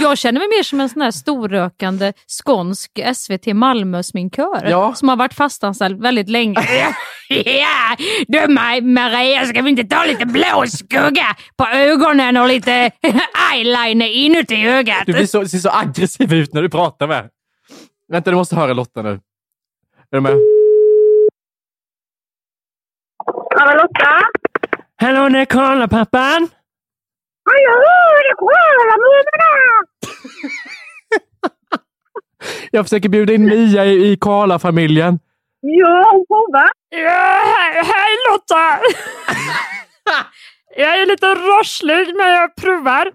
Jag 0.00 0.18
känner 0.18 0.40
mig 0.40 0.48
mer 0.48 0.62
som 0.62 0.80
en 0.80 0.88
sån 0.88 1.02
här 1.02 1.10
storrökande 1.10 2.12
skånsk 2.44 3.00
SVT 3.14 3.46
Malmö-sminkör 3.54 4.66
Ja. 4.70 4.94
som 4.94 5.08
har 5.08 5.16
varit 5.16 5.34
fastanställd 5.34 6.02
väldigt 6.02 6.28
länge. 6.28 6.60
ja, 7.28 7.96
du 8.28 8.38
Ma- 8.38 8.80
Maria, 8.80 9.46
ska 9.46 9.62
vi 9.62 9.70
inte 9.70 9.84
ta 9.84 10.04
lite 10.04 10.26
blå 10.26 10.64
skugga 10.68 11.36
på 11.56 11.66
ögonen 11.66 12.36
och 12.36 12.48
lite 12.48 12.90
eyeliner 13.52 14.06
inuti 14.08 14.66
ögat? 14.66 15.02
Du 15.06 15.12
blir 15.12 15.26
så, 15.26 15.48
ser 15.48 15.58
så 15.58 15.70
aggressiv 15.70 16.32
ut 16.34 16.52
när 16.54 16.62
du 16.62 16.68
pratar 16.68 17.06
med. 17.06 17.28
Vänta, 18.12 18.30
du 18.30 18.36
måste 18.36 18.56
höra 18.56 18.72
Lotta 18.72 19.02
nu. 19.02 19.10
Är 19.10 19.20
du 20.10 20.20
med? 20.20 20.32
Hallå 23.58 23.82
Lotta. 23.82 24.20
Hallå, 25.00 25.28
det 25.28 25.38
är 25.38 25.44
Karla-pappan. 25.44 25.88
Hallå, 25.88 26.48
det 26.48 26.48
är 26.48 26.48
Karla-mormorna. 26.48 26.48
Jag 32.70 32.84
försöker 32.84 33.08
bjuda 33.08 33.32
in 33.32 33.44
Mia 33.44 33.84
i, 33.84 34.12
i 34.12 34.16
Karla-familjen. 34.16 35.18
Ja, 35.60 36.08
hon 36.12 36.26
provar. 36.26 36.70
Ja, 36.88 37.40
hej, 37.44 37.74
hej 37.74 38.16
Lotta! 38.30 38.78
jag 40.76 41.00
är 41.00 41.06
lite 41.06 41.26
rosslig 41.26 42.16
men 42.16 42.28
jag 42.28 42.56
provar. 42.56 43.12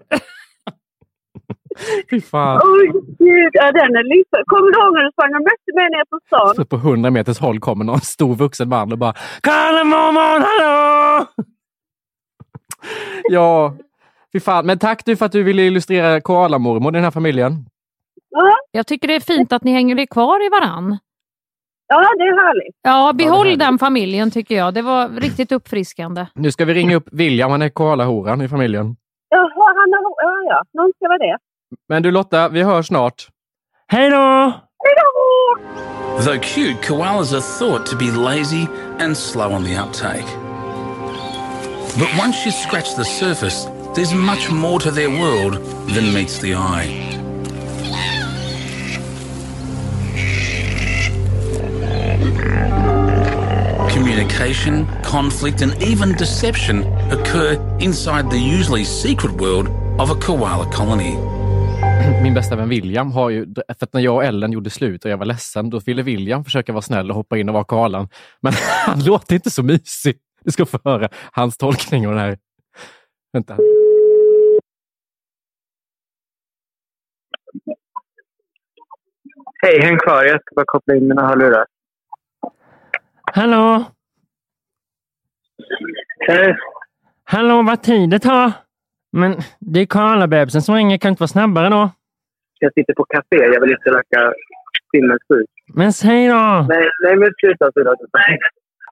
Fy 2.10 2.20
fan. 2.20 2.60
Oj, 2.64 2.90
gud. 3.18 3.50
Ja, 3.52 3.72
den 3.72 3.96
är 3.96 4.16
lite... 4.16 4.42
Kommer 4.46 4.72
du 4.72 4.78
ihåg 4.78 4.94
när 4.94 5.02
du 5.04 5.10
sprang 5.12 5.34
och 5.34 5.42
mötte 5.42 5.72
mig 5.74 5.90
nere 5.90 6.04
på 6.10 6.20
stan? 6.26 6.54
Så 6.54 6.64
på 6.64 6.76
100 6.76 7.10
meters 7.10 7.38
håll 7.38 7.60
kommer 7.60 7.84
någon 7.84 8.00
stor 8.00 8.34
vuxen 8.34 8.68
man 8.68 8.92
och 8.92 8.98
bara 8.98 9.14
Karla-mormor, 9.40 10.40
hallå! 10.40 11.26
Ja, 13.28 13.76
fy 14.32 14.40
fan. 14.40 14.66
Men 14.66 14.78
tack 14.78 15.04
du 15.04 15.16
för 15.16 15.26
att 15.26 15.32
du 15.32 15.42
ville 15.42 15.62
illustrera 15.62 16.20
koalamormor 16.20 16.92
i 16.92 16.96
den 16.96 17.04
här 17.04 17.10
familjen. 17.10 17.66
Ja, 18.30 18.56
Jag 18.70 18.86
tycker 18.86 19.08
det 19.08 19.14
är 19.14 19.20
fint 19.20 19.52
att 19.52 19.64
ni 19.64 19.72
hänger 19.72 19.98
er 19.98 20.06
kvar 20.06 20.46
i 20.46 20.48
varann. 20.48 20.98
ja 21.88 21.96
det 22.18 22.24
är 22.24 22.46
härligt. 22.46 22.76
Ja, 22.82 23.12
behåll 23.12 23.46
härligt. 23.46 23.58
den 23.60 23.78
familjen 23.78 24.30
tycker 24.30 24.54
jag. 24.56 24.74
Det 24.74 24.82
var 24.82 25.08
riktigt 25.08 25.52
uppfriskande. 25.52 26.26
Nu 26.34 26.52
ska 26.52 26.64
vi 26.64 26.74
ringa 26.74 26.96
upp 26.96 27.08
William, 27.12 27.50
han 27.50 27.62
är 27.62 27.68
koalahoran 27.68 28.42
i 28.42 28.48
familjen. 28.48 28.96
Jaha, 29.28 29.74
han 29.76 29.92
har... 29.92 30.14
Ja, 30.22 30.54
ja. 30.54 30.62
Någon 30.82 30.92
ska 30.96 31.08
vara 31.08 31.18
det. 31.18 31.38
Men 31.88 32.02
du 32.02 32.10
Lotta, 32.10 32.48
vi 32.48 32.62
hörs 32.62 32.86
snart. 32.86 33.28
Hej 33.88 34.10
då! 34.10 34.16
Hej 34.84 34.94
då! 34.96 36.22
Though 36.24 36.38
cute, 36.40 36.86
koalas 36.88 37.32
are 37.34 37.40
thought 37.58 37.86
to 37.90 37.96
be 37.96 38.04
lazy 38.30 38.66
and 39.00 39.16
slow 39.16 39.52
on 39.52 39.64
the 39.64 39.76
uptake. 39.78 40.26
But 41.98 42.08
once 42.24 42.46
you 42.46 42.52
scratch 42.52 42.94
the 42.96 43.04
surface, 43.04 43.68
there's 43.94 44.14
much 44.14 44.50
more 44.50 44.80
to 44.80 44.90
their 44.90 45.10
world 45.10 45.54
than 45.94 46.14
meets 46.14 46.38
the 46.38 46.54
eye. 46.54 46.88
Communication, 53.90 54.86
conflict, 55.04 55.62
and 55.62 55.82
even 55.82 56.12
deception 56.12 56.84
occur 57.12 57.54
inside 57.80 58.30
the 58.30 58.38
usually 58.38 58.84
secret 58.84 59.32
world 59.40 59.68
of 60.00 60.10
a 60.10 60.14
koala 60.14 60.70
colony. 60.72 61.16
Min 62.22 62.34
bästa 62.34 62.56
vän 62.56 62.68
William 62.68 63.12
har 63.12 63.30
ju, 63.30 63.54
för 63.54 63.84
att 63.84 63.92
när 63.92 64.00
jag 64.00 64.14
och 64.14 64.24
Ellen 64.24 64.52
gjorde 64.52 64.70
slut 64.70 65.04
och 65.04 65.10
jag 65.10 65.18
var 65.18 65.26
ledsen, 65.26 65.70
då 65.70 65.78
ville 65.78 66.02
William 66.02 66.44
försöka 66.44 66.72
vara 66.72 66.82
snäll 66.82 67.10
och 67.10 67.16
hoppa 67.16 67.38
in 67.38 67.48
och 67.48 67.52
vara 67.52 67.64
koalan. 67.64 68.08
Men 68.40 68.52
han 68.86 69.04
låter 69.04 69.34
inte 69.34 69.50
så 69.50 69.62
mysig. 69.62 70.16
Du 70.44 70.50
ska 70.50 70.66
få 70.66 70.78
höra 70.84 71.08
hans 71.32 71.56
tolkning 71.56 72.08
av 72.08 72.14
det 72.14 72.20
här. 72.20 72.38
Vänta. 73.32 73.56
Hej, 79.66 79.80
häng 79.80 79.98
kvar. 79.98 80.24
Jag 80.24 80.40
ska 80.40 80.54
bara 80.54 80.64
koppla 80.64 80.94
in 80.94 81.08
mina 81.08 81.26
hörlurar. 81.26 81.66
Hallå? 83.32 83.84
Hej. 86.28 86.56
Hallå, 87.24 87.62
vad 87.62 87.82
tid 87.82 88.10
det 88.10 88.18
tar? 88.18 88.52
Men 89.12 89.36
det 89.58 89.80
är 89.80 89.86
Karla-bebisen 89.86 90.62
som 90.62 90.74
ringer. 90.74 90.98
Kan 90.98 91.08
inte 91.08 91.20
vara 91.20 91.28
snabbare 91.28 91.68
då? 91.68 91.90
Jag 92.58 92.72
sitter 92.72 92.94
på 92.94 93.04
café. 93.04 93.36
Jag 93.36 93.60
vill 93.60 93.70
inte 93.70 93.90
verka 93.90 94.34
sinnessjuk. 94.90 95.50
Men 95.74 95.92
säg 95.92 96.28
då! 96.28 96.66
Nej, 96.68 96.88
nej 97.04 97.16
men 97.16 97.30
sluta. 97.40 97.72
sluta. 97.72 97.90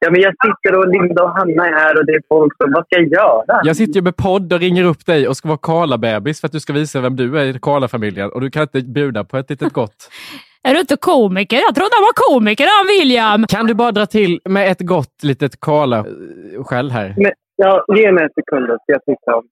Ja, 0.00 0.10
men 0.10 0.20
jag 0.20 0.34
sitter 0.44 0.78
och 0.78 0.88
Linda 0.88 1.22
och 1.22 1.30
Hanna 1.30 1.66
är 1.68 1.72
här 1.72 1.98
och 1.98 2.06
det 2.06 2.12
är 2.12 2.22
folk 2.28 2.56
som... 2.56 2.72
Vad 2.72 2.86
ska 2.86 2.96
jag 2.96 3.08
göra? 3.08 3.60
Jag 3.64 3.76
sitter 3.76 3.94
ju 3.94 4.02
med 4.02 4.16
podd 4.16 4.52
och 4.52 4.60
ringer 4.60 4.84
upp 4.84 5.06
dig 5.06 5.28
och 5.28 5.36
ska 5.36 5.48
vara 5.48 5.58
Karla-bebis 5.58 6.40
för 6.40 6.46
att 6.46 6.52
du 6.52 6.60
ska 6.60 6.72
visa 6.72 7.00
vem 7.00 7.16
du 7.16 7.38
är 7.38 7.44
i 7.44 7.58
Karla-familjen 7.58 8.30
och 8.30 8.40
du 8.40 8.50
kan 8.50 8.62
inte 8.62 8.80
bjuda 8.80 9.24
på 9.24 9.36
ett 9.36 9.50
litet 9.50 9.72
gott. 9.72 10.10
Är 10.68 10.74
du 10.74 10.80
inte 10.80 10.96
komiker? 10.96 11.56
Jag 11.56 11.74
trodde 11.74 11.90
han 11.94 12.02
var 12.02 12.12
komiker 12.12 12.66
han 12.78 12.86
William! 12.86 13.46
Kan 13.46 13.66
du 13.66 13.74
bara 13.74 13.92
dra 13.92 14.06
till 14.06 14.40
med 14.44 14.70
ett 14.72 14.80
gott 14.80 15.22
litet 15.22 15.60
Karla-skäll 15.60 16.90
här? 16.90 17.14
Men, 17.16 17.32
ja, 17.56 17.84
ge 17.96 18.12
mig 18.12 18.24
en 18.24 18.30
sekund 18.30 18.66
ska 18.66 18.92
jag 18.92 19.04
titta 19.04 19.36
om. 19.36 19.44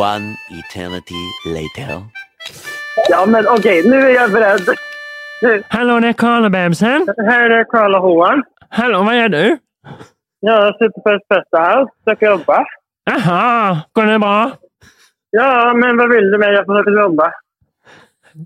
One 0.00 0.36
eternity 0.58 1.22
later. 1.46 2.02
Ja, 3.10 3.26
men 3.26 3.46
okej, 3.48 3.88
nu 3.88 3.96
är 3.96 4.14
jag 4.14 4.32
beredd. 4.32 4.68
Nu. 5.42 5.62
Hallå, 5.68 6.00
det 6.00 6.08
är 6.08 6.12
Karla-bebisen. 6.12 7.06
Här 7.16 7.50
är 7.50 7.64
Karla 7.64 7.98
Hoan. 7.98 8.42
Hallå, 8.68 9.02
vad 9.02 9.18
gör 9.18 9.28
du? 9.28 9.58
Jag 10.40 10.74
sitter 10.74 11.00
på 11.00 11.10
Espresso 11.10 11.56
House, 11.56 11.92
försöker 12.04 12.26
jobba. 12.26 12.64
Jaha, 13.04 13.78
går 13.92 14.06
det 14.06 14.18
bra? 14.18 14.50
Ja, 15.30 15.74
men 15.74 15.96
vad 15.96 16.10
vill 16.10 16.30
du 16.30 16.38
med? 16.38 16.54
Jag 16.54 16.66
försöker 16.66 17.02
jobba. 17.02 17.32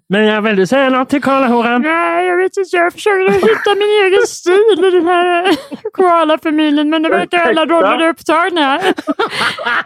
Men 0.09 0.25
jag 0.25 0.43
vill 0.43 0.57
du 0.57 0.67
säga 0.67 0.91
något 0.91 1.09
till 1.09 1.23
Karla-horan? 1.23 1.83
Nej, 1.83 2.27
jag 2.27 2.37
vet 2.37 2.57
inte. 2.57 2.77
Jag 2.77 2.93
försöker 2.93 3.33
hitta 3.33 3.75
min 3.75 3.93
egen 4.05 4.27
stil 4.27 4.85
i 4.87 4.91
den 4.91 5.07
här 5.07 5.57
koala-familjen, 5.93 6.91
men 6.91 7.03
det 7.03 7.09
verkar 7.09 7.39
alla 7.39 7.65
roller 7.67 8.09
upptagna. 8.09 8.81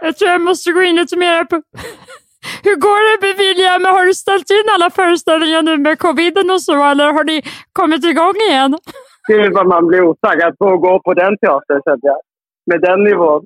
Jag 0.00 0.16
tror 0.16 0.30
jag 0.30 0.40
måste 0.40 0.72
gå 0.72 0.82
in 0.82 0.96
lite 0.96 1.16
mer 1.16 1.44
på... 1.44 1.62
Hur 2.62 2.76
går 2.76 3.00
det 3.08 3.26
med 3.26 3.36
William? 3.36 3.84
Har 3.84 4.04
du 4.06 4.14
ställt 4.14 4.50
in 4.50 4.68
alla 4.74 4.90
föreställningar 4.90 5.62
nu 5.62 5.76
med 5.76 5.98
coviden 5.98 6.50
och 6.50 6.62
så, 6.62 6.84
eller 6.90 7.12
har 7.12 7.24
ni 7.24 7.42
kommit 7.72 8.04
igång 8.04 8.36
igen? 8.50 8.78
Gud 9.28 9.52
vad 9.52 9.66
man 9.66 9.86
blir 9.86 10.02
otaggad 10.02 10.58
på 10.58 10.66
att 10.74 10.80
gå 10.80 11.00
på 11.06 11.14
den 11.14 11.38
teatern, 11.38 11.80
kände 11.84 12.06
jag. 12.12 12.20
Med 12.66 12.80
den 12.80 13.04
nivån. 13.04 13.44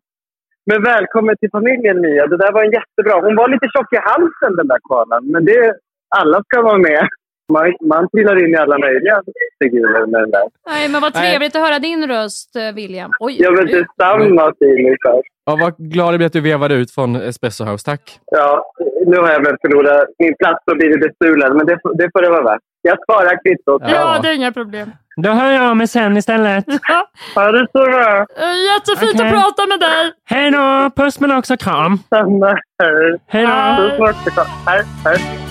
Men 0.66 0.82
välkommen 0.82 1.36
till 1.40 1.50
familjen, 1.50 2.00
Mia. 2.00 2.26
Det 2.26 2.36
där 2.36 2.52
var 2.52 2.64
en 2.64 2.76
jättebra. 2.78 3.14
Hon 3.26 3.36
var 3.36 3.48
lite 3.48 3.68
tjock 3.74 3.92
i 3.92 4.00
halsen, 4.10 4.56
den 4.56 4.68
där 4.68 4.80
kvarnen. 4.88 5.22
Men 5.32 5.44
det, 5.44 5.74
alla 6.16 6.42
ska 6.42 6.62
vara 6.62 6.78
med. 6.78 7.08
Man, 7.52 7.72
man 7.88 8.08
trillar 8.10 8.44
in 8.44 8.54
i 8.54 8.56
alla 8.56 8.78
möjliga 8.78 9.22
figurer 9.62 10.06
med 10.06 10.20
den 10.20 10.30
där. 10.30 10.42
Nej, 10.68 10.88
men 10.88 11.00
vad 11.00 11.14
trevligt 11.14 11.56
att 11.56 11.62
höra 11.62 11.78
din 11.78 12.06
röst, 12.08 12.56
eh, 12.56 12.74
William. 12.74 13.10
Oj, 13.20 13.36
Ja, 13.38 13.50
men 13.50 13.66
detsamma, 13.66 14.52
Filip. 14.58 14.98
Ja, 15.44 15.56
vad 15.60 15.76
glad 15.76 16.12
jag 16.12 16.18
blir 16.18 16.26
att 16.26 16.32
du 16.32 16.40
vevade 16.40 16.74
ut 16.74 16.90
från 16.90 17.16
Espresso 17.16 17.64
House. 17.64 17.84
Tack. 17.84 18.18
Ja, 18.30 18.64
nu 19.06 19.16
har 19.16 19.30
jag 19.32 19.44
väl 19.44 19.56
förlorat 19.62 20.04
min 20.18 20.34
plats 20.36 20.62
och 20.70 20.76
blivit 20.76 21.00
bestulen, 21.00 21.56
men 21.56 21.66
det, 21.66 21.78
får- 21.82 21.94
det 21.98 22.08
får 22.12 22.22
det 22.22 22.28
vara 22.30 22.42
värt. 22.42 22.60
Jag 22.82 22.98
sparar 23.02 23.42
kvittot. 23.44 23.82
Ja, 23.86 24.18
det 24.22 24.28
är 24.28 24.32
inga 24.34 24.52
problem. 24.52 24.90
Då 25.16 25.30
hör 25.30 25.52
jag 25.52 25.62
av 25.70 25.76
mig 25.76 25.88
sen 25.88 26.16
istället. 26.16 26.64
Ha 27.34 27.52
det 27.52 27.66
så 27.72 27.78
bra. 27.84 28.26
Jättefint 28.74 29.14
Okej. 29.14 29.26
att 29.26 29.32
prata 29.32 29.66
med 29.66 29.80
dig. 29.80 30.12
Hej 30.24 30.50
då! 30.50 30.90
Puss 31.02 31.20
men 31.20 31.32
också 31.38 31.56
kram. 31.56 31.98
Samma 32.08 32.46
här. 32.82 33.18
Hej 33.26 33.46
då. 33.46 33.88
Så 33.90 33.96
svårt 33.96 35.41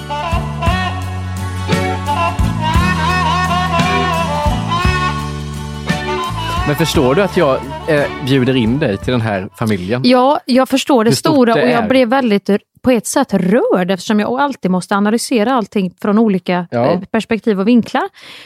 Men 6.72 6.78
förstår 6.78 7.16
du 7.16 7.22
att 7.22 7.38
jag 7.38 7.60
eh, 7.88 8.26
bjuder 8.26 8.56
in 8.56 8.80
dig 8.80 8.98
till 8.98 9.12
den 9.12 9.22
här 9.22 9.50
familjen? 9.56 10.02
Ja, 10.06 10.40
jag 10.46 10.70
förstår 10.70 11.04
det 11.04 11.16
stora 11.16 11.54
det 11.54 11.64
och 11.64 11.70
jag 11.70 11.88
blev 11.88 12.08
väldigt 12.10 12.50
på 12.82 12.92
ett 12.92 13.08
sätt 13.08 13.34
rörd 13.34 13.92
eftersom 13.92 14.20
jag 14.20 14.40
alltid 14.42 14.72
måste 14.72 14.96
analysera 14.96 15.54
allting 15.54 15.94
från 16.02 16.20
olika 16.20 16.68
Ja. 16.72 16.86
eh, 16.92 17.00
perspektiv 17.02 17.60
och 17.60 17.68
vinklar. 17.68 18.04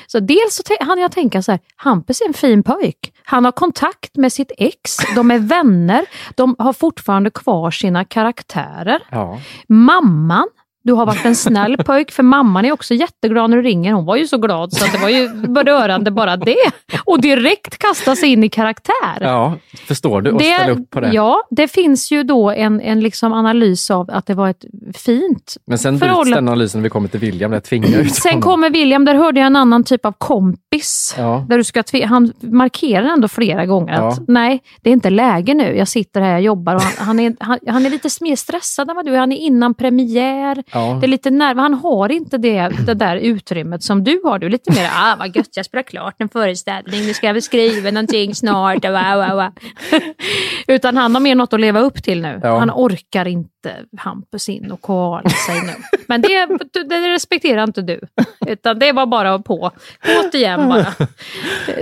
Så 0.08 0.20
dels 0.20 0.56
så 0.56 0.64
hann 0.80 1.00
jag 1.00 1.12
tänka 1.12 1.42
så 1.42 1.52
här, 1.52 1.60
Hampus 1.76 2.22
är 2.22 2.28
en 2.28 2.34
fin 2.34 2.64
pojk. 2.64 3.14
Han 3.24 3.46
har 3.46 3.52
kontakt 3.52 4.18
med 4.18 4.34
sitt 4.34 4.52
ex, 4.58 4.98
de 5.16 5.32
är 5.32 5.40
vänner, 5.56 6.06
de 6.36 6.56
har 6.60 6.74
fortfarande 6.74 7.30
kvar 7.30 7.72
sina 7.72 8.06
karaktärer. 8.06 9.00
Ja. 9.12 9.40
Mamman, 9.68 10.48
du 10.86 10.94
har 10.94 11.06
varit 11.06 11.26
en 11.26 11.36
snäll 11.36 11.78
pojk, 11.86 12.12
för 12.12 12.24
mamman 12.24 12.66
är 12.66 12.72
också 12.72 12.94
jätteglad 12.94 13.50
när 13.50 13.58
du 13.58 13.64
ringer. 13.64 13.94
Hon 13.94 14.06
var 14.06 14.16
ju 14.16 14.28
så 14.28 14.38
glad 14.38 14.74
så 14.74 14.86
att 14.86 14.92
det 14.92 14.98
var 14.98 15.10
ju 15.10 15.30
berörande 15.30 16.12
bara 16.12 16.38
det. 16.38 16.72
Och 17.06 17.22
direkt 17.22 17.78
kasta 17.78 18.16
sig 18.16 18.30
in 18.30 18.44
i 18.44 18.50
karaktär. 18.50 19.18
Ja, 19.22 19.54
förstår 19.88 20.22
du 20.22 20.32
och 20.32 20.42
ställa 20.42 20.74
upp 20.74 20.90
på 20.90 21.00
det. 21.00 21.12
Ja, 21.14 21.42
det 21.50 21.68
finns 21.68 22.12
ju 22.12 22.24
då 22.24 22.52
en, 22.52 22.82
en 22.82 23.00
liksom 23.00 23.34
analys 23.34 23.92
av 23.92 24.10
att 24.12 24.26
det 24.26 24.34
var 24.34 24.50
ett 24.50 24.66
fint 24.96 25.58
Men 25.68 25.78
sen 25.78 25.98
bryts 25.98 26.30
den 26.30 26.48
analysen 26.48 26.82
när 26.82 26.84
vi 26.84 26.90
kommer 26.90 27.08
till 27.08 27.20
William, 27.20 27.52
där 27.52 27.56
jag 27.56 27.64
tvingar 27.64 28.00
ut 28.00 28.16
Sen 28.16 28.32
honom. 28.32 28.42
kommer 28.42 28.70
William, 28.70 29.06
där 29.06 29.16
hörde 29.16 29.40
jag 29.40 29.48
en 29.48 29.56
annan 29.56 29.84
typ 29.84 30.06
av 30.06 30.12
kompis. 30.12 31.16
Ja. 31.18 31.46
Där 31.50 31.58
du 31.58 31.64
ska 31.64 31.84
han 32.06 32.34
markerar 32.40 33.06
ändå 33.06 33.28
flera 33.28 33.66
gånger 33.66 33.94
att 33.94 34.18
Ja. 34.18 34.24
nej, 34.28 34.62
det 34.82 34.90
är 34.90 34.94
inte 34.94 35.10
läge 35.10 35.54
nu. 35.54 35.78
Jag 35.78 35.88
sitter 35.88 36.22
här, 36.22 36.32
jag 36.32 36.42
jobbar 36.42 36.74
han, 36.74 36.92
han, 36.98 37.20
är, 37.20 37.36
han, 37.40 37.60
han 37.68 37.86
är 37.86 37.90
lite 37.90 38.10
mer 38.22 38.36
stressad 38.36 38.90
än 38.90 38.96
vad 38.96 39.06
du 39.06 39.16
är. 39.16 39.20
Han 39.20 39.32
är 39.32 39.38
innan 39.38 39.74
premiär. 39.74 40.64
Ja. 40.76 40.98
Det 41.02 41.06
är 41.06 41.08
lite 41.08 41.32
nerv. 41.32 41.58
Han 41.58 41.74
har 41.74 42.12
inte 42.12 42.38
det, 42.38 42.70
det 42.86 42.94
där 42.94 43.16
utrymmet 43.16 43.84
som 43.84 44.04
du 44.04 44.22
har. 44.24 44.40
Du 44.40 44.46
är 44.46 44.50
lite 44.50 44.72
mer, 44.72 44.90
ah 44.94 45.16
vad 45.20 45.36
gött, 45.36 45.50
jag 45.56 45.66
spelar 45.66 45.84
klart 45.84 46.16
en 46.18 46.30
föreställning, 46.30 47.06
nu 47.06 47.14
ska 47.14 47.28
jag 47.28 47.34
väl 47.34 47.42
skriva 47.42 47.92
någonting 47.92 48.36
snart. 48.36 48.86
och 48.86 48.92
Wow, 48.92 49.28
wow, 49.28 49.36
wow. 49.36 49.52
Utan 50.68 50.98
han 50.98 51.16
har 51.16 51.22
mer 51.22 51.36
något 51.36 51.54
att 51.54 51.60
leva 51.60 51.80
upp 51.80 52.04
till 52.04 52.22
nu. 52.22 52.40
Ja. 52.44 52.58
Han 52.60 52.72
orkar 52.72 53.28
inte 53.28 53.76
Hampus 53.98 54.50
in 54.50 54.72
och 54.72 54.82
koala 54.82 55.30
sig 55.30 55.62
nu. 55.62 55.74
Men 56.08 56.22
det, 56.22 56.48
det 56.90 57.14
respekterar 57.14 57.64
inte 57.64 57.82
du. 57.82 58.00
Utan 58.48 58.80
det 58.80 58.92
var 58.92 59.06
bara 59.06 59.40
på. 59.40 59.72
Återigen 60.20 60.70
bara. 60.70 60.94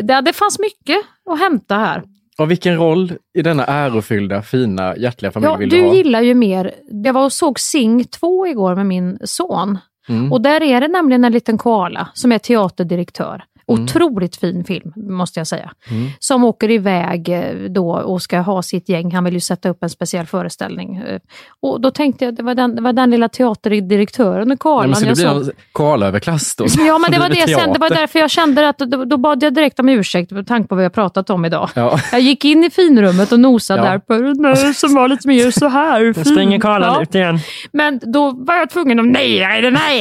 Det, 0.02 0.22
det 0.22 0.34
fanns 0.34 0.60
mycket 0.60 0.98
att 1.32 1.40
hämta 1.40 1.76
här. 1.76 2.04
Och 2.38 2.52
vilken 2.52 2.78
roll 2.78 3.14
i 3.38 3.42
denna 3.42 3.66
ärofyllda, 3.66 4.42
fina, 4.42 4.98
hjärtliga 4.98 5.32
familj 5.32 5.52
Ja, 5.52 5.58
vill 5.58 5.70
du 5.70 5.78
du 5.78 5.88
ha? 5.88 5.94
gillar 5.94 6.22
ju 6.22 6.34
mer... 6.34 6.72
Jag 6.90 7.14
var 7.14 7.26
och 7.26 7.34
såg 7.34 7.60
Sing 7.60 8.06
2 8.06 8.48
igår 8.48 8.76
med 8.76 8.86
min 8.86 9.18
son. 9.24 9.78
Mm. 10.10 10.32
Och 10.32 10.42
där 10.42 10.64
är 10.64 10.82
det 10.82 10.88
nämligen 10.88 11.24
en 11.24 11.32
liten 11.32 11.58
koala 11.58 12.08
som 12.14 12.32
är 12.32 12.38
teaterdirektör. 12.38 13.44
Mm. 13.68 13.84
Otroligt 13.84 14.36
fin 14.36 14.64
film, 14.64 14.94
måste 14.96 15.40
jag 15.40 15.48
säga. 15.48 15.72
Mm. 15.92 16.10
Som 16.20 16.44
åker 16.44 16.72
iväg 16.72 17.30
eh, 17.30 17.70
då 17.70 17.92
och 17.92 18.22
ska 18.22 18.40
ha 18.40 18.62
sitt 18.62 18.90
gäng. 18.90 19.12
Han 19.16 19.24
vill 19.24 19.34
ju 19.34 19.40
sätta 19.40 19.70
upp 19.70 19.84
en 19.84 19.90
speciell 19.90 20.26
föreställning. 20.26 20.96
Eh, 20.96 21.20
Och 21.62 21.82
då 21.82 21.92
tänkte 21.92 22.26
jag, 22.26 22.36
det 22.36 22.44
var 22.44 22.56
den, 22.56 22.76
det 22.76 22.82
var 22.82 22.94
den 22.94 23.12
lilla 23.12 23.30
teaterdirektören 23.30 24.52
och 24.52 24.88
Nej, 24.88 24.96
så 24.96 25.00
det 25.06 25.06
blir 25.06 25.16
såg. 25.16 25.36
någon 25.36 25.52
koala-överklass 25.72 26.56
då? 26.56 26.66
Ja, 26.88 26.98
men 26.98 27.12
det 27.12 27.20
var, 27.20 27.30
det, 27.30 27.36
sen, 27.60 27.74
det 27.74 27.80
var 27.80 27.90
därför 27.90 28.20
jag 28.20 28.30
kände 28.32 28.70
att 28.70 28.78
då, 28.78 29.06
då 29.06 29.18
bad 29.18 29.44
jag 29.44 29.54
direkt 29.54 29.80
om 29.80 29.90
ursäkt 29.90 30.32
med 30.32 30.48
tanke 30.48 30.68
på 30.68 30.76
vad 30.76 30.80
vi 30.80 30.86
har 30.86 30.90
pratat 30.90 31.30
om 31.30 31.46
idag. 31.46 31.70
Ja. 31.76 32.00
Jag 32.12 32.22
gick 32.22 32.46
in 32.46 32.64
i 32.64 32.70
finrummet 32.70 33.32
och 33.32 33.40
nosade 33.40 33.82
Ja. 33.84 33.92
där 33.92 34.00
på 34.00 34.74
som 34.74 34.96
var 34.96 35.08
lite 35.08 35.28
mer 35.28 35.52
så 35.52 35.68
här 35.68 36.02
Nu 36.18 36.24
springer 36.26 36.60
Karlan 36.60 36.94
Ja. 36.96 37.02
ut 37.02 37.16
igen. 37.16 37.40
Men 37.74 38.00
då 38.04 38.32
var 38.32 38.56
jag 38.56 38.70
tvungen 38.70 39.00
att 39.00 39.06
ner 39.06 39.58
i 39.58 39.62
den 39.62 39.76
här 39.76 39.94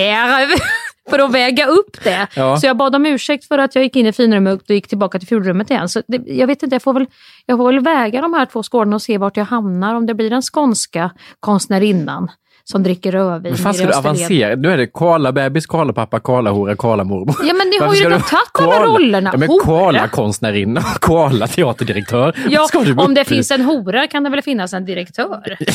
för 1.11 1.19
att 1.19 1.33
väga 1.33 1.67
upp 1.67 2.05
det. 2.05 2.27
Ja. 2.37 2.57
Så 2.57 2.67
jag 2.67 2.77
bad 2.77 2.95
om 2.95 3.07
ursäkt 3.07 3.45
för 3.45 3.59
att 3.59 3.75
jag 3.75 3.85
gick 3.85 3.97
in 3.97 4.07
i 4.07 4.13
finrummet 4.13 4.63
och 4.63 4.71
gick 4.71 4.89
tillbaka 4.89 5.19
till 5.19 5.29
fjolrummet 5.29 5.71
igen. 5.71 5.89
Så 5.89 6.03
det, 6.09 6.23
jag 6.27 6.47
vet 6.47 6.63
inte, 6.63 6.75
jag 6.75 6.83
får, 6.83 6.95
väl, 6.95 7.07
jag 7.47 7.59
får 7.59 7.73
väl 7.73 7.81
väga 7.81 8.21
de 8.21 8.35
här 8.35 8.47
två 8.47 8.63
skålarna 8.63 8.97
och 8.97 9.03
se 9.03 9.19
vart 9.19 9.37
jag 9.37 9.45
hamnar. 9.45 9.95
Om 9.95 10.07
det 10.07 10.15
blir 10.15 10.31
den 10.31 10.43
skånska 10.43 11.11
konstnärinnan 11.41 12.31
som 12.65 12.83
dricker 12.83 13.13
rödvin 13.13 13.53
Men 13.53 13.59
fan 13.59 13.75
ska 13.75 13.87
du 13.87 13.93
avancera? 13.93 14.57
Nu 14.57 14.71
är 14.71 14.77
det 14.77 14.87
koala-bebis, 14.87 15.67
koala-pappa, 15.67 16.21
koala-hora, 16.21 16.77
koala-mormor. 16.77 17.37
Ja, 17.43 17.55
men 17.55 17.69
ni 17.69 17.79
har 17.79 17.95
ju 17.95 18.05
redan 18.05 18.23
tagit 18.23 18.51
alla 18.55 18.85
rollerna. 18.85 19.31
Ja, 19.33 19.39
men 19.39 19.49
koala-konstnärinna, 19.49 20.83
koala-teaterdirektör. 21.01 22.37
Ja, 22.49 22.69
om 22.97 23.15
det 23.15 23.21
i? 23.21 23.25
finns 23.25 23.51
en 23.51 23.61
hora 23.61 24.07
kan 24.07 24.23
det 24.23 24.31
väl 24.31 24.43
finnas 24.43 24.73
en 24.73 24.85
direktör? 24.85 25.57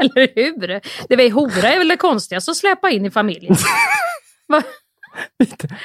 Eller 0.00 0.28
hur? 0.34 0.80
Det 1.08 1.24
är 1.24 1.30
hora 1.30 1.72
är 1.72 1.78
väl 1.78 1.88
det 1.88 1.96
konstigaste 1.96 2.50
att 2.50 2.56
släppa 2.56 2.90
in 2.90 3.06
i 3.06 3.10
familjen. 3.10 3.56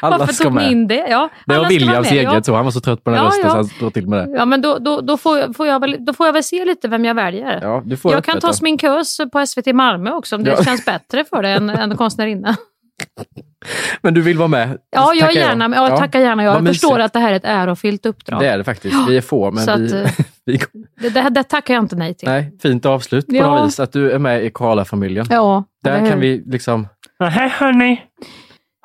Alla 0.02 0.18
Varför 0.18 0.44
tog 0.44 0.54
ni 0.54 0.56
med. 0.62 0.72
in 0.72 0.88
det? 0.88 1.08
Ja, 1.10 1.30
Det 1.46 1.58
var 1.58 1.70
Williams 1.70 2.12
eget 2.12 2.24
ja. 2.34 2.44
så. 2.44 2.56
Han 2.56 2.66
var 2.66 2.72
så 2.72 2.80
trött 2.82 3.04
på 3.04 3.10
den 3.10 3.20
här 3.20 3.26
Ja, 3.26 3.30
rösten 3.30 3.46
ja. 3.46 3.52
så 3.52 3.58
han 3.58 3.70
drog 3.80 3.94
till 3.94 4.08
med 4.08 4.28
det. 4.30 4.34
Ja, 4.38 4.46
men 4.46 4.62
då, 4.62 4.78
då, 4.78 5.02
då, 5.02 5.18
får, 5.18 5.38
jag, 5.40 5.56
får 5.56 5.68
jag 5.68 5.80
väl, 5.80 5.98
då 6.00 6.14
får 6.14 6.26
jag 6.26 6.34
väl 6.34 6.44
se 6.44 6.66
lite 6.66 6.88
vem 6.88 7.06
jag 7.06 7.16
väljer. 7.16 7.60
Ja, 7.62 7.82
du 7.86 7.98
får 7.98 8.14
jag 8.14 8.24
kan 8.24 8.40
ta 8.40 8.54
sminkös 8.54 9.18
på 9.32 9.46
SVT 9.46 9.76
Malmö 9.76 10.12
också 10.12 10.36
om 10.36 10.44
det 10.44 10.52
Ja. 10.52 10.64
känns 10.64 10.86
bättre 10.86 11.26
för 11.26 11.44
det 11.44 11.50
än, 11.50 11.70
än 11.70 11.98
konstnärinna. 11.98 12.56
Men 14.02 14.14
du 14.14 14.22
vill 14.22 14.38
vara 14.38 14.48
med? 14.48 14.78
Ja, 14.90 15.14
jag 15.14 15.28
Tackar 15.28 15.40
gärna. 15.42 15.76
Ja, 15.76 15.98
tackar 15.98 16.20
gärna. 16.20 16.44
Jag 16.44 16.68
förstår 16.68 17.00
att 17.00 17.14
det 17.14 17.20
här 17.20 17.32
är 17.32 17.36
ett 17.36 17.46
ärofyllt 17.46 18.06
uppdrag. 18.06 18.40
Det 18.40 18.48
är 18.48 18.58
det 18.58 18.64
faktiskt. 18.64 18.96
Vi 19.10 19.18
är 19.18 19.22
få, 19.22 19.52
men 19.52 19.64
Så 19.64 19.72
att, 19.72 19.80
vi, 19.80 20.02
eh, 20.02 20.10
vi... 20.46 20.60
Det, 21.02 21.10
det, 21.10 21.30
det 21.30 21.44
tackar 21.44 21.74
jag 21.74 21.84
inte 21.84 21.96
nej 21.96 22.14
till. 22.14 22.30
Nej, 22.30 22.58
fint 22.62 22.86
avslut 22.86 23.28
på 23.28 23.36
Ja. 23.36 23.56
något 23.56 23.68
vis. 23.68 23.80
Att 23.80 23.92
du 23.94 24.12
är 24.12 24.20
med 24.20 24.44
i 24.46 24.52
Karla-familjen. 24.54 25.26
Ja, 25.30 25.64
Där 25.84 26.10
kan 26.10 26.20
vi 26.20 26.44
liksom... 26.46 26.88
Hej 27.20 27.50
hörni! 27.50 28.02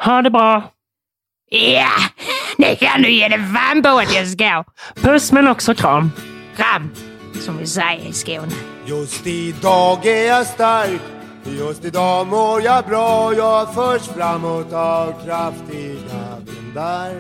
Ha 0.02 0.22
det 0.22 0.30
bra. 0.30 0.70
Ja, 1.50 1.90
det 2.58 2.76
kan 2.76 3.02
du 3.02 3.10
ge 3.10 3.28
dig 3.28 3.38
fan 3.54 3.82
på 3.82 3.88
att 3.88 4.14
jag 4.14 4.28
ska. 4.28 4.64
Puss 4.94 5.32
men 5.32 5.48
också 5.48 5.74
kram. 5.74 6.10
Kram, 6.56 6.90
som 7.40 7.58
vi 7.58 7.66
säger 7.66 8.08
i 8.08 8.12
Skåne. 8.12 8.52
Just 8.86 9.26
idag 9.26 10.06
är 10.06 10.26
jag 10.26 10.46
stark 10.46 11.00
Just 11.44 11.84
idag 11.84 12.26
mår 12.26 12.62
jag 12.62 12.84
bra 12.84 13.34
Jag 13.34 13.74
förs 13.74 14.02
framåt 14.02 14.72
av 14.72 15.24
kraftiga 15.24 16.38
vindar 16.46 17.12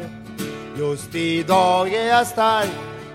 Just 0.78 1.14
idag 1.14 1.94
är 1.94 2.08
jag 2.08 2.26
stark 2.26 2.70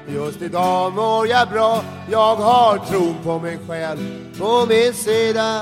Just 0.07 0.41
idag 0.41 0.93
mår 0.93 1.27
jag 1.27 1.49
bra 1.49 1.83
Jag 2.11 2.35
har 2.35 2.77
tron 2.77 3.15
på 3.23 3.39
mig 3.39 3.59
själv 3.67 3.99
på 4.39 4.65
min 4.69 4.93
sida 4.93 5.61